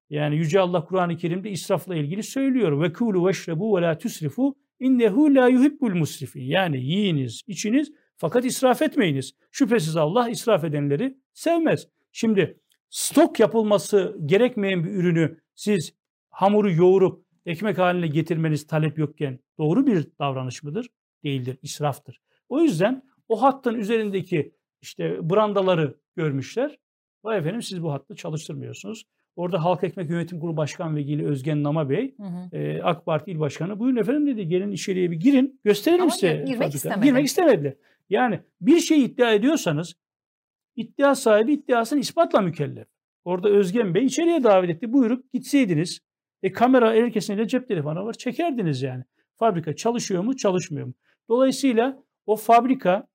Yani 0.09 0.35
Yüce 0.35 0.59
Allah 0.59 0.85
Kur'an-ı 0.85 1.17
Kerim'de 1.17 1.49
israfla 1.49 1.95
ilgili 1.95 2.23
söylüyor. 2.23 2.81
Ve 2.81 2.93
kulu 2.93 3.27
veşrebu 3.27 3.77
ve 3.77 3.81
la 3.81 3.97
tusrifu 3.97 4.55
innehu 4.79 5.35
la 5.35 5.47
yuhibbul 5.47 5.95
musrifin. 5.95 6.41
Yani 6.41 6.77
yiyiniz, 6.77 7.41
içiniz 7.47 7.91
Fakat 8.17 8.45
israf 8.45 8.81
etmeyiniz. 8.81 9.33
Şüphesiz 9.51 9.97
Allah 9.97 10.29
israf 10.29 10.63
edenleri 10.63 11.17
sevmez. 11.33 11.87
Şimdi 12.11 12.59
stok 12.89 13.39
yapılması 13.39 14.17
gerekmeyen 14.25 14.83
bir 14.83 14.89
ürünü 14.89 15.41
siz 15.55 15.93
hamuru 16.29 16.71
yoğurup 16.71 17.25
ekmek 17.45 17.77
haline 17.77 18.07
getirmeniz 18.07 18.67
talep 18.67 18.97
yokken 18.97 19.39
doğru 19.57 19.87
bir 19.87 20.07
davranış 20.19 20.63
mıdır? 20.63 20.87
Değildir, 21.23 21.57
israftır. 21.61 22.21
O 22.49 22.61
yüzden 22.61 23.03
o 23.27 23.41
hattın 23.41 23.75
üzerindeki 23.75 24.55
işte 24.81 25.29
brandaları 25.29 25.97
görmüşler. 26.15 26.77
Vay 27.23 27.37
efendim 27.37 27.61
siz 27.61 27.83
bu 27.83 27.91
hattı 27.91 28.15
çalıştırmıyorsunuz. 28.15 29.03
Orada 29.35 29.63
Halk 29.63 29.83
Ekmek 29.83 30.09
Yönetim 30.09 30.39
Kurulu 30.39 30.57
Başkan 30.57 30.95
Vekili 30.95 31.25
Özgen 31.25 31.63
Nama 31.63 31.89
Bey, 31.89 32.15
hı 32.17 32.23
hı. 32.23 32.57
E, 32.57 32.81
AK 32.83 33.05
Parti 33.05 33.31
İl 33.31 33.39
Başkanı, 33.39 33.79
buyurun 33.79 33.97
efendim 33.97 34.27
dedi 34.27 34.47
gelin 34.47 34.71
içeriye 34.71 35.11
bir 35.11 35.19
girin 35.19 35.59
gösterelim 35.63 36.01
Ama 36.01 36.11
size. 36.11 36.27
Girmek 36.33 36.57
fabrika. 36.57 36.75
istemedi. 36.75 37.05
Girmek 37.05 37.25
istemediler. 37.25 37.73
Yani 38.09 38.39
bir 38.61 38.79
şey 38.79 39.05
iddia 39.05 39.33
ediyorsanız 39.33 39.95
iddia 40.75 41.15
sahibi 41.15 41.53
iddiasını 41.53 41.99
ispatla 41.99 42.41
mükellef. 42.41 42.87
Orada 43.25 43.49
Özgen 43.49 43.93
Bey 43.93 44.05
içeriye 44.05 44.43
davet 44.43 44.69
etti. 44.69 44.93
Buyurup 44.93 45.33
gitseydiniz. 45.33 45.99
E 46.43 46.51
kamera 46.51 46.93
herkesin 46.93 47.47
cep 47.47 47.67
telefonu 47.67 48.05
var. 48.05 48.13
Çekerdiniz 48.13 48.81
yani. 48.81 49.03
Fabrika 49.37 49.75
çalışıyor 49.75 50.23
mu 50.23 50.35
çalışmıyor 50.35 50.87
mu? 50.87 50.93
Dolayısıyla 51.29 52.03
o 52.25 52.35
fabrika 52.35 53.07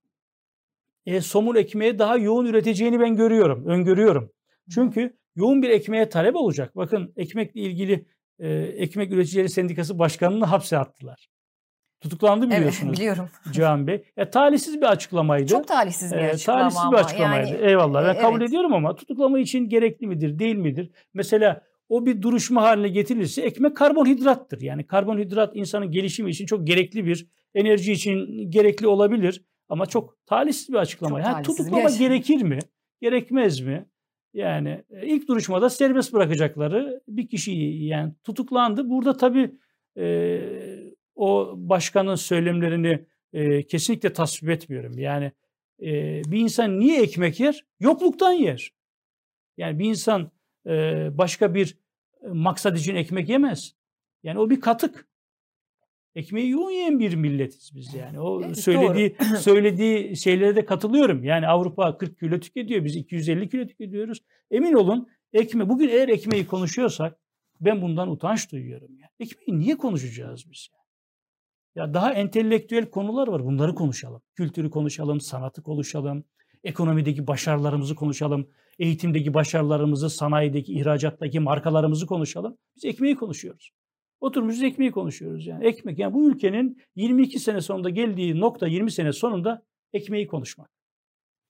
e, 1.06 1.20
somul 1.20 1.56
ekmeğe 1.56 1.98
daha 1.98 2.16
yoğun 2.16 2.46
üreteceğini 2.46 3.00
ben 3.00 3.16
görüyorum. 3.16 3.66
Öngörüyorum. 3.66 4.32
Çünkü 4.70 5.16
yoğun 5.36 5.62
bir 5.62 5.70
ekmeğe 5.70 6.08
talep 6.08 6.36
olacak. 6.36 6.76
Bakın 6.76 7.12
ekmekle 7.16 7.60
ilgili 7.60 8.06
e, 8.38 8.48
Ekmek 8.58 9.12
Üreticileri 9.12 9.48
Sendikası 9.48 9.98
Başkanı'nı 9.98 10.44
hapse 10.44 10.78
attılar. 10.78 11.28
Tutuklandı 12.00 12.46
biliyorsunuz. 12.46 12.82
Evet 12.82 12.98
biliyorum. 12.98 13.28
Cihan 13.52 13.86
Bey. 13.86 14.04
Ya, 14.16 14.30
talihsiz 14.30 14.80
bir 14.80 14.86
açıklamaydı. 14.86 15.46
Çok 15.46 15.68
talihsiz 15.68 16.12
bir 16.12 16.18
e, 16.18 16.30
açıklama 16.30 16.58
Talihsiz 16.60 16.92
bir 16.92 16.96
açıklamaydı. 16.96 17.50
Yani, 17.50 17.66
Eyvallah. 17.66 18.04
Ben 18.04 18.14
e, 18.14 18.18
kabul 18.18 18.40
evet. 18.40 18.48
ediyorum 18.48 18.74
ama 18.74 18.96
tutuklama 18.96 19.38
için 19.38 19.68
gerekli 19.68 20.06
midir, 20.06 20.38
değil 20.38 20.56
midir? 20.56 20.90
Mesela 21.14 21.62
o 21.88 22.06
bir 22.06 22.22
duruşma 22.22 22.62
haline 22.62 22.88
getirilirse 22.88 23.42
ekmek 23.42 23.76
karbonhidrattır. 23.76 24.60
Yani 24.60 24.86
karbonhidrat 24.86 25.56
insanın 25.56 25.90
gelişimi 25.90 26.30
için 26.30 26.46
çok 26.46 26.66
gerekli 26.66 27.06
bir, 27.06 27.28
enerji 27.54 27.92
için 27.92 28.50
gerekli 28.50 28.86
olabilir. 28.86 29.44
Ama 29.68 29.86
çok 29.86 30.26
talihsiz 30.26 30.68
bir 30.68 30.78
açıklama. 30.78 31.18
Çok 31.18 31.26
yani 31.26 31.42
tutuklama 31.42 31.88
bir 31.88 31.98
gerekir 31.98 32.42
mi? 32.42 32.58
Gerekmez 33.00 33.60
mi? 33.60 33.89
Yani 34.34 34.84
e, 34.90 35.06
ilk 35.06 35.28
duruşmada 35.28 35.70
serbest 35.70 36.12
bırakacakları 36.12 37.02
bir 37.08 37.28
kişi 37.28 37.52
yani 37.52 38.12
tutuklandı. 38.24 38.90
Burada 38.90 39.16
tabii 39.16 39.50
e, 39.98 40.40
o 41.14 41.54
başkanın 41.56 42.14
söylemlerini 42.14 43.06
e, 43.32 43.66
kesinlikle 43.66 44.12
tasvip 44.12 44.50
etmiyorum. 44.50 44.98
Yani 44.98 45.32
e, 45.82 46.22
bir 46.24 46.38
insan 46.38 46.80
niye 46.80 47.02
ekmek 47.02 47.40
yer? 47.40 47.64
Yokluktan 47.80 48.32
yer. 48.32 48.72
Yani 49.56 49.78
bir 49.78 49.84
insan 49.84 50.30
e, 50.66 51.08
başka 51.18 51.54
bir 51.54 51.78
maksat 52.32 52.78
için 52.78 52.96
ekmek 52.96 53.28
yemez. 53.28 53.74
Yani 54.22 54.38
o 54.38 54.50
bir 54.50 54.60
katık. 54.60 55.09
Ekmeği 56.14 56.50
yoğun 56.50 56.70
yiyen 56.70 56.98
bir 56.98 57.14
milletiz 57.14 57.70
biz 57.74 57.94
yani. 57.94 58.20
O 58.20 58.42
evet, 58.44 58.58
söylediği 58.58 59.16
doğru. 59.18 59.38
söylediği 59.38 60.16
şeylere 60.16 60.56
de 60.56 60.64
katılıyorum. 60.64 61.24
Yani 61.24 61.48
Avrupa 61.48 61.98
40 61.98 62.18
kilo 62.18 62.40
tüketiyor, 62.40 62.84
biz 62.84 62.96
250 62.96 63.48
kilo 63.48 63.66
tüketiyoruz. 63.66 64.18
Emin 64.50 64.72
olun 64.72 65.08
ekme 65.32 65.68
bugün 65.68 65.88
eğer 65.88 66.08
ekmeği 66.08 66.46
konuşuyorsak 66.46 67.18
ben 67.60 67.82
bundan 67.82 68.10
utanç 68.10 68.52
duyuyorum 68.52 68.90
yani. 68.90 69.10
Ekmeği 69.20 69.60
niye 69.60 69.76
konuşacağız 69.76 70.50
biz? 70.50 70.68
Yani? 70.72 70.80
Ya 71.74 71.94
daha 71.94 72.12
entelektüel 72.12 72.90
konular 72.90 73.28
var. 73.28 73.44
Bunları 73.44 73.74
konuşalım. 73.74 74.22
Kültürü 74.34 74.70
konuşalım, 74.70 75.20
sanatı 75.20 75.62
konuşalım, 75.62 76.24
ekonomideki 76.64 77.26
başarılarımızı 77.26 77.94
konuşalım, 77.94 78.50
eğitimdeki 78.78 79.34
başarılarımızı, 79.34 80.10
sanayideki, 80.10 80.72
ihracattaki 80.72 81.40
markalarımızı 81.40 82.06
konuşalım. 82.06 82.56
Biz 82.76 82.84
ekmeği 82.84 83.14
konuşuyoruz. 83.14 83.70
Oturmuşuz 84.20 84.62
ekmeği 84.62 84.90
konuşuyoruz 84.90 85.46
yani. 85.46 85.66
Ekmek 85.66 85.98
yani 85.98 86.14
bu 86.14 86.30
ülkenin 86.30 86.82
22 86.96 87.38
sene 87.38 87.60
sonunda 87.60 87.90
geldiği 87.90 88.40
nokta 88.40 88.66
20 88.66 88.90
sene 88.90 89.12
sonunda 89.12 89.62
ekmeği 89.92 90.26
konuşmak. 90.26 90.70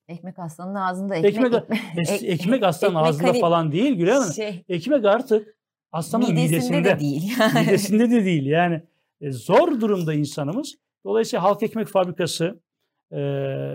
Ekmek 0.07 0.39
aslanın 0.39 0.75
ağzında 0.75 1.15
ekmek. 1.15 1.35
Ekmek, 1.35 1.53
ekmek, 1.53 2.23
ekmek 2.23 2.63
aslanın 2.63 2.95
ekmek 2.95 3.07
ağzında 3.09 3.27
hani 3.27 3.39
falan 3.39 3.71
değil 3.71 3.93
Gülay 3.93 4.13
Hanım. 4.13 4.33
Şey, 4.33 4.63
ekmek 4.69 5.05
artık 5.05 5.57
aslanın 5.91 6.29
midesinde. 6.29 6.55
midesinde 6.55 6.83
de 6.83 6.99
değil. 6.99 7.33
midesinde 7.65 8.11
de 8.11 8.25
değil 8.25 8.45
yani. 8.45 8.81
E, 9.21 9.31
zor 9.31 9.81
durumda 9.81 10.13
insanımız. 10.13 10.75
Dolayısıyla 11.05 11.43
Halk 11.43 11.63
Ekmek 11.63 11.87
Fabrikası 11.87 12.59
e, 13.11 13.17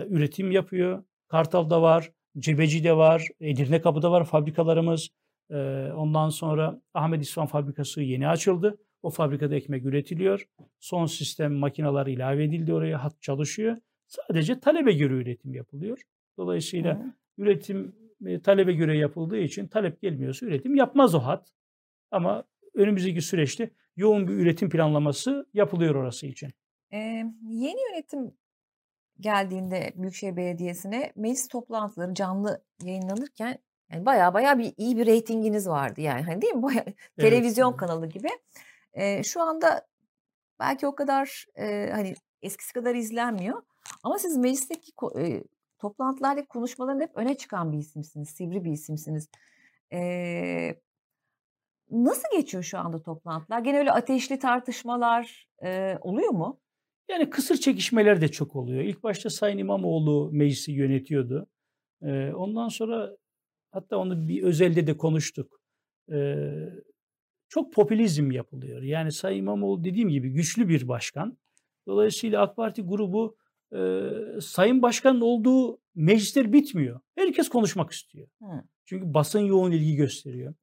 üretim 0.09 0.51
yapıyor. 0.51 1.05
Kartal'da 1.28 1.82
var, 1.82 2.12
Cebeci'de 2.38 2.97
var, 2.97 3.28
Edirne 3.40 3.80
Kapı'da 3.80 4.11
var 4.12 4.24
fabrikalarımız. 4.24 5.09
E, 5.51 5.57
ondan 5.97 6.28
sonra 6.28 6.80
Ahmet 6.94 7.22
İsvan 7.22 7.47
Fabrikası 7.47 8.03
yeni 8.03 8.28
açıldı. 8.28 8.78
O 9.07 9.11
fabrikada 9.11 9.54
ekmek 9.54 9.84
üretiliyor. 9.84 10.48
Son 10.80 11.07
sistem 11.07 11.54
makineler 11.54 12.07
ilave 12.07 12.44
edildi 12.44 12.74
oraya. 12.74 13.04
Hat 13.04 13.22
çalışıyor. 13.22 13.76
Sadece 14.07 14.61
talebe 14.61 14.92
göre 14.92 15.14
üretim 15.14 15.54
yapılıyor. 15.54 16.02
Dolayısıyla 16.36 16.98
Hı. 16.98 17.12
üretim 17.38 17.96
e, 18.26 18.40
talebe 18.40 18.72
göre 18.72 18.98
yapıldığı 18.98 19.38
için 19.38 19.66
talep 19.66 20.02
gelmiyorsa 20.02 20.46
üretim 20.46 20.74
yapmaz 20.74 21.14
o 21.14 21.18
hat. 21.18 21.52
Ama 22.11 22.44
önümüzdeki 22.74 23.22
süreçte 23.22 23.70
yoğun 23.96 24.28
bir 24.28 24.32
üretim 24.32 24.70
planlaması 24.70 25.46
yapılıyor 25.54 25.94
orası 25.94 26.26
için. 26.26 26.50
Ee, 26.92 26.96
yeni 27.48 27.80
yönetim 27.92 28.34
geldiğinde 29.20 29.92
Büyükşehir 29.96 30.36
Belediyesi'ne 30.36 31.12
meclis 31.16 31.48
toplantıları 31.48 32.14
canlı 32.14 32.62
yayınlanırken 32.82 33.59
yani 33.92 34.07
baya 34.07 34.34
baya 34.34 34.59
bir 34.59 34.72
iyi 34.76 34.96
bir 34.96 35.07
reytinginiz 35.07 35.68
vardı 35.68 36.00
yani 36.00 36.22
hani 36.22 36.42
değil 36.42 36.54
mi? 36.54 36.62
Baya, 36.62 36.84
evet. 36.86 36.96
televizyon 37.16 37.72
kanalı 37.72 38.07
gibi. 38.07 38.28
Ee, 38.97 39.22
şu 39.22 39.42
anda 39.42 39.86
belki 40.61 40.86
o 40.86 40.94
kadar 40.94 41.47
e, 41.55 41.90
hani 41.90 42.14
eskisi 42.42 42.72
kadar 42.72 42.94
izlenmiyor 42.94 43.62
ama 44.03 44.18
siz 44.18 44.36
meclisteki 44.36 44.92
e, 45.18 45.44
toplantılardaki 45.78 46.49
konuşmaların 46.49 47.01
hep 47.01 47.11
öne 47.14 47.36
çıkan 47.36 47.72
bir 47.72 47.78
isimsiniz, 47.78 48.28
sivri 48.28 48.64
bir 48.64 48.72
isimsiniz. 48.72 49.28
Ee, 49.92 50.74
Nasıl 51.90 52.28
geçiyor 52.36 52.62
şu 52.62 52.78
anda 52.78 53.03
toplantılar? 53.03 53.61
Gene 53.61 53.78
öyle 53.78 53.92
ateşli 53.92 54.38
tartışmalar 54.38 55.49
e, 55.64 55.99
oluyor 56.01 56.30
mu? 56.30 56.61
Yani 57.09 57.30
kısır 57.30 57.57
çekişmeler 57.57 58.20
de 58.20 58.28
çok 58.28 58.57
oluyor. 58.57 58.82
İlk 58.82 59.03
başta 59.03 59.30
Sayın 59.30 59.59
İmamoğlu 59.59 60.30
meclisi 60.32 60.72
yönetiyordu. 60.72 61.47
Ee, 62.03 62.32
ondan 62.32 62.68
sonra 62.68 63.16
hatta 63.70 63.97
onu 63.97 64.28
bir 64.28 64.42
özelde 64.42 64.86
de 64.86 64.97
konuştuk. 64.97 65.61
Ee, 66.12 66.44
çok 67.49 67.72
popülizm 67.72 68.30
yapılıyor. 68.30 68.82
Yani 68.82 69.12
Sayın 69.12 69.38
İmamoğlu 69.38 69.84
dediğim 69.84 70.09
gibi 70.09 70.28
güçlü 70.28 70.68
bir 70.68 70.88
başkan. 70.88 71.38
Dolayısıyla 71.86 72.42
AK 72.42 72.57
Parti 72.57 72.82
grubu 72.82 73.36
e, 73.72 74.11
Sayın 74.40 74.82
Başkan'ın 74.82 75.20
olduğu 75.20 75.80
meclisler 75.94 76.53
bitmiyor. 76.53 77.01
Herkes 77.14 77.49
konuşmak 77.49 77.92
istiyor. 77.92 78.28
Hı. 78.42 78.47
Çünkü 78.84 79.14
basın 79.14 79.40
yoğun 79.40 79.72
ilgi 79.72 79.97
gösteriyor 79.97 80.55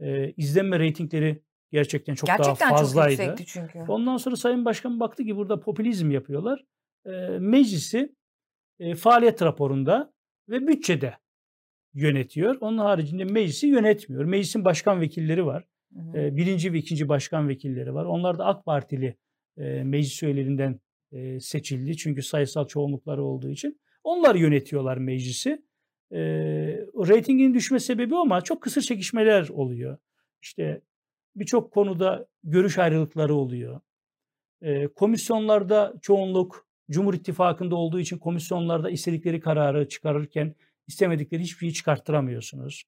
e, 0.00 0.32
izlenme 0.32 0.78
reytingleri 0.78 1.42
gerçekten 1.72 2.14
çok 2.14 2.26
gerçekten 2.26 2.70
daha 2.70 2.78
fazlaydı. 2.78 3.36
Çok 3.36 3.46
çünkü. 3.46 3.78
Ondan 3.78 4.16
sonra 4.16 4.36
Sayın 4.36 4.64
Başkan 4.64 5.00
baktı 5.00 5.24
ki 5.24 5.36
burada 5.36 5.60
popülizm 5.60 6.10
yapıyorlar. 6.10 6.64
E, 7.06 7.10
meclisi 7.38 8.14
e, 8.78 8.94
faaliyet 8.94 9.42
raporunda 9.42 10.12
ve 10.48 10.66
bütçede 10.66 11.18
yönetiyor. 11.94 12.56
Onun 12.60 12.78
haricinde 12.78 13.24
meclisi 13.24 13.66
yönetmiyor. 13.66 14.24
Meclisin 14.24 14.64
başkan 14.64 15.00
vekilleri 15.00 15.46
var. 15.46 15.64
Hı 15.94 16.00
hı. 16.00 16.36
birinci 16.36 16.72
ve 16.72 16.78
ikinci 16.78 17.08
başkan 17.08 17.48
vekilleri 17.48 17.94
var. 17.94 18.04
Onlar 18.04 18.38
da 18.38 18.44
AK 18.44 18.64
Partili 18.64 19.16
meclis 19.84 20.22
üyelerinden 20.22 20.80
seçildi. 21.40 21.96
Çünkü 21.96 22.22
sayısal 22.22 22.66
çoğunlukları 22.66 23.24
olduğu 23.24 23.50
için. 23.50 23.80
Onlar 24.04 24.34
yönetiyorlar 24.34 24.96
meclisi 24.96 25.62
e, 26.12 26.18
reytingin 27.08 27.54
düşme 27.54 27.80
sebebi 27.80 28.16
ama 28.16 28.40
çok 28.40 28.62
kısır 28.62 28.82
çekişmeler 28.82 29.48
oluyor. 29.48 29.98
İşte 30.42 30.80
birçok 31.36 31.72
konuda 31.72 32.26
görüş 32.44 32.78
ayrılıkları 32.78 33.34
oluyor. 33.34 33.80
E, 34.62 34.86
komisyonlarda 34.86 35.94
çoğunluk 36.02 36.68
Cumhur 36.90 37.14
İttifakı'nda 37.14 37.76
olduğu 37.76 38.00
için 38.00 38.18
komisyonlarda 38.18 38.90
istedikleri 38.90 39.40
kararı 39.40 39.88
çıkarırken 39.88 40.54
istemedikleri 40.86 41.42
hiçbir 41.42 41.58
şeyi 41.58 41.72
çıkarttıramıyorsunuz. 41.72 42.84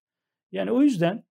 Yani 0.51 0.71
o 0.71 0.81
yüzden 0.81 1.23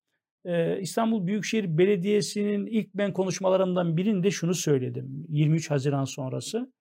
e, 0.45 0.81
İstanbul 0.81 1.27
Büyükşehir 1.27 1.79
Belediyesi'nin 1.79 2.67
ilk 2.67 2.95
ben 2.95 3.13
konuşmalarımdan 3.13 3.97
birinde 3.97 4.31
şunu 4.31 4.55
söyledim 4.55 5.27
23 5.29 5.71
Haziran 5.71 6.05
sonrası. 6.05 6.73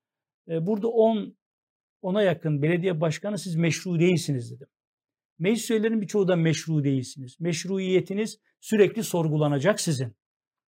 E, 0.49 0.65
burada 0.65 0.87
10 0.87 1.35
ona 2.01 2.21
yakın 2.21 2.61
belediye 2.61 3.01
başkanı 3.01 3.37
siz 3.37 3.55
meşru 3.55 3.99
değilsiniz 3.99 4.51
dedim. 4.51 4.67
Meclis 5.39 5.71
üyelerinin 5.71 6.01
birçoğu 6.01 6.27
da 6.27 6.35
meşru 6.35 6.83
değilsiniz. 6.83 7.39
Meşruiyetiniz 7.39 8.39
sürekli 8.59 9.03
sorgulanacak 9.03 9.79
sizin. 9.79 10.15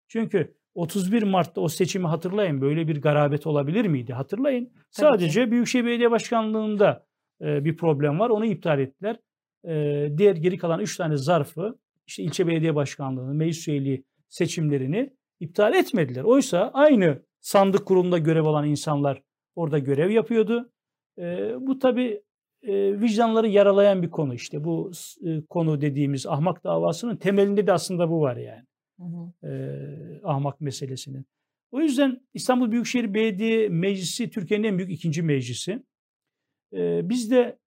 Çünkü 0.08 0.54
31 0.74 1.22
Mart'ta 1.22 1.60
o 1.60 1.68
seçimi 1.68 2.06
hatırlayın. 2.06 2.60
Böyle 2.60 2.88
bir 2.88 3.00
garabet 3.00 3.46
olabilir 3.46 3.84
miydi? 3.84 4.12
Hatırlayın. 4.12 4.72
Sadece 4.90 5.50
Büyükşehir 5.50 5.84
Belediye 5.84 6.10
Başkanlığı'nda 6.10 7.06
e, 7.40 7.64
bir 7.64 7.76
problem 7.76 8.18
var. 8.18 8.30
Onu 8.30 8.46
iptal 8.46 8.80
ettiler. 8.80 9.16
E, 9.64 10.08
diğer 10.18 10.36
geri 10.36 10.58
kalan 10.58 10.80
3 10.80 10.96
tane 10.96 11.16
zarfı 11.16 11.78
işte 12.12 12.22
ilçe 12.22 12.46
belediye 12.46 12.74
başkanlığını, 12.74 13.34
meclis 13.34 13.68
üyeliği 13.68 14.04
seçimlerini 14.28 15.10
iptal 15.40 15.74
etmediler. 15.74 16.22
Oysa 16.22 16.70
aynı 16.74 17.22
sandık 17.40 17.86
kurulunda 17.86 18.18
görev 18.18 18.44
alan 18.44 18.68
insanlar 18.68 19.22
orada 19.54 19.78
görev 19.78 20.10
yapıyordu. 20.10 20.72
E, 21.18 21.54
bu 21.60 21.78
tabii 21.78 22.22
e, 22.62 23.00
vicdanları 23.00 23.48
yaralayan 23.48 24.02
bir 24.02 24.10
konu 24.10 24.34
işte. 24.34 24.64
Bu 24.64 24.92
e, 25.24 25.42
konu 25.50 25.80
dediğimiz 25.80 26.26
ahmak 26.26 26.64
davasının 26.64 27.16
temelinde 27.16 27.66
de 27.66 27.72
aslında 27.72 28.10
bu 28.10 28.20
var 28.20 28.36
yani. 28.36 28.64
Hı 28.98 29.04
hı. 29.04 29.48
E, 29.48 29.50
ahmak 30.24 30.60
meselesinin. 30.60 31.26
O 31.70 31.80
yüzden 31.80 32.20
İstanbul 32.34 32.70
Büyükşehir 32.70 33.14
Belediye 33.14 33.68
Meclisi 33.68 34.30
Türkiye'nin 34.30 34.64
en 34.64 34.78
büyük 34.78 34.90
ikinci 34.90 35.22
meclisi. 35.22 35.82
E, 36.72 37.08
biz 37.08 37.30
de 37.30 37.58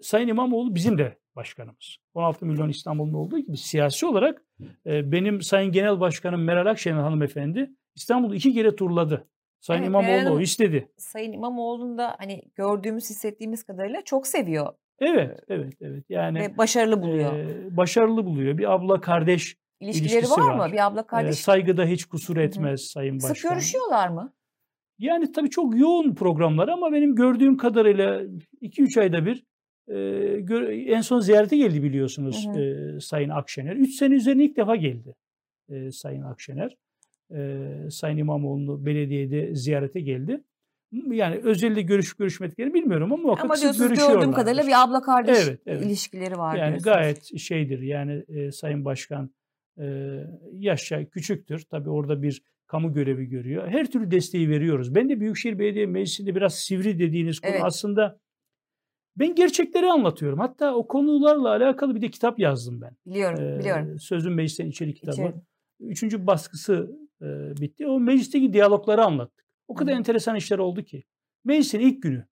Sayın 0.00 0.28
İmamoğlu 0.28 0.74
bizim 0.74 0.98
de 0.98 1.17
başkanımız. 1.38 1.96
16 2.14 2.46
milyon 2.46 2.68
İstanbul'un 2.68 3.14
olduğu 3.14 3.38
gibi 3.38 3.56
siyasi 3.56 4.06
olarak 4.06 4.42
e, 4.86 5.12
benim 5.12 5.42
Sayın 5.42 5.72
Genel 5.72 6.00
Başkanım 6.00 6.44
Meral 6.44 6.66
Akşener 6.66 7.00
hanımefendi 7.00 7.70
İstanbul'u 7.96 8.34
iki 8.34 8.52
kere 8.54 8.76
turladı. 8.76 9.28
Sayın 9.60 9.80
evet, 9.82 9.88
İmamoğlu 9.88 10.36
o 10.36 10.40
istedi. 10.40 10.88
Sayın 10.96 11.32
İmamoğlu'nu 11.32 11.98
da 11.98 12.16
hani 12.18 12.42
gördüğümüz, 12.54 13.10
hissettiğimiz 13.10 13.64
kadarıyla 13.64 14.02
çok 14.04 14.26
seviyor. 14.26 14.72
Evet, 15.00 15.40
evet, 15.48 15.72
evet. 15.80 16.04
Yani 16.08 16.40
ve 16.40 16.58
başarılı 16.58 17.02
buluyor. 17.02 17.32
E, 17.38 17.76
başarılı 17.76 18.26
buluyor. 18.26 18.58
Bir 18.58 18.72
abla 18.72 19.00
kardeş 19.00 19.56
İlişkileri 19.80 20.30
var, 20.30 20.38
var 20.38 20.66
mı? 20.66 20.72
Bir 20.72 20.86
abla 20.86 21.06
kardeş. 21.06 21.30
E, 21.30 21.42
saygıda 21.42 21.84
hiç 21.84 22.04
kusur 22.04 22.36
etmez 22.36 22.80
Hı-hı. 22.80 22.88
Sayın 22.88 23.16
Başkan. 23.16 23.34
Sık 23.34 23.50
görüşüyorlar 23.50 24.08
mı? 24.08 24.32
Yani 24.98 25.32
tabii 25.32 25.50
çok 25.50 25.78
yoğun 25.78 26.14
programlar 26.14 26.68
ama 26.68 26.92
benim 26.92 27.14
gördüğüm 27.14 27.56
kadarıyla 27.56 28.20
2-3 28.62 29.00
ayda 29.00 29.26
bir 29.26 29.36
e, 29.36 29.42
en 30.88 31.00
son 31.00 31.20
ziyarete 31.20 31.56
geldi 31.56 31.82
biliyorsunuz 31.82 32.46
hı 32.46 32.50
hı. 32.50 32.96
E, 32.96 33.00
Sayın 33.00 33.28
Akşener. 33.28 33.76
3 33.76 33.94
sene 33.94 34.14
üzerine 34.14 34.44
ilk 34.44 34.56
defa 34.56 34.76
geldi 34.76 35.14
e, 35.70 35.92
Sayın 35.92 36.22
Akşener 36.22 36.76
e, 37.34 37.90
Sayın 37.90 38.16
İmamoğlu 38.16 38.86
belediyede 38.86 39.54
ziyarete 39.54 40.00
geldi. 40.00 40.40
Yani 40.92 41.36
özellikle 41.36 41.82
görüşüp 41.82 42.18
görüşmediklerini 42.18 42.74
bilmiyorum 42.74 43.12
ama 43.12 43.22
muhakkak 43.22 43.44
ama 43.44 43.56
sık 43.56 43.78
görüşüyorlar. 43.78 44.14
gördüğüm 44.14 44.32
kadarıyla 44.32 44.66
bir 44.66 44.82
abla 44.82 45.02
kardeş 45.02 45.38
evet, 45.48 45.60
evet. 45.66 45.86
ilişkileri 45.86 46.38
var 46.38 46.56
Yani 46.56 46.68
diyorsunuz. 46.68 46.84
gayet 46.84 47.38
şeydir 47.38 47.82
yani 47.82 48.24
e, 48.28 48.52
Sayın 48.52 48.84
Başkan 48.84 49.30
e, 49.80 50.16
yaşça 50.52 51.04
küçüktür. 51.04 51.64
Tabii 51.70 51.90
orada 51.90 52.22
bir 52.22 52.42
kamu 52.66 52.92
görevi 52.92 53.26
görüyor. 53.26 53.68
Her 53.68 53.90
türlü 53.90 54.10
desteği 54.10 54.48
veriyoruz. 54.48 54.94
Ben 54.94 55.08
de 55.08 55.20
Büyükşehir 55.20 55.58
Belediye 55.58 55.86
Meclisi'nde 55.86 56.34
biraz 56.34 56.54
sivri 56.54 56.98
dediğiniz 56.98 57.40
konu 57.40 57.52
evet. 57.52 57.64
aslında 57.64 58.18
ben 59.18 59.34
gerçekleri 59.34 59.86
anlatıyorum. 59.86 60.38
Hatta 60.38 60.74
o 60.74 60.86
konularla 60.86 61.48
alakalı 61.48 61.94
bir 61.94 62.00
de 62.00 62.10
kitap 62.10 62.38
yazdım 62.38 62.80
ben. 62.80 62.96
Biliyorum, 63.06 63.44
ee, 63.44 63.58
biliyorum. 63.58 63.98
Sözün 63.98 64.32
Meclisten 64.32 64.66
içerik 64.66 64.96
kitabı. 64.96 65.12
İçeri. 65.12 65.34
Üçüncü 65.80 66.26
baskısı 66.26 66.98
e, 67.22 67.26
bitti. 67.60 67.86
O 67.86 68.00
meclisteki 68.00 68.52
diyalogları 68.52 69.04
anlattık. 69.04 69.46
O 69.68 69.74
kadar 69.74 69.94
Hı. 69.94 69.98
enteresan 69.98 70.36
işler 70.36 70.58
oldu 70.58 70.82
ki. 70.82 71.04
Meclisin 71.44 71.80
ilk 71.80 72.02
günü 72.02 72.26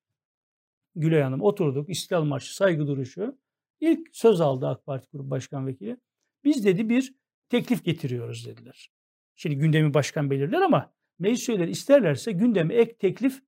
Gülay 0.95 1.23
Hanım 1.23 1.43
oturduk. 1.43 1.91
İstiklal 1.91 2.25
Marşı, 2.25 2.57
saygı 2.57 2.87
duruşu. 2.87 3.39
İlk 3.81 4.09
söz 4.13 4.41
aldı 4.41 4.67
AK 4.67 4.87
Parti 4.87 5.09
Grup 5.13 5.31
Başkan 5.31 5.67
Vekili. 5.67 5.97
Biz 6.45 6.65
dedi 6.65 6.89
bir 6.89 7.15
teklif 7.49 7.85
getiriyoruz 7.85 8.47
dediler. 8.47 8.91
Şimdi 9.37 9.57
gündemi 9.57 9.95
başkan 9.95 10.31
belirler 10.31 10.61
ama 10.61 10.93
meclis 11.19 11.49
üyeleri 11.49 11.71
isterlerse 11.71 12.33
gündeme 12.33 12.75
ek 12.75 12.97
teklif 12.97 13.43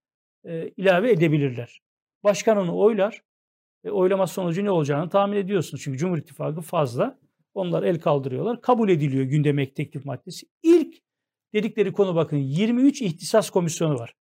e, 0.45 0.69
ilave 0.69 1.13
edebilirler. 1.13 1.81
Başkan 2.25 2.57
onu 2.57 2.79
oylar. 2.79 3.23
E, 3.85 3.91
oylama 3.91 4.27
sonucu 4.27 4.65
ne 4.65 4.71
olacağını 4.71 5.11
tahmin 5.11 5.37
ediyorsunuz. 5.37 5.83
Çünkü 5.83 5.99
Cumhur 5.99 6.19
İttifakı 6.19 6.61
fazla. 6.61 7.19
Onlar 7.55 7.83
el 7.83 8.01
kaldırıyorlar. 8.01 8.61
Kabul 8.61 8.89
ediliyor 8.89 9.25
gündeme 9.25 9.63
ek 9.63 9.75
teklif 9.75 10.05
maddesi. 10.05 10.47
İlk 10.63 10.97
dedikleri 11.55 11.93
konu 11.93 12.15
bakın 12.15 12.37
23 12.37 13.03
ihtisas 13.03 13.51
komisyonu 13.51 13.99
var. 13.99 14.15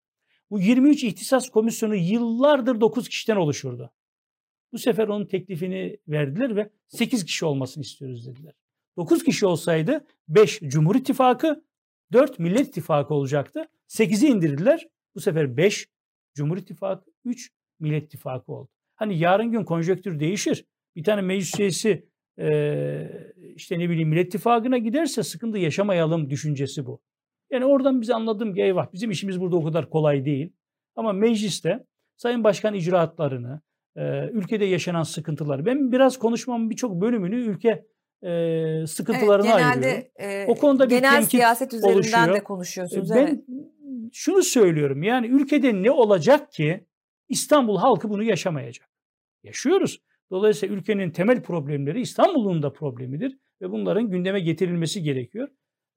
Bu 0.49 0.59
23 0.59 1.03
ihtisas 1.03 1.49
komisyonu 1.49 1.95
yıllardır 1.95 2.81
9 2.81 3.09
kişiden 3.09 3.35
oluşurdu. 3.35 3.91
Bu 4.71 4.77
sefer 4.77 5.07
onun 5.07 5.25
teklifini 5.25 5.97
verdiler 6.07 6.55
ve 6.55 6.69
8 6.87 7.25
kişi 7.25 7.45
olmasını 7.45 7.83
istiyoruz 7.83 8.27
dediler. 8.27 8.53
9 8.97 9.23
kişi 9.23 9.45
olsaydı 9.45 10.05
5 10.27 10.59
Cumhur 10.59 10.95
İttifakı, 10.95 11.63
4 12.13 12.39
Millet 12.39 12.67
İttifakı 12.67 13.13
olacaktı. 13.13 13.67
8'i 13.87 14.27
indirdiler. 14.27 14.87
Bu 15.15 15.19
sefer 15.19 15.57
5 15.57 15.89
Cumhur 16.35 16.57
İttifakı, 16.57 17.11
3 17.25 17.51
Millet 17.79 18.03
İttifakı 18.03 18.51
oldu. 18.51 18.69
Hani 18.95 19.19
yarın 19.19 19.51
gün 19.51 19.63
konjonktür 19.63 20.19
değişir. 20.19 20.65
Bir 20.95 21.03
tane 21.03 21.21
meclis 21.21 21.59
üyesi 21.59 22.09
e, 22.39 23.09
işte 23.55 23.79
ne 23.79 23.89
bileyim 23.89 24.09
Millet 24.09 24.27
İttifakı'na 24.27 24.77
giderse 24.77 25.23
sıkıntı 25.23 25.57
yaşamayalım 25.57 26.29
düşüncesi 26.29 26.85
bu. 26.85 27.01
Yani 27.51 27.65
oradan 27.65 28.01
bize 28.01 28.13
anladım 28.13 28.53
ki 28.53 28.61
eyvah 28.61 28.93
bizim 28.93 29.11
işimiz 29.11 29.41
burada 29.41 29.55
o 29.55 29.63
kadar 29.63 29.89
kolay 29.89 30.25
değil. 30.25 30.53
Ama 30.95 31.13
mecliste 31.13 31.85
Sayın 32.17 32.43
Başkan 32.43 32.73
icraatlarını, 32.73 33.61
e, 33.95 34.29
ülkede 34.29 34.65
yaşanan 34.65 35.03
sıkıntıları, 35.03 35.65
ben 35.65 35.91
biraz 35.91 36.19
konuşmamın 36.19 36.69
birçok 36.69 37.01
bölümünü 37.01 37.35
ülke 37.35 37.85
e, 38.23 38.87
sıkıntılarına 38.87 39.47
evet, 39.47 39.59
genelde, 39.59 39.87
ayırıyorum. 39.87 40.49
E, 40.49 40.51
o 40.51 40.55
konuda 40.55 40.85
bir 40.85 40.95
genel 40.95 41.23
siyaset 41.23 41.73
üzerinden 41.73 41.95
oluşuyor. 41.95 42.33
de 42.33 42.43
konuşuyorsunuz. 42.43 43.09
Ben 43.09 43.27
evet. 43.27 43.39
şunu 44.13 44.43
söylüyorum 44.43 45.03
yani 45.03 45.27
ülkede 45.27 45.83
ne 45.83 45.91
olacak 45.91 46.51
ki 46.51 46.86
İstanbul 47.29 47.77
halkı 47.77 48.09
bunu 48.09 48.23
yaşamayacak. 48.23 48.89
Yaşıyoruz. 49.43 50.01
Dolayısıyla 50.31 50.75
ülkenin 50.75 51.11
temel 51.11 51.43
problemleri 51.43 52.01
İstanbul'un 52.01 52.63
da 52.63 52.73
problemidir 52.73 53.37
ve 53.61 53.71
bunların 53.71 54.09
gündeme 54.09 54.39
getirilmesi 54.39 55.03
gerekiyor. 55.03 55.47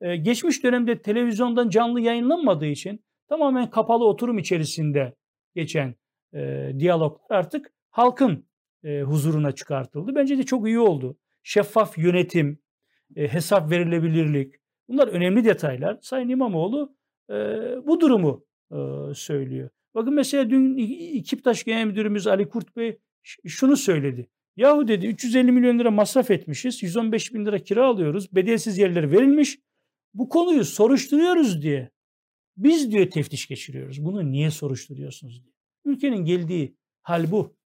Ee, 0.01 0.17
geçmiş 0.17 0.65
dönemde 0.65 1.03
televizyondan 1.03 1.69
canlı 1.69 2.01
yayınlanmadığı 2.01 2.67
için 2.67 3.05
tamamen 3.29 3.71
kapalı 3.71 4.05
oturum 4.05 4.39
içerisinde 4.39 5.15
geçen 5.55 5.95
e, 6.35 6.73
diyaloglar 6.79 7.37
artık 7.37 7.73
halkın 7.91 8.47
e, 8.85 9.01
huzuruna 9.01 9.53
çıkartıldı. 9.53 10.15
Bence 10.15 10.39
de 10.39 10.43
çok 10.43 10.67
iyi 10.67 10.79
oldu. 10.79 11.19
Şeffaf 11.43 11.99
yönetim, 11.99 12.59
e, 13.17 13.29
hesap 13.29 13.71
verilebilirlik 13.71 14.55
bunlar 14.89 15.09
önemli 15.09 15.45
detaylar. 15.45 15.99
Sayın 16.03 16.29
İmamoğlu 16.29 16.97
e, 17.31 17.35
bu 17.87 18.01
durumu 18.01 18.45
e, 18.73 18.79
söylüyor. 19.15 19.71
Bakın 19.95 20.15
mesela 20.15 20.51
dün 20.51 20.77
İKİPTAŞ 21.15 21.65
Genel 21.65 21.87
Müdürümüz 21.87 22.27
Ali 22.27 22.49
Kurt 22.49 22.77
Bey 22.77 22.99
şunu 23.47 23.77
söyledi. 23.77 24.29
Yahu 24.57 24.89
dedi 24.89 25.07
350 25.07 25.53
milyon 25.53 25.79
lira 25.79 25.91
masraf 25.91 26.31
etmişiz. 26.31 26.83
115 26.83 27.35
bin 27.35 27.47
lira 27.47 27.59
kira 27.59 27.87
alıyoruz. 27.87 28.35
Bedelsiz 28.35 28.79
yerler 28.79 29.13
verilmiş. 29.13 29.59
Bu 30.15 30.29
konuyu 30.29 30.65
soruşturuyoruz 30.65 31.63
diye. 31.63 31.91
Biz 32.57 32.93
diyor 32.93 33.11
teftiş 33.11 33.49
geçiriyoruz. 33.49 34.05
Bunu 34.05 34.31
niye 34.31 34.51
soruşturuyorsunuz 34.51 35.45
diye. 35.45 35.55
Ülkenin 35.85 36.25
geldiği 36.25 36.77
hal 37.03 37.31
bu. 37.31 37.57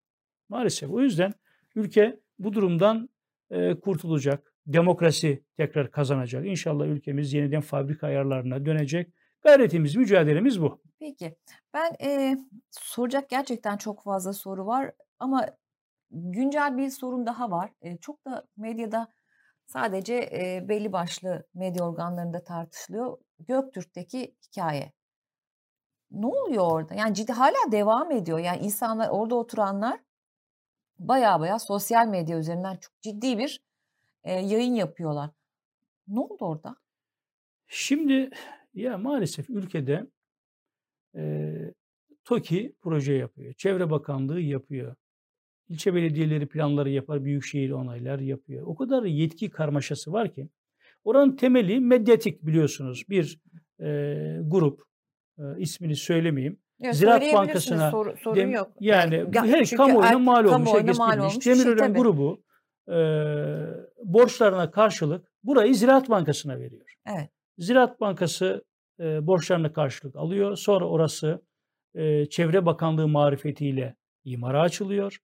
Maalesef. 0.48 0.90
O 0.90 1.00
yüzden 1.00 1.32
ülke 1.74 2.20
bu 2.38 2.52
durumdan 2.52 3.08
e, 3.50 3.74
kurtulacak. 3.74 4.54
Demokrasi 4.66 5.44
tekrar 5.56 5.90
kazanacak. 5.90 6.46
İnşallah 6.46 6.86
ülkemiz 6.86 7.32
yeniden 7.32 7.60
fabrika 7.60 8.06
ayarlarına 8.06 8.66
dönecek. 8.66 9.12
Gayretimiz, 9.42 9.96
mücadelemiz 9.96 10.62
bu. 10.62 10.83
Peki. 10.98 11.36
Ben 11.74 11.96
e, 12.00 12.38
soracak 12.70 13.30
gerçekten 13.30 13.76
çok 13.76 14.02
fazla 14.02 14.32
soru 14.32 14.66
var 14.66 14.92
ama 15.18 15.46
güncel 16.10 16.76
bir 16.78 16.90
sorun 16.90 17.26
daha 17.26 17.50
var. 17.50 17.72
E, 17.82 17.96
çok 17.96 18.24
da 18.26 18.46
medyada 18.56 19.08
sadece 19.66 20.14
e, 20.14 20.68
belli 20.68 20.92
başlı 20.92 21.46
medya 21.54 21.88
organlarında 21.88 22.44
tartışılıyor. 22.44 23.18
Göktürk'teki 23.38 24.36
hikaye. 24.46 24.92
Ne 26.10 26.26
oluyor 26.26 26.70
orada? 26.72 26.94
Yani 26.94 27.14
ciddi 27.14 27.32
hala 27.32 27.72
devam 27.72 28.10
ediyor. 28.10 28.38
Yani 28.38 28.58
insanlar 28.58 29.08
orada 29.08 29.34
oturanlar 29.34 30.00
baya 30.98 31.40
baya 31.40 31.58
sosyal 31.58 32.06
medya 32.06 32.38
üzerinden 32.38 32.76
çok 32.76 33.02
ciddi 33.02 33.38
bir 33.38 33.62
e, 34.24 34.32
yayın 34.32 34.74
yapıyorlar. 34.74 35.30
Ne 36.08 36.20
oldu 36.20 36.44
orada? 36.44 36.76
Şimdi 37.66 38.30
ya 38.74 38.98
maalesef 38.98 39.50
ülkede 39.50 40.06
e, 41.16 41.54
TOKİ 42.24 42.74
proje 42.82 43.12
yapıyor. 43.12 43.54
Çevre 43.54 43.90
Bakanlığı 43.90 44.40
yapıyor. 44.40 44.94
İlçe 45.68 45.94
belediyeleri 45.94 46.46
planları 46.46 46.90
yapar, 46.90 47.24
büyükşehir 47.24 47.70
onaylar 47.70 48.18
yapıyor. 48.18 48.66
O 48.66 48.74
kadar 48.74 49.02
yetki 49.02 49.50
karmaşası 49.50 50.12
var 50.12 50.34
ki. 50.34 50.48
Oranın 51.04 51.36
temeli 51.36 51.80
medyatik 51.80 52.46
biliyorsunuz. 52.46 53.04
Bir 53.08 53.40
e, 53.80 53.86
grup, 54.42 54.82
e, 55.38 55.42
ismini 55.58 55.96
söylemeyeyim. 55.96 56.58
Ya, 56.78 56.92
Ziraat 56.92 57.32
Bankası'na 57.34 57.90
sor, 57.90 58.18
sorun 58.18 58.36
dem, 58.36 58.50
yok. 58.50 58.72
Yani 58.80 59.24
ya, 59.34 59.44
her 59.44 59.70
kamuoyuna 59.70 60.18
mal 60.18 60.44
olmuş, 60.44 60.70
herkes 60.72 60.98
mal. 60.98 61.18
Olmuş 61.18 61.46
Demirören 61.46 61.94
şey, 61.94 62.02
grubu 62.02 62.42
e, 62.88 62.96
borçlarına 64.04 64.70
karşılık 64.70 65.32
burayı 65.42 65.74
Ziraat 65.74 66.10
Bankası'na 66.10 66.58
veriyor. 66.58 66.94
Evet. 67.06 67.30
Ziraat 67.58 68.00
Bankası 68.00 68.64
e, 69.00 69.26
borçlarına 69.26 69.72
karşılık 69.72 70.16
alıyor. 70.16 70.56
Sonra 70.56 70.88
orası 70.88 71.42
e, 71.94 72.26
Çevre 72.26 72.66
Bakanlığı 72.66 73.08
marifetiyle 73.08 73.96
imara 74.24 74.60
açılıyor. 74.60 75.18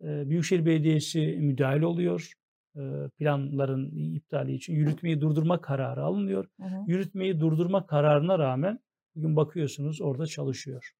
E, 0.00 0.30
Büyükşehir 0.30 0.66
Belediyesi 0.66 1.20
müdahil 1.20 1.82
oluyor. 1.82 2.32
E, 2.76 2.80
planların 3.18 4.14
iptali 4.14 4.54
için 4.54 4.74
yürütmeyi 4.74 5.20
durdurma 5.20 5.60
kararı 5.60 6.02
alınıyor. 6.02 6.46
Hı 6.60 6.66
hı. 6.66 6.84
Yürütmeyi 6.86 7.40
durdurma 7.40 7.86
kararına 7.86 8.38
rağmen 8.38 8.78
bugün 9.14 9.36
bakıyorsunuz 9.36 10.00
orada 10.00 10.26
çalışıyor. 10.26 10.90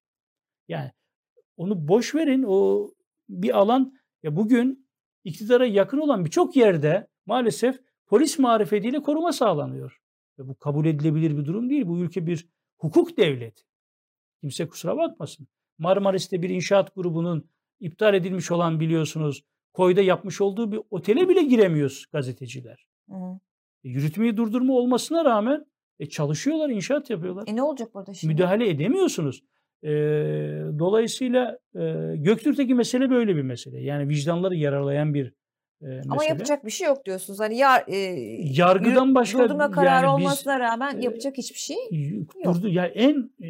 Yani 0.67 0.91
onu 1.57 1.87
boş 1.87 2.15
verin 2.15 2.43
o 2.47 2.89
bir 3.29 3.57
alan 3.57 3.93
ya 4.23 4.35
bugün 4.35 4.87
iktidara 5.23 5.65
yakın 5.65 5.97
olan 5.97 6.25
birçok 6.25 6.55
yerde 6.55 7.07
maalesef 7.25 7.79
polis 8.07 8.39
marifetiyle 8.39 9.01
koruma 9.01 9.31
sağlanıyor. 9.31 10.01
Ve 10.39 10.47
bu 10.47 10.55
kabul 10.55 10.85
edilebilir 10.85 11.37
bir 11.37 11.45
durum 11.45 11.69
değil. 11.69 11.87
Bu 11.87 11.99
ülke 11.99 12.27
bir 12.27 12.47
hukuk 12.77 13.17
devleti. 13.17 13.63
Kimse 14.41 14.67
kusura 14.67 14.97
bakmasın. 14.97 15.47
Marmaris'te 15.77 16.41
bir 16.41 16.49
inşaat 16.49 16.95
grubunun 16.95 17.49
iptal 17.79 18.13
edilmiş 18.13 18.51
olan 18.51 18.79
biliyorsunuz 18.79 19.43
koyda 19.73 20.01
yapmış 20.01 20.41
olduğu 20.41 20.71
bir 20.71 20.79
otele 20.89 21.29
bile 21.29 21.43
giremiyoruz 21.43 22.05
gazeteciler. 22.11 22.87
Hı 23.09 23.15
hı. 23.15 23.39
E, 23.83 23.89
yürütmeyi 23.89 24.37
durdurma 24.37 24.73
olmasına 24.73 25.25
rağmen 25.25 25.65
e, 25.99 26.05
çalışıyorlar, 26.05 26.69
inşaat 26.69 27.09
yapıyorlar. 27.09 27.43
E 27.47 27.55
ne 27.55 27.63
olacak 27.63 27.93
burada 27.93 28.13
şimdi? 28.13 28.33
Müdahale 28.33 28.69
edemiyorsunuz. 28.69 29.43
E, 29.83 29.89
dolayısıyla 30.79 31.59
e, 31.75 32.13
Göktürk'teki 32.15 32.75
mesele 32.75 33.09
böyle 33.09 33.35
bir 33.35 33.41
mesele. 33.41 33.81
Yani 33.81 34.09
vicdanları 34.09 34.55
yaralayan 34.55 35.13
bir 35.13 35.33
e, 35.81 35.85
mesele. 35.85 36.03
Ama 36.09 36.23
yapacak 36.25 36.65
bir 36.65 36.71
şey 36.71 36.87
yok 36.87 37.05
diyorsunuz. 37.05 37.39
Hani 37.39 37.57
yar, 37.57 37.83
e, 37.87 37.95
Yargıdan 38.53 39.05
yürü- 39.07 39.15
başka 39.15 39.39
durdurma 39.43 39.71
kararı 39.71 40.05
yani 40.05 40.17
biz- 40.17 40.25
olmasına 40.25 40.59
rağmen 40.59 40.97
e, 40.97 41.03
yapacak 41.03 41.37
hiçbir 41.37 41.59
şey. 41.59 41.77
Y- 41.91 42.25
durdu. 42.45 42.67
Ya 42.69 42.85
en 42.85 43.29
e, 43.43 43.47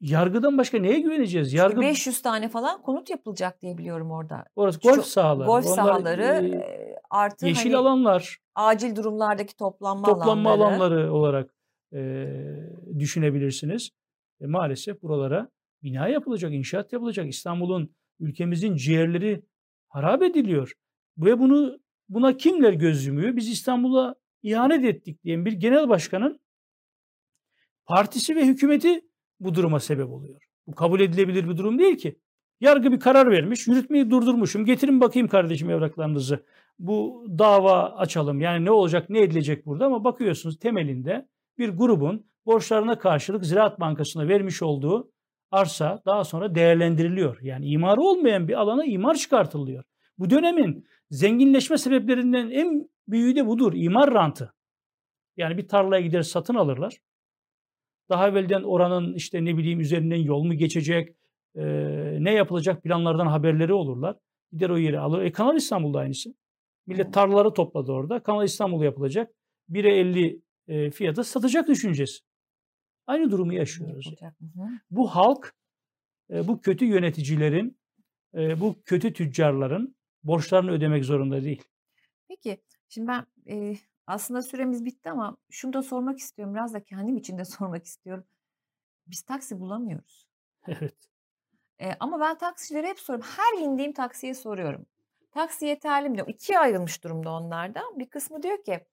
yargıdan 0.00 0.58
başka 0.58 0.78
neye 0.78 1.00
güveneceğiz? 1.00 1.52
Yargı 1.52 1.80
500 1.80 2.22
tane 2.22 2.48
falan 2.48 2.82
konut 2.82 3.10
yapılacak 3.10 3.62
diye 3.62 3.78
biliyorum 3.78 4.10
orada. 4.10 4.44
orası 4.56 4.80
golf 4.80 5.04
sahaları. 5.04 5.46
Golf 5.46 5.66
Onlar, 5.66 5.74
sahaları 5.74 6.22
e, 6.22 6.96
artı 7.10 7.46
yeşil 7.46 7.62
hani 7.72 7.76
alanlar, 7.76 8.38
acil 8.54 8.96
durumlardaki 8.96 9.56
toplanma, 9.56 10.06
toplanma 10.06 10.50
alanları. 10.50 10.74
alanları 10.84 11.12
olarak 11.14 11.54
e, 11.94 12.26
düşünebilirsiniz. 12.98 13.90
E, 14.40 14.46
maalesef 14.46 15.02
buralara 15.02 15.48
bina 15.82 16.08
yapılacak, 16.08 16.52
inşaat 16.52 16.92
yapılacak. 16.92 17.28
İstanbul'un, 17.28 17.94
ülkemizin 18.20 18.76
ciğerleri 18.76 19.42
harap 19.88 20.22
ediliyor. 20.22 20.72
Ve 21.18 21.38
bunu 21.38 21.78
buna 22.08 22.36
kimler 22.36 22.72
göz 22.72 23.06
yumuyor? 23.06 23.36
Biz 23.36 23.48
İstanbul'a 23.48 24.14
ihanet 24.42 24.84
ettik 24.84 25.24
diyen 25.24 25.44
bir 25.44 25.52
genel 25.52 25.88
başkanın 25.88 26.40
partisi 27.86 28.36
ve 28.36 28.46
hükümeti 28.46 29.00
bu 29.40 29.54
duruma 29.54 29.80
sebep 29.80 30.10
oluyor. 30.10 30.42
Bu 30.66 30.74
kabul 30.74 31.00
edilebilir 31.00 31.48
bir 31.48 31.56
durum 31.56 31.78
değil 31.78 31.96
ki. 31.96 32.18
Yargı 32.60 32.92
bir 32.92 33.00
karar 33.00 33.30
vermiş, 33.30 33.66
yürütmeyi 33.66 34.10
durdurmuşum. 34.10 34.64
Getirin 34.64 35.00
bakayım 35.00 35.28
kardeşim 35.28 35.70
evraklarınızı. 35.70 36.46
Bu 36.78 37.26
dava 37.38 37.96
açalım. 37.96 38.40
Yani 38.40 38.64
ne 38.64 38.70
olacak, 38.70 39.10
ne 39.10 39.22
edilecek 39.22 39.66
burada 39.66 39.86
ama 39.86 40.04
bakıyorsunuz 40.04 40.58
temelinde 40.58 41.28
bir 41.58 41.68
grubun 41.68 42.26
borçlarına 42.46 42.98
karşılık 42.98 43.44
Ziraat 43.44 43.80
Bankası'na 43.80 44.28
vermiş 44.28 44.62
olduğu 44.62 45.10
arsa 45.50 46.02
daha 46.06 46.24
sonra 46.24 46.54
değerlendiriliyor. 46.54 47.38
Yani 47.42 47.66
imarı 47.66 48.00
olmayan 48.00 48.48
bir 48.48 48.54
alana 48.54 48.84
imar 48.84 49.14
çıkartılıyor. 49.14 49.84
Bu 50.18 50.30
dönemin 50.30 50.86
zenginleşme 51.10 51.78
sebeplerinden 51.78 52.50
en 52.50 52.88
büyüğü 53.08 53.36
de 53.36 53.46
budur. 53.46 53.72
İmar 53.76 54.14
rantı. 54.14 54.54
Yani 55.36 55.56
bir 55.56 55.68
tarlaya 55.68 56.02
gider 56.02 56.22
satın 56.22 56.54
alırlar. 56.54 56.98
Daha 58.08 58.28
evvelden 58.28 58.62
oranın 58.62 59.14
işte 59.14 59.44
ne 59.44 59.56
bileyim 59.56 59.80
üzerinden 59.80 60.16
yol 60.16 60.44
mu 60.44 60.54
geçecek, 60.54 61.16
e, 61.56 61.64
ne 62.20 62.32
yapılacak 62.32 62.82
planlardan 62.82 63.26
haberleri 63.26 63.72
olurlar. 63.72 64.16
Gider 64.52 64.70
o 64.70 64.78
yeri 64.78 64.98
alır. 64.98 65.22
E 65.22 65.32
Kanal 65.32 65.56
İstanbul'da 65.56 65.98
aynısı. 65.98 66.34
Millet 66.86 67.14
tarlaları 67.14 67.54
topladı 67.54 67.92
orada. 67.92 68.22
Kanal 68.22 68.44
İstanbul 68.44 68.82
yapılacak. 68.82 69.34
1'e 69.70 69.90
50 69.90 70.42
e, 70.68 70.90
fiyata 70.90 71.24
satacak 71.24 71.68
düşüncesi. 71.68 72.24
Aynı 73.06 73.30
durumu 73.30 73.52
yaşıyoruz. 73.54 74.14
Bu 74.90 75.08
halk, 75.08 75.54
e, 76.30 76.48
bu 76.48 76.60
kötü 76.60 76.84
yöneticilerin, 76.84 77.78
e, 78.34 78.60
bu 78.60 78.82
kötü 78.84 79.12
tüccarların 79.12 79.96
borçlarını 80.24 80.70
ödemek 80.70 81.04
zorunda 81.04 81.44
değil. 81.44 81.62
Peki 82.28 82.62
şimdi 82.88 83.08
ben 83.08 83.26
e, 83.48 83.76
aslında 84.06 84.42
süremiz 84.42 84.84
bitti 84.84 85.10
ama 85.10 85.36
şunu 85.50 85.72
da 85.72 85.82
sormak 85.82 86.18
istiyorum. 86.18 86.54
Biraz 86.54 86.74
da 86.74 86.84
kendim 86.84 87.16
için 87.16 87.38
de 87.38 87.44
sormak 87.44 87.84
istiyorum. 87.84 88.24
Biz 89.06 89.22
taksi 89.22 89.60
bulamıyoruz. 89.60 90.26
Evet. 90.68 90.94
E, 91.80 91.90
ama 92.00 92.20
ben 92.20 92.38
taksicilere 92.38 92.86
hep 92.88 92.98
soruyorum. 93.00 93.30
Her 93.36 93.60
bindiğim 93.60 93.92
taksiye 93.92 94.34
soruyorum. 94.34 94.86
Taksi 95.30 95.66
yeterli 95.66 96.08
mi 96.08 96.14
diyorum. 96.14 96.32
İkiye 96.32 96.58
ayrılmış 96.58 97.04
durumda 97.04 97.30
onlardan. 97.30 97.98
Bir 97.98 98.10
kısmı 98.10 98.42
diyor 98.42 98.64
ki 98.64 98.86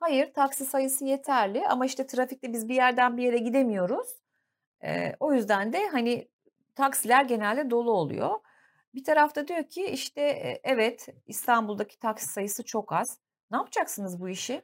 hayır 0.00 0.32
taksi 0.34 0.64
sayısı 0.64 1.04
yeterli 1.04 1.68
ama 1.68 1.86
işte 1.86 2.06
trafikte 2.06 2.52
biz 2.52 2.68
bir 2.68 2.74
yerden 2.74 3.16
bir 3.16 3.22
yere 3.22 3.38
gidemiyoruz. 3.38 4.08
E, 4.84 5.16
o 5.20 5.32
yüzden 5.32 5.72
de 5.72 5.88
hani 5.88 6.28
taksiler 6.74 7.24
genelde 7.24 7.70
dolu 7.70 7.92
oluyor. 7.92 8.40
Bir 8.96 9.04
tarafta 9.04 9.48
diyor 9.48 9.64
ki 9.64 9.86
işte 9.86 10.20
e, 10.20 10.60
evet 10.64 11.08
İstanbul'daki 11.26 11.98
taksi 11.98 12.26
sayısı 12.26 12.64
çok 12.64 12.92
az. 12.92 13.18
Ne 13.50 13.56
yapacaksınız 13.56 14.20
bu 14.20 14.28
işi? 14.28 14.62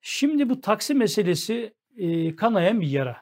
Şimdi 0.00 0.48
bu 0.48 0.60
taksi 0.60 0.94
meselesi 0.94 1.74
e, 1.96 2.36
kanayan 2.36 2.80
bir 2.80 2.86
yara. 2.86 3.16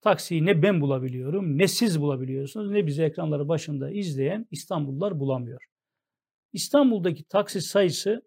Taksiyi 0.00 0.46
ne 0.46 0.62
ben 0.62 0.80
bulabiliyorum, 0.80 1.58
ne 1.58 1.68
siz 1.68 2.00
bulabiliyorsunuz, 2.00 2.70
ne 2.70 2.86
bizi 2.86 3.02
ekranları 3.02 3.48
başında 3.48 3.90
izleyen 3.90 4.46
İstanbullular 4.50 5.20
bulamıyor. 5.20 5.64
İstanbul'daki 6.52 7.24
taksi 7.24 7.60
sayısı 7.60 8.22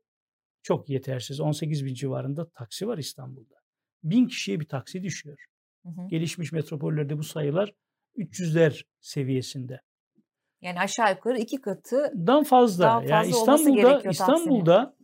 çok 0.64 0.89
yetersiz. 0.89 1.39
18 1.39 1.86
bin 1.86 1.93
civarında 1.93 2.49
taksi 2.49 2.88
var 2.88 2.97
İstanbul'da. 2.97 3.55
Bin 4.03 4.28
kişiye 4.28 4.60
bir 4.60 4.68
taksi 4.68 5.03
düşüyor. 5.03 5.45
Hı 5.84 5.89
hı. 5.89 6.08
Gelişmiş 6.08 6.51
metropollerde 6.51 7.18
bu 7.18 7.24
sayılar 7.24 7.74
300'ler 8.18 8.84
seviyesinde. 8.99 9.82
Yani 10.62 10.80
aşağı 10.80 11.12
yukarı 11.12 11.38
iki 11.38 11.62
katı 11.62 12.14
Dan 12.28 12.43
fazla. 12.43 12.84
Daha 12.84 13.03
yani 13.03 13.10
fazla 13.10 13.38
olması 13.38 13.70
İstanbul'da. 13.70 14.10
İstanbul'da 14.10 14.97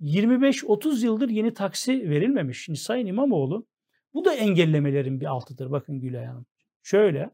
25-30 0.00 1.04
yıldır 1.04 1.28
yeni 1.28 1.54
taksi 1.54 2.10
verilmemiş. 2.10 2.64
Şimdi 2.64 2.78
Sayın 2.78 3.06
İmamoğlu 3.06 3.66
bu 4.14 4.24
da 4.24 4.34
engellemelerin 4.34 5.20
bir 5.20 5.26
altıdır. 5.26 5.70
Bakın 5.70 6.00
Gülay 6.00 6.24
Hanım. 6.24 6.46
Şöyle 6.82 7.30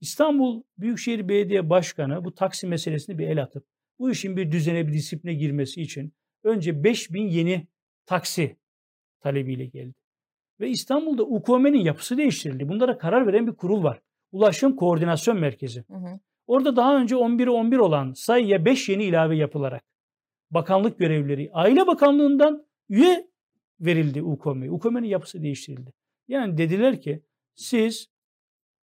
İstanbul 0.00 0.62
Büyükşehir 0.78 1.28
Belediye 1.28 1.70
Başkanı 1.70 2.24
bu 2.24 2.34
taksi 2.34 2.66
meselesini 2.66 3.18
bir 3.18 3.28
el 3.28 3.42
atıp 3.42 3.66
bu 3.98 4.10
işin 4.10 4.36
bir 4.36 4.52
düzene 4.52 4.88
bir 4.88 4.92
disipline 4.92 5.34
girmesi 5.34 5.82
için 5.82 6.12
önce 6.44 6.84
5000 6.84 7.28
yeni 7.28 7.66
taksi 8.06 8.56
talebiyle 9.20 9.64
geldi. 9.64 9.94
Ve 10.60 10.68
İstanbul'da 10.68 11.22
UKM'nin 11.24 11.84
yapısı 11.84 12.16
değiştirildi. 12.16 12.68
Bunlara 12.68 12.98
karar 12.98 13.26
veren 13.26 13.46
bir 13.46 13.52
kurul 13.52 13.82
var. 13.82 14.00
Ulaşım 14.32 14.76
Koordinasyon 14.76 15.40
Merkezi. 15.40 15.84
Hı 15.90 15.96
hı. 15.96 16.20
Orada 16.50 16.76
daha 16.76 16.96
önce 17.00 17.14
11'e 17.14 17.50
11 17.50 17.76
olan 17.76 18.12
sayıya 18.12 18.64
5 18.64 18.88
yeni 18.88 19.04
ilave 19.04 19.36
yapılarak 19.36 19.84
bakanlık 20.50 20.98
görevlileri 20.98 21.50
Aile 21.52 21.86
Bakanlığı'ndan 21.86 22.66
üye 22.88 23.28
verildi 23.80 24.22
UKM'ye. 24.22 24.70
UKM'nin 24.70 25.08
yapısı 25.08 25.42
değiştirildi. 25.42 25.92
Yani 26.28 26.58
dediler 26.58 27.00
ki 27.00 27.22
siz 27.54 28.06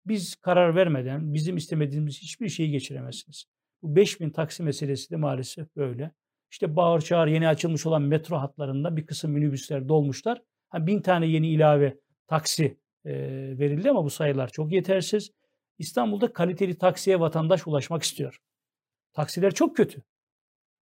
biz 0.05 0.35
karar 0.35 0.75
vermeden 0.75 1.33
bizim 1.33 1.57
istemediğimiz 1.57 2.21
hiçbir 2.21 2.49
şeyi 2.49 2.71
geçiremezsiniz. 2.71 3.45
Bu 3.81 3.95
5000 3.95 4.29
taksi 4.29 4.63
meselesi 4.63 5.11
de 5.11 5.15
maalesef 5.15 5.75
böyle. 5.75 6.11
İşte 6.51 6.75
bağır 6.75 7.01
çağır 7.01 7.27
yeni 7.27 7.47
açılmış 7.47 7.85
olan 7.85 8.01
metro 8.01 8.37
hatlarında 8.37 8.97
bir 8.97 9.05
kısım 9.05 9.31
minibüsler 9.31 9.87
dolmuşlar. 9.87 10.41
Ha, 10.69 10.87
bin 10.87 11.01
tane 11.01 11.27
yeni 11.27 11.49
ilave 11.49 11.97
taksi 12.27 12.77
e, 13.05 13.13
verildi 13.59 13.89
ama 13.89 14.03
bu 14.03 14.09
sayılar 14.09 14.47
çok 14.49 14.71
yetersiz. 14.71 15.31
İstanbul'da 15.79 16.33
kaliteli 16.33 16.77
taksiye 16.77 17.19
vatandaş 17.19 17.67
ulaşmak 17.67 18.03
istiyor. 18.03 18.39
Taksiler 19.13 19.53
çok 19.53 19.75
kötü. 19.77 20.03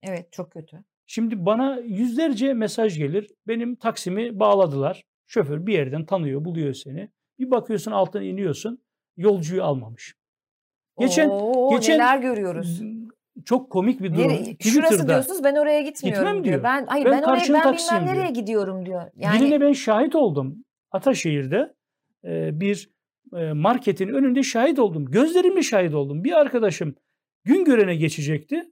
Evet 0.04 0.32
çok 0.32 0.52
kötü. 0.52 0.84
Şimdi 1.06 1.46
bana 1.46 1.78
yüzlerce 1.80 2.54
mesaj 2.54 2.98
gelir. 2.98 3.28
Benim 3.48 3.76
taksimi 3.76 4.39
bağladılar. 4.39 5.04
Şoför 5.28 5.66
bir 5.68 5.74
yerden 5.74 6.06
tanıyor, 6.06 6.46
buluyor 6.46 6.74
seni. 6.74 7.10
Bir 7.39 7.52
bakıyorsun 7.52 7.91
altına 7.91 8.24
iniyorsun. 8.24 8.82
Yolcuyu 9.18 9.64
almamış. 9.64 10.16
Geçen 11.00 11.30
Oo, 11.30 11.70
geçen 11.76 11.93
neler 11.96 12.18
görüyoruz. 12.18 12.82
çok 13.46 13.70
komik 13.72 14.02
bir 14.02 14.14
durum. 14.16 14.30
Nere, 14.30 14.56
şurası 14.60 15.08
diyorsunuz 15.08 15.43
ben 15.43 15.56
oraya 15.56 15.82
gitmiyorum 15.82 16.24
Gitmem 16.24 16.43
diyor. 16.43 16.54
diyor. 16.54 16.64
Ben 16.64 16.86
hayır 16.86 17.06
Ben 17.06 17.12
ben, 17.12 17.24
oraya 17.24 17.54
ben 17.54 17.74
bilmem 17.74 18.06
nereye 18.06 18.22
diyor. 18.24 18.34
gidiyorum 18.34 18.86
diyor. 18.86 19.12
Yani 19.16 19.39
birine 19.39 19.62
ben 19.62 19.72
şahit 19.74 20.16
oldum. 20.16 20.66
Ataşehir'de 20.91 21.74
e, 22.26 22.60
bir 22.60 22.89
marketin 23.54 24.08
önünde 24.08 24.44
şahit 24.44 24.80
oldum. 24.80 25.06
Gözlerimle 25.06 25.64
şahit 25.64 25.94
oldum. 25.94 26.24
Bir 26.24 26.32
arkadaşım 26.32 26.96
gün 27.44 27.66
görene 27.66 27.96
geçecekti. 27.96 28.72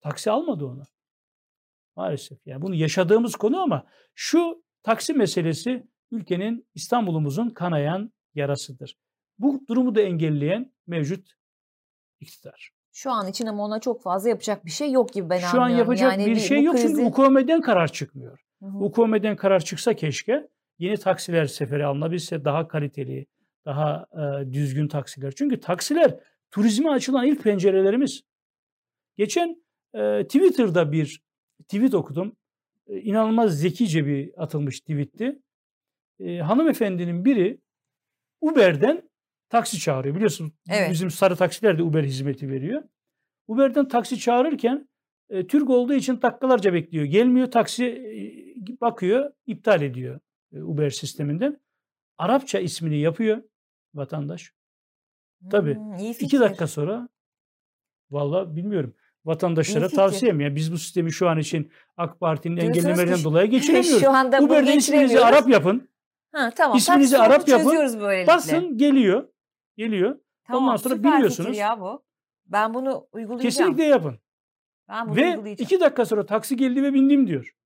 Taksi 0.00 0.30
almadı 0.30 0.66
onu. 0.66 0.82
Maalesef. 1.96 2.38
Yani 2.46 2.62
bunu 2.62 2.74
yaşadığımız 2.74 3.36
konu 3.36 3.60
ama 3.62 3.86
şu 4.14 4.64
taksi 4.82 5.14
meselesi 5.14 5.86
ülkenin 6.10 6.68
İstanbul'umuzun 6.74 7.50
kanayan 7.50 8.12
yarasıdır. 8.34 8.96
Bu 9.38 9.60
durumu 9.68 9.94
da 9.94 10.00
engelleyen 10.00 10.72
mevcut 10.86 11.28
iktidar. 12.20 12.70
Şu 12.92 13.10
an 13.10 13.28
için 13.28 13.46
ama 13.46 13.64
ona 13.64 13.80
çok 13.80 14.02
fazla 14.02 14.28
yapacak 14.28 14.64
bir 14.64 14.70
şey 14.70 14.92
yok 14.92 15.12
gibi 15.12 15.30
ben 15.30 15.38
Şu 15.38 15.46
an 15.46 15.62
anlıyorum. 15.62 15.78
yapacak 15.78 16.12
Yani 16.12 16.26
bir 16.26 16.36
şey 16.36 16.62
yok 16.62 16.76
çünkü 16.78 16.94
krizi- 16.94 17.06
UKM'den 17.06 17.60
karar 17.60 17.92
çıkmıyor. 17.92 18.40
Hı 18.62 18.66
hı. 18.66 18.78
UKM'den 18.78 19.36
karar 19.36 19.60
çıksa 19.60 19.94
keşke 19.94 20.48
yeni 20.78 20.96
taksiler 20.96 21.46
sefere 21.46 21.86
alınabilse 21.86 22.44
daha 22.44 22.68
kaliteli, 22.68 23.26
daha 23.66 24.06
e, 24.12 24.52
düzgün 24.52 24.88
taksiler. 24.88 25.32
Çünkü 25.36 25.60
taksiler 25.60 26.20
turizme 26.50 26.90
açılan 26.90 27.26
ilk 27.26 27.42
pencerelerimiz. 27.42 28.22
Geçen 29.16 29.62
e, 29.94 30.24
Twitter'da 30.24 30.92
bir 30.92 31.22
tweet 31.58 31.94
okudum. 31.94 32.36
E, 32.86 33.00
inanılmaz 33.00 33.60
zekice 33.60 34.06
bir 34.06 34.42
atılmış 34.42 34.80
tweetti. 34.80 35.38
E, 36.20 36.38
hanımefendinin 36.38 37.24
biri 37.24 37.60
Uber'den 38.40 39.10
taksi 39.48 39.78
çağırıyor. 39.78 40.14
Biliyorsun 40.14 40.52
Evet. 40.70 40.90
bizim 40.90 41.10
sarı 41.10 41.36
taksiler 41.36 41.78
de 41.78 41.82
Uber 41.82 42.04
hizmeti 42.04 42.48
veriyor. 42.48 42.82
Uber'den 43.48 43.88
taksi 43.88 44.18
çağırırken 44.18 44.88
e, 45.30 45.46
Türk 45.46 45.70
olduğu 45.70 45.94
için 45.94 46.22
dakikalarca 46.22 46.72
bekliyor. 46.72 47.04
Gelmiyor 47.04 47.50
taksi 47.50 47.84
e, 47.84 48.80
bakıyor 48.80 49.32
iptal 49.46 49.82
ediyor 49.82 50.20
e, 50.52 50.62
Uber 50.62 50.90
sisteminden. 50.90 51.60
Arapça 52.18 52.58
ismini 52.58 52.98
yapıyor 52.98 53.42
vatandaş. 53.96 54.52
tabii. 55.50 55.74
Hmm, 55.74 55.94
iyi 55.94 56.18
İki 56.18 56.40
dakika 56.40 56.66
sonra 56.66 57.08
valla 58.10 58.56
bilmiyorum. 58.56 58.94
Vatandaşlara 59.24 59.88
tavsiyem 59.88 60.40
ya 60.40 60.56
biz 60.56 60.72
bu 60.72 60.78
sistemi 60.78 61.12
şu 61.12 61.28
an 61.28 61.38
için 61.38 61.72
AK 61.96 62.20
Parti'nin 62.20 62.56
engellemelerinden 62.56 63.24
dolayı 63.24 63.50
geçiremiyoruz. 63.50 64.00
Şu 64.04 64.10
anda 64.10 64.38
bunu 64.38 64.46
Uber'de 64.46 64.74
isminizi. 64.74 65.20
Arap 65.20 65.48
yapın. 65.48 65.88
Ha, 66.32 66.50
tamam. 66.56 66.76
İsminizi 66.76 67.18
Arap 67.18 67.48
yapın, 67.48 68.00
böylelikle. 68.00 68.26
Basın 68.26 68.78
geliyor. 68.78 69.28
Geliyor. 69.76 70.18
Tamam, 70.44 70.64
ondan 70.64 70.76
sonra 70.76 71.02
biliyorsunuz. 71.02 71.56
ya 71.56 71.80
bu. 71.80 72.04
Ben 72.46 72.74
bunu 72.74 73.08
uygulayacağım. 73.12 73.40
Kesinlikle 73.40 73.84
yapın. 73.84 74.18
Ben 74.88 75.08
bunu 75.08 75.16
Ve 75.16 75.52
iki 75.52 75.80
dakika 75.80 76.04
sonra 76.04 76.26
taksi 76.26 76.56
geldi 76.56 76.82
ve 76.82 76.94
bindim 76.94 77.26
diyor. 77.26 77.56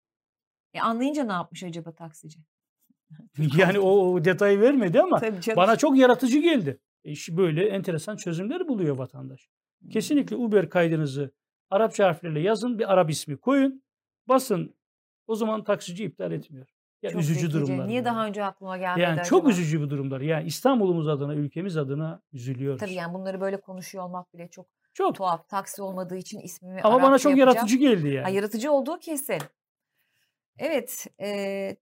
E, 0.75 0.81
anlayınca 0.81 1.25
ne 1.25 1.33
yapmış 1.33 1.63
acaba 1.63 1.93
taksici? 1.93 2.41
Yani 3.59 3.79
o, 3.79 3.91
o 3.91 4.25
detayı 4.25 4.61
vermedi 4.61 5.01
ama 5.01 5.21
bana 5.57 5.77
çok 5.77 5.97
yaratıcı 5.97 6.39
geldi. 6.39 6.79
E, 7.07 7.11
böyle 7.37 7.69
enteresan 7.69 8.17
çözümler 8.17 8.69
buluyor 8.69 8.97
vatandaş. 8.97 9.49
Kesinlikle 9.93 10.37
Uber 10.37 10.71
kaydınızı 10.71 11.31
Arapça 11.71 12.07
harflerle 12.07 12.41
yazın, 12.41 12.79
bir 12.79 12.93
Arap 12.93 13.11
ismi 13.11 13.37
koyun, 13.37 13.83
basın. 14.29 14.75
O 15.27 15.35
zaman 15.35 15.65
taksici 15.65 16.05
iptal 16.05 16.33
etmiyor. 16.33 16.67
Ya 17.03 17.11
Çok 17.11 17.21
üzücü 17.21 17.41
zekice. 17.41 17.59
durumlar. 17.61 17.89
Niye 17.89 18.05
daha 18.05 18.27
önce 18.27 18.45
aklıma 18.45 18.79
gelmedi 18.79 19.01
Yani 19.01 19.13
acaba? 19.13 19.25
çok 19.25 19.49
üzücü 19.49 19.81
bu 19.81 19.91
durumlar. 19.91 20.21
Yani 20.21 20.47
İstanbul'umuz 20.47 21.09
adına, 21.09 21.35
ülkemiz 21.35 21.77
adına 21.77 22.23
üzülüyoruz. 22.33 22.81
Tabii 22.81 22.93
yani 22.93 23.15
bunları 23.15 23.41
böyle 23.41 23.61
konuşuyor 23.61 24.05
olmak 24.05 24.35
bile 24.35 24.49
çok 24.49 24.67
Çok. 24.95 25.15
tuhaf. 25.15 25.49
Taksi 25.49 25.83
olmadığı 25.83 26.17
için 26.17 26.41
ismimi 26.41 26.81
Ama 26.83 26.97
bana 26.97 27.07
Arapça 27.07 27.23
çok 27.23 27.39
yapacağım. 27.39 27.57
yaratıcı 27.57 27.77
geldi 27.79 28.09
yani. 28.09 28.25
Ha, 28.25 28.31
yaratıcı 28.31 28.73
olduğu 28.73 28.99
kesin. 28.99 29.39
Evet. 30.59 31.07
eee, 31.21 31.77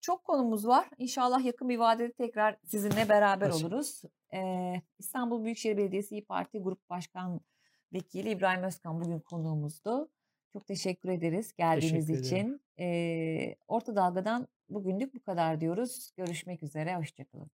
çok 0.00 0.24
konumuz 0.24 0.66
var. 0.66 0.88
İnşallah 0.98 1.44
yakın 1.44 1.68
bir 1.68 1.78
vadede 1.78 2.12
tekrar 2.12 2.56
sizinle 2.64 3.08
beraber 3.08 3.48
Nasip. 3.48 3.66
oluruz. 3.66 4.02
Eee, 4.32 4.82
İstanbul 4.98 5.44
Büyükşehir 5.44 5.76
Belediyesi 5.76 6.14
İYİ 6.14 6.24
Parti 6.24 6.58
Grup 6.58 6.90
Başkan 6.90 7.40
Vekili 7.92 8.30
İbrahim 8.30 8.62
Özkan 8.62 9.00
bugün 9.00 9.20
konuğumuzdu. 9.20 10.08
Çok 10.52 10.66
teşekkür 10.66 11.08
ederiz 11.08 11.52
geldiğiniz 11.56 12.06
Teşekkür 12.06 12.26
için. 12.26 12.60
Eee, 12.78 13.56
Orta 13.68 13.96
Dalga'dan 13.96 14.48
bugünlük 14.68 15.14
bu 15.14 15.22
kadar 15.22 15.60
diyoruz. 15.60 16.12
Görüşmek 16.16 16.62
üzere. 16.62 16.96
Hoşçakalın. 16.96 17.50